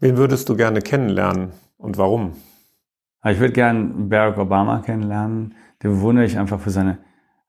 Wen 0.00 0.16
würdest 0.16 0.48
du 0.48 0.56
gerne 0.56 0.80
kennenlernen 0.80 1.52
und 1.76 1.98
warum? 1.98 2.32
Ich 3.24 3.40
würde 3.40 3.52
gerne 3.52 3.84
Barack 3.84 4.38
Obama 4.38 4.80
kennenlernen. 4.80 5.54
Den 5.82 5.92
bewundere 5.92 6.24
ich 6.24 6.38
einfach 6.38 6.60
für 6.60 6.70
seine 6.70 6.98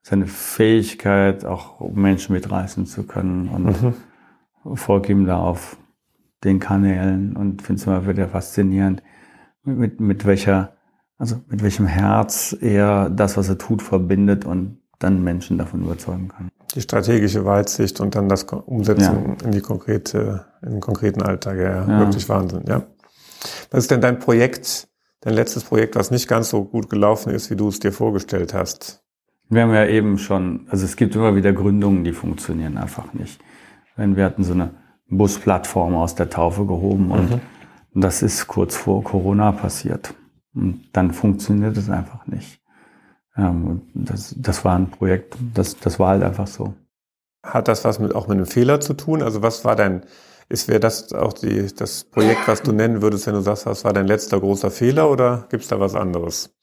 seine 0.01 0.27
Fähigkeit, 0.27 1.45
auch 1.45 1.79
Menschen 1.91 2.33
mitreißen 2.33 2.85
zu 2.85 3.05
können 3.05 3.49
und 3.49 3.83
mhm. 3.83 4.75
folge 4.75 5.11
ihm 5.11 5.25
da 5.25 5.39
auf 5.39 5.77
den 6.43 6.59
Kanälen 6.59 7.35
und 7.35 7.61
finde 7.61 7.81
es 7.81 7.87
immer 7.87 8.07
wieder 8.07 8.27
faszinierend, 8.27 9.03
mit, 9.63 9.99
mit 9.99 10.25
welcher, 10.25 10.73
also 11.19 11.35
mit 11.49 11.61
welchem 11.61 11.85
Herz 11.85 12.55
er 12.59 13.09
das, 13.09 13.37
was 13.37 13.49
er 13.49 13.57
tut, 13.57 13.81
verbindet 13.81 14.45
und 14.45 14.79
dann 14.99 15.23
Menschen 15.23 15.57
davon 15.57 15.83
überzeugen 15.83 16.29
kann. 16.29 16.49
Die 16.73 16.81
strategische 16.81 17.45
Weitsicht 17.45 17.99
und 17.99 18.15
dann 18.15 18.29
das 18.29 18.43
Umsetzen 18.43 19.37
ja. 19.39 19.45
in 19.45 19.51
die 19.51 19.61
konkrete, 19.61 20.45
in 20.61 20.71
den 20.71 20.79
konkreten 20.79 21.21
Alltag, 21.21 21.57
ja, 21.57 21.87
ja, 21.87 21.99
wirklich 21.99 22.27
Wahnsinn, 22.29 22.63
ja. 22.67 22.83
Was 23.71 23.83
ist 23.83 23.91
denn 23.91 24.01
dein 24.01 24.19
Projekt, 24.19 24.87
dein 25.21 25.33
letztes 25.33 25.63
Projekt, 25.63 25.95
was 25.95 26.11
nicht 26.11 26.27
ganz 26.27 26.49
so 26.49 26.63
gut 26.63 26.89
gelaufen 26.89 27.33
ist, 27.33 27.49
wie 27.49 27.55
du 27.55 27.67
es 27.67 27.79
dir 27.79 27.91
vorgestellt 27.91 28.53
hast? 28.53 29.03
Wir 29.49 29.63
haben 29.63 29.73
ja 29.73 29.85
eben 29.87 30.17
schon, 30.19 30.67
also 30.69 30.85
es 30.85 30.95
gibt 30.95 31.15
immer 31.15 31.35
wieder 31.35 31.53
Gründungen, 31.53 32.03
die 32.03 32.13
funktionieren 32.13 32.77
einfach 32.77 33.13
nicht. 33.13 33.41
Wenn 33.95 34.15
wir 34.15 34.25
hatten 34.25 34.43
so 34.43 34.53
eine 34.53 34.71
Busplattform 35.09 35.95
aus 35.95 36.15
der 36.15 36.29
Taufe 36.29 36.65
gehoben 36.65 37.11
und 37.11 37.31
mhm. 37.31 37.41
das 37.95 38.21
ist 38.21 38.47
kurz 38.47 38.77
vor 38.77 39.03
Corona 39.03 39.51
passiert. 39.51 40.13
Und 40.53 40.89
dann 40.93 41.11
funktioniert 41.11 41.77
es 41.77 41.89
einfach 41.89 42.25
nicht. 42.27 42.61
Ähm, 43.35 43.81
das, 43.93 44.35
das 44.37 44.65
war 44.65 44.75
ein 44.75 44.89
Projekt, 44.89 45.37
das, 45.53 45.77
das 45.77 45.99
war 45.99 46.09
halt 46.09 46.23
einfach 46.23 46.47
so. 46.47 46.73
Hat 47.43 47.67
das 47.67 47.85
was 47.85 47.99
mit, 47.99 48.13
auch 48.15 48.27
mit 48.27 48.37
einem 48.37 48.45
Fehler 48.45 48.81
zu 48.81 48.93
tun? 48.93 49.21
Also 49.21 49.41
was 49.41 49.63
war 49.63 49.75
dein, 49.75 50.03
ist 50.49 50.67
wäre 50.67 50.79
das 50.79 51.13
auch 51.13 51.33
die, 51.33 51.73
das 51.73 52.03
Projekt, 52.03 52.47
was 52.47 52.61
du 52.61 52.71
nennen 52.71 53.01
würdest, 53.01 53.27
wenn 53.27 53.35
du 53.35 53.41
sagst, 53.41 53.65
was 53.65 53.85
war 53.85 53.93
dein 53.93 54.07
letzter 54.07 54.39
großer 54.39 54.71
Fehler 54.71 55.09
oder 55.09 55.47
gibt 55.49 55.63
es 55.63 55.69
da 55.69 55.79
was 55.79 55.95
anderes? 55.95 56.53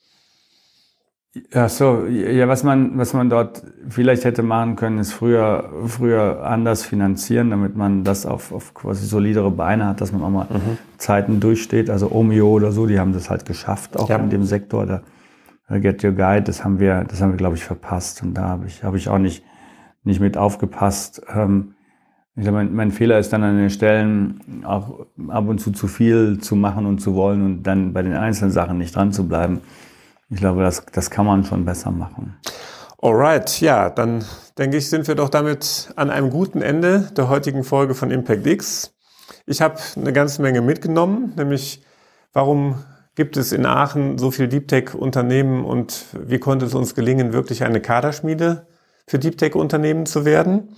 Ja, 1.52 1.68
so, 1.68 2.06
ja, 2.06 2.48
was 2.48 2.62
man, 2.62 2.96
was 2.96 3.12
man 3.12 3.28
dort 3.28 3.62
vielleicht 3.88 4.24
hätte 4.24 4.42
machen 4.42 4.76
können, 4.76 4.98
ist 4.98 5.12
früher, 5.12 5.70
früher 5.86 6.46
anders 6.46 6.84
finanzieren, 6.84 7.50
damit 7.50 7.76
man 7.76 8.04
das 8.04 8.24
auf, 8.24 8.52
auf 8.52 8.72
quasi 8.74 9.06
solidere 9.06 9.50
Beine 9.50 9.86
hat, 9.86 10.00
dass 10.00 10.12
man 10.12 10.22
auch 10.22 10.30
mal 10.30 10.46
mhm. 10.48 10.78
Zeiten 10.96 11.40
durchsteht. 11.40 11.90
Also 11.90 12.10
Omio 12.10 12.48
oder 12.48 12.72
so, 12.72 12.86
die 12.86 12.98
haben 12.98 13.12
das 13.12 13.28
halt 13.28 13.44
geschafft, 13.44 13.98
auch 13.98 14.08
ja. 14.08 14.16
in 14.16 14.30
dem 14.30 14.44
Sektor. 14.44 14.86
Da, 14.86 15.02
Get 15.78 16.04
Your 16.04 16.12
Guide, 16.12 16.42
das 16.42 16.64
haben 16.64 16.78
wir, 16.78 17.04
das 17.04 17.20
haben 17.20 17.32
wir, 17.32 17.36
glaube 17.36 17.56
ich, 17.56 17.64
verpasst. 17.64 18.22
Und 18.22 18.34
da 18.34 18.42
habe 18.42 18.66
ich, 18.66 18.84
habe 18.84 18.96
ich 18.96 19.08
auch 19.08 19.18
nicht, 19.18 19.44
nicht 20.04 20.20
mit 20.20 20.38
aufgepasst. 20.38 21.22
Ähm, 21.34 21.74
ich 22.36 22.42
glaube, 22.42 22.58
mein, 22.58 22.74
mein 22.74 22.90
Fehler 22.92 23.18
ist 23.18 23.32
dann 23.32 23.42
an 23.42 23.56
den 23.56 23.70
Stellen 23.70 24.64
auch 24.64 25.06
ab 25.28 25.48
und 25.48 25.58
zu 25.58 25.72
zu 25.72 25.86
viel 25.88 26.38
zu 26.38 26.54
machen 26.54 26.86
und 26.86 27.00
zu 27.00 27.14
wollen 27.14 27.44
und 27.44 27.62
dann 27.64 27.92
bei 27.92 28.02
den 28.02 28.12
einzelnen 28.12 28.50
Sachen 28.52 28.78
nicht 28.78 28.94
dran 28.94 29.12
zu 29.12 29.26
bleiben. 29.26 29.60
Ich 30.28 30.38
glaube, 30.38 30.62
das, 30.62 30.84
das 30.92 31.10
kann 31.10 31.26
man 31.26 31.44
schon 31.44 31.64
besser 31.64 31.90
machen. 31.90 32.36
Alright, 33.00 33.60
ja, 33.60 33.90
dann 33.90 34.24
denke 34.58 34.78
ich, 34.78 34.88
sind 34.88 35.06
wir 35.06 35.14
doch 35.14 35.28
damit 35.28 35.92
an 35.96 36.10
einem 36.10 36.30
guten 36.30 36.62
Ende 36.62 37.10
der 37.16 37.28
heutigen 37.28 37.62
Folge 37.62 37.94
von 37.94 38.10
Impact 38.10 38.46
X. 38.46 38.94
Ich 39.44 39.60
habe 39.60 39.78
eine 39.96 40.12
ganze 40.12 40.42
Menge 40.42 40.60
mitgenommen, 40.60 41.32
nämlich 41.36 41.84
warum 42.32 42.84
gibt 43.14 43.36
es 43.36 43.52
in 43.52 43.66
Aachen 43.66 44.18
so 44.18 44.30
viel 44.30 44.48
Deep 44.48 44.68
Tech 44.68 44.94
Unternehmen 44.94 45.64
und 45.64 46.06
wie 46.12 46.38
konnte 46.38 46.66
es 46.66 46.74
uns 46.74 46.94
gelingen, 46.94 47.32
wirklich 47.32 47.64
eine 47.64 47.80
Kaderschmiede 47.80 48.66
für 49.06 49.18
Deep 49.18 49.38
Tech 49.38 49.54
Unternehmen 49.54 50.06
zu 50.06 50.24
werden? 50.24 50.76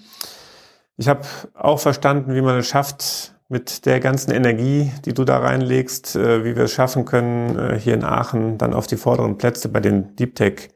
Ich 0.97 1.09
habe 1.09 1.23
auch 1.55 1.81
verstanden, 1.81 2.35
wie 2.35 2.43
man 2.43 2.59
es 2.59 2.69
schafft, 2.69 3.35
mit 3.49 3.87
der 3.87 3.99
ganzen 3.99 4.31
Energie, 4.31 4.93
die 5.07 5.15
du 5.15 5.25
da 5.25 5.39
reinlegst, 5.39 6.17
äh, 6.17 6.45
wie 6.45 6.55
wir 6.55 6.65
es 6.65 6.73
schaffen 6.73 7.07
können, 7.07 7.59
äh, 7.59 7.79
hier 7.79 7.95
in 7.95 8.05
Aachen 8.05 8.59
dann 8.59 8.75
auf 8.75 8.87
die 8.87 8.97
vorderen 8.97 9.39
Plätze 9.39 9.71
bei 9.71 9.81
den 9.81 10.15
Deep 10.17 10.35
Tech 10.35 10.69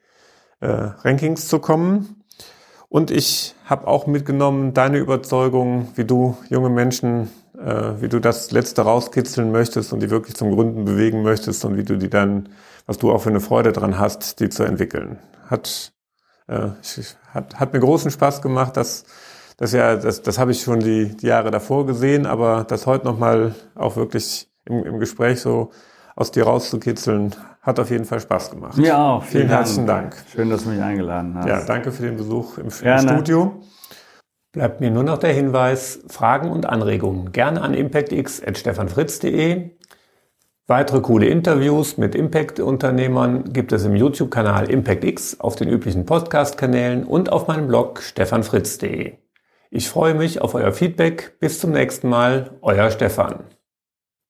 äh, 0.60 0.66
Rankings 0.66 1.48
zu 1.48 1.58
kommen. 1.58 2.24
Und 2.88 3.10
ich 3.10 3.54
habe 3.66 3.86
auch 3.86 4.06
mitgenommen 4.06 4.74
deine 4.74 4.98
Überzeugung, 4.98 5.88
wie 5.94 6.04
du 6.04 6.36
junge 6.50 6.68
Menschen, 6.68 7.30
wie 7.54 8.08
du 8.08 8.18
das 8.18 8.50
Letzte 8.50 8.82
rauskitzeln 8.82 9.50
möchtest 9.50 9.94
und 9.94 10.00
die 10.00 10.10
wirklich 10.10 10.36
zum 10.36 10.52
Gründen 10.52 10.84
bewegen 10.84 11.22
möchtest 11.22 11.64
und 11.64 11.76
wie 11.76 11.84
du 11.84 11.96
die 11.96 12.10
dann, 12.10 12.50
was 12.86 12.98
du 12.98 13.10
auch 13.12 13.22
für 13.22 13.30
eine 13.30 13.40
Freude 13.40 13.72
dran 13.72 13.98
hast, 13.98 14.40
die 14.40 14.50
zu 14.50 14.64
entwickeln. 14.64 15.20
Hat, 15.46 15.92
hat, 16.48 17.54
hat 17.54 17.72
mir 17.72 17.80
großen 17.80 18.10
Spaß 18.10 18.42
gemacht, 18.42 18.76
dass 18.76 19.04
das 19.62 19.70
ja, 19.70 19.94
das, 19.94 20.22
das 20.22 20.40
habe 20.40 20.50
ich 20.50 20.60
schon 20.60 20.80
die, 20.80 21.16
die 21.16 21.28
Jahre 21.28 21.52
davor 21.52 21.86
gesehen, 21.86 22.26
aber 22.26 22.64
das 22.66 22.84
heute 22.88 23.04
nochmal 23.04 23.54
auch 23.76 23.94
wirklich 23.94 24.50
im, 24.64 24.82
im 24.82 24.98
Gespräch 24.98 25.40
so 25.40 25.70
aus 26.16 26.32
dir 26.32 26.42
rauszukitzeln, 26.42 27.36
hat 27.60 27.78
auf 27.78 27.88
jeden 27.88 28.04
Fall 28.04 28.18
Spaß 28.18 28.50
gemacht. 28.50 28.76
Ja, 28.78 29.12
auch. 29.12 29.22
Vielen, 29.22 29.42
vielen 29.42 29.56
herzlichen 29.56 29.86
Dank. 29.86 30.16
Schön, 30.32 30.50
dass 30.50 30.64
du 30.64 30.70
mich 30.70 30.82
eingeladen 30.82 31.36
hast. 31.36 31.46
Ja, 31.46 31.64
danke 31.64 31.92
für 31.92 32.02
den 32.02 32.16
Besuch 32.16 32.58
im, 32.58 32.64
im 32.64 32.98
Studio. 32.98 33.62
Bleibt 34.50 34.80
mir 34.80 34.90
nur 34.90 35.04
noch 35.04 35.18
der 35.18 35.32
Hinweis, 35.32 36.00
Fragen 36.08 36.50
und 36.50 36.66
Anregungen 36.66 37.30
gerne 37.30 37.62
an 37.62 37.72
impactx.stefanfritz.de. 37.72 39.70
Weitere 40.66 41.00
coole 41.02 41.26
Interviews 41.26 41.98
mit 41.98 42.16
Impact-Unternehmern 42.16 43.52
gibt 43.52 43.70
es 43.70 43.84
im 43.84 43.94
YouTube-Kanal 43.94 44.68
ImpactX, 44.68 45.38
auf 45.38 45.54
den 45.54 45.68
üblichen 45.68 46.04
Podcast-Kanälen 46.04 47.04
und 47.04 47.30
auf 47.30 47.46
meinem 47.46 47.68
Blog 47.68 48.02
stefanfritz.de. 48.02 49.22
Ich 49.74 49.88
freue 49.88 50.12
mich 50.12 50.42
auf 50.42 50.54
euer 50.54 50.72
Feedback. 50.72 51.38
Bis 51.40 51.58
zum 51.58 51.70
nächsten 51.70 52.06
Mal, 52.06 52.58
euer 52.60 52.90
Stefan. 52.90 53.44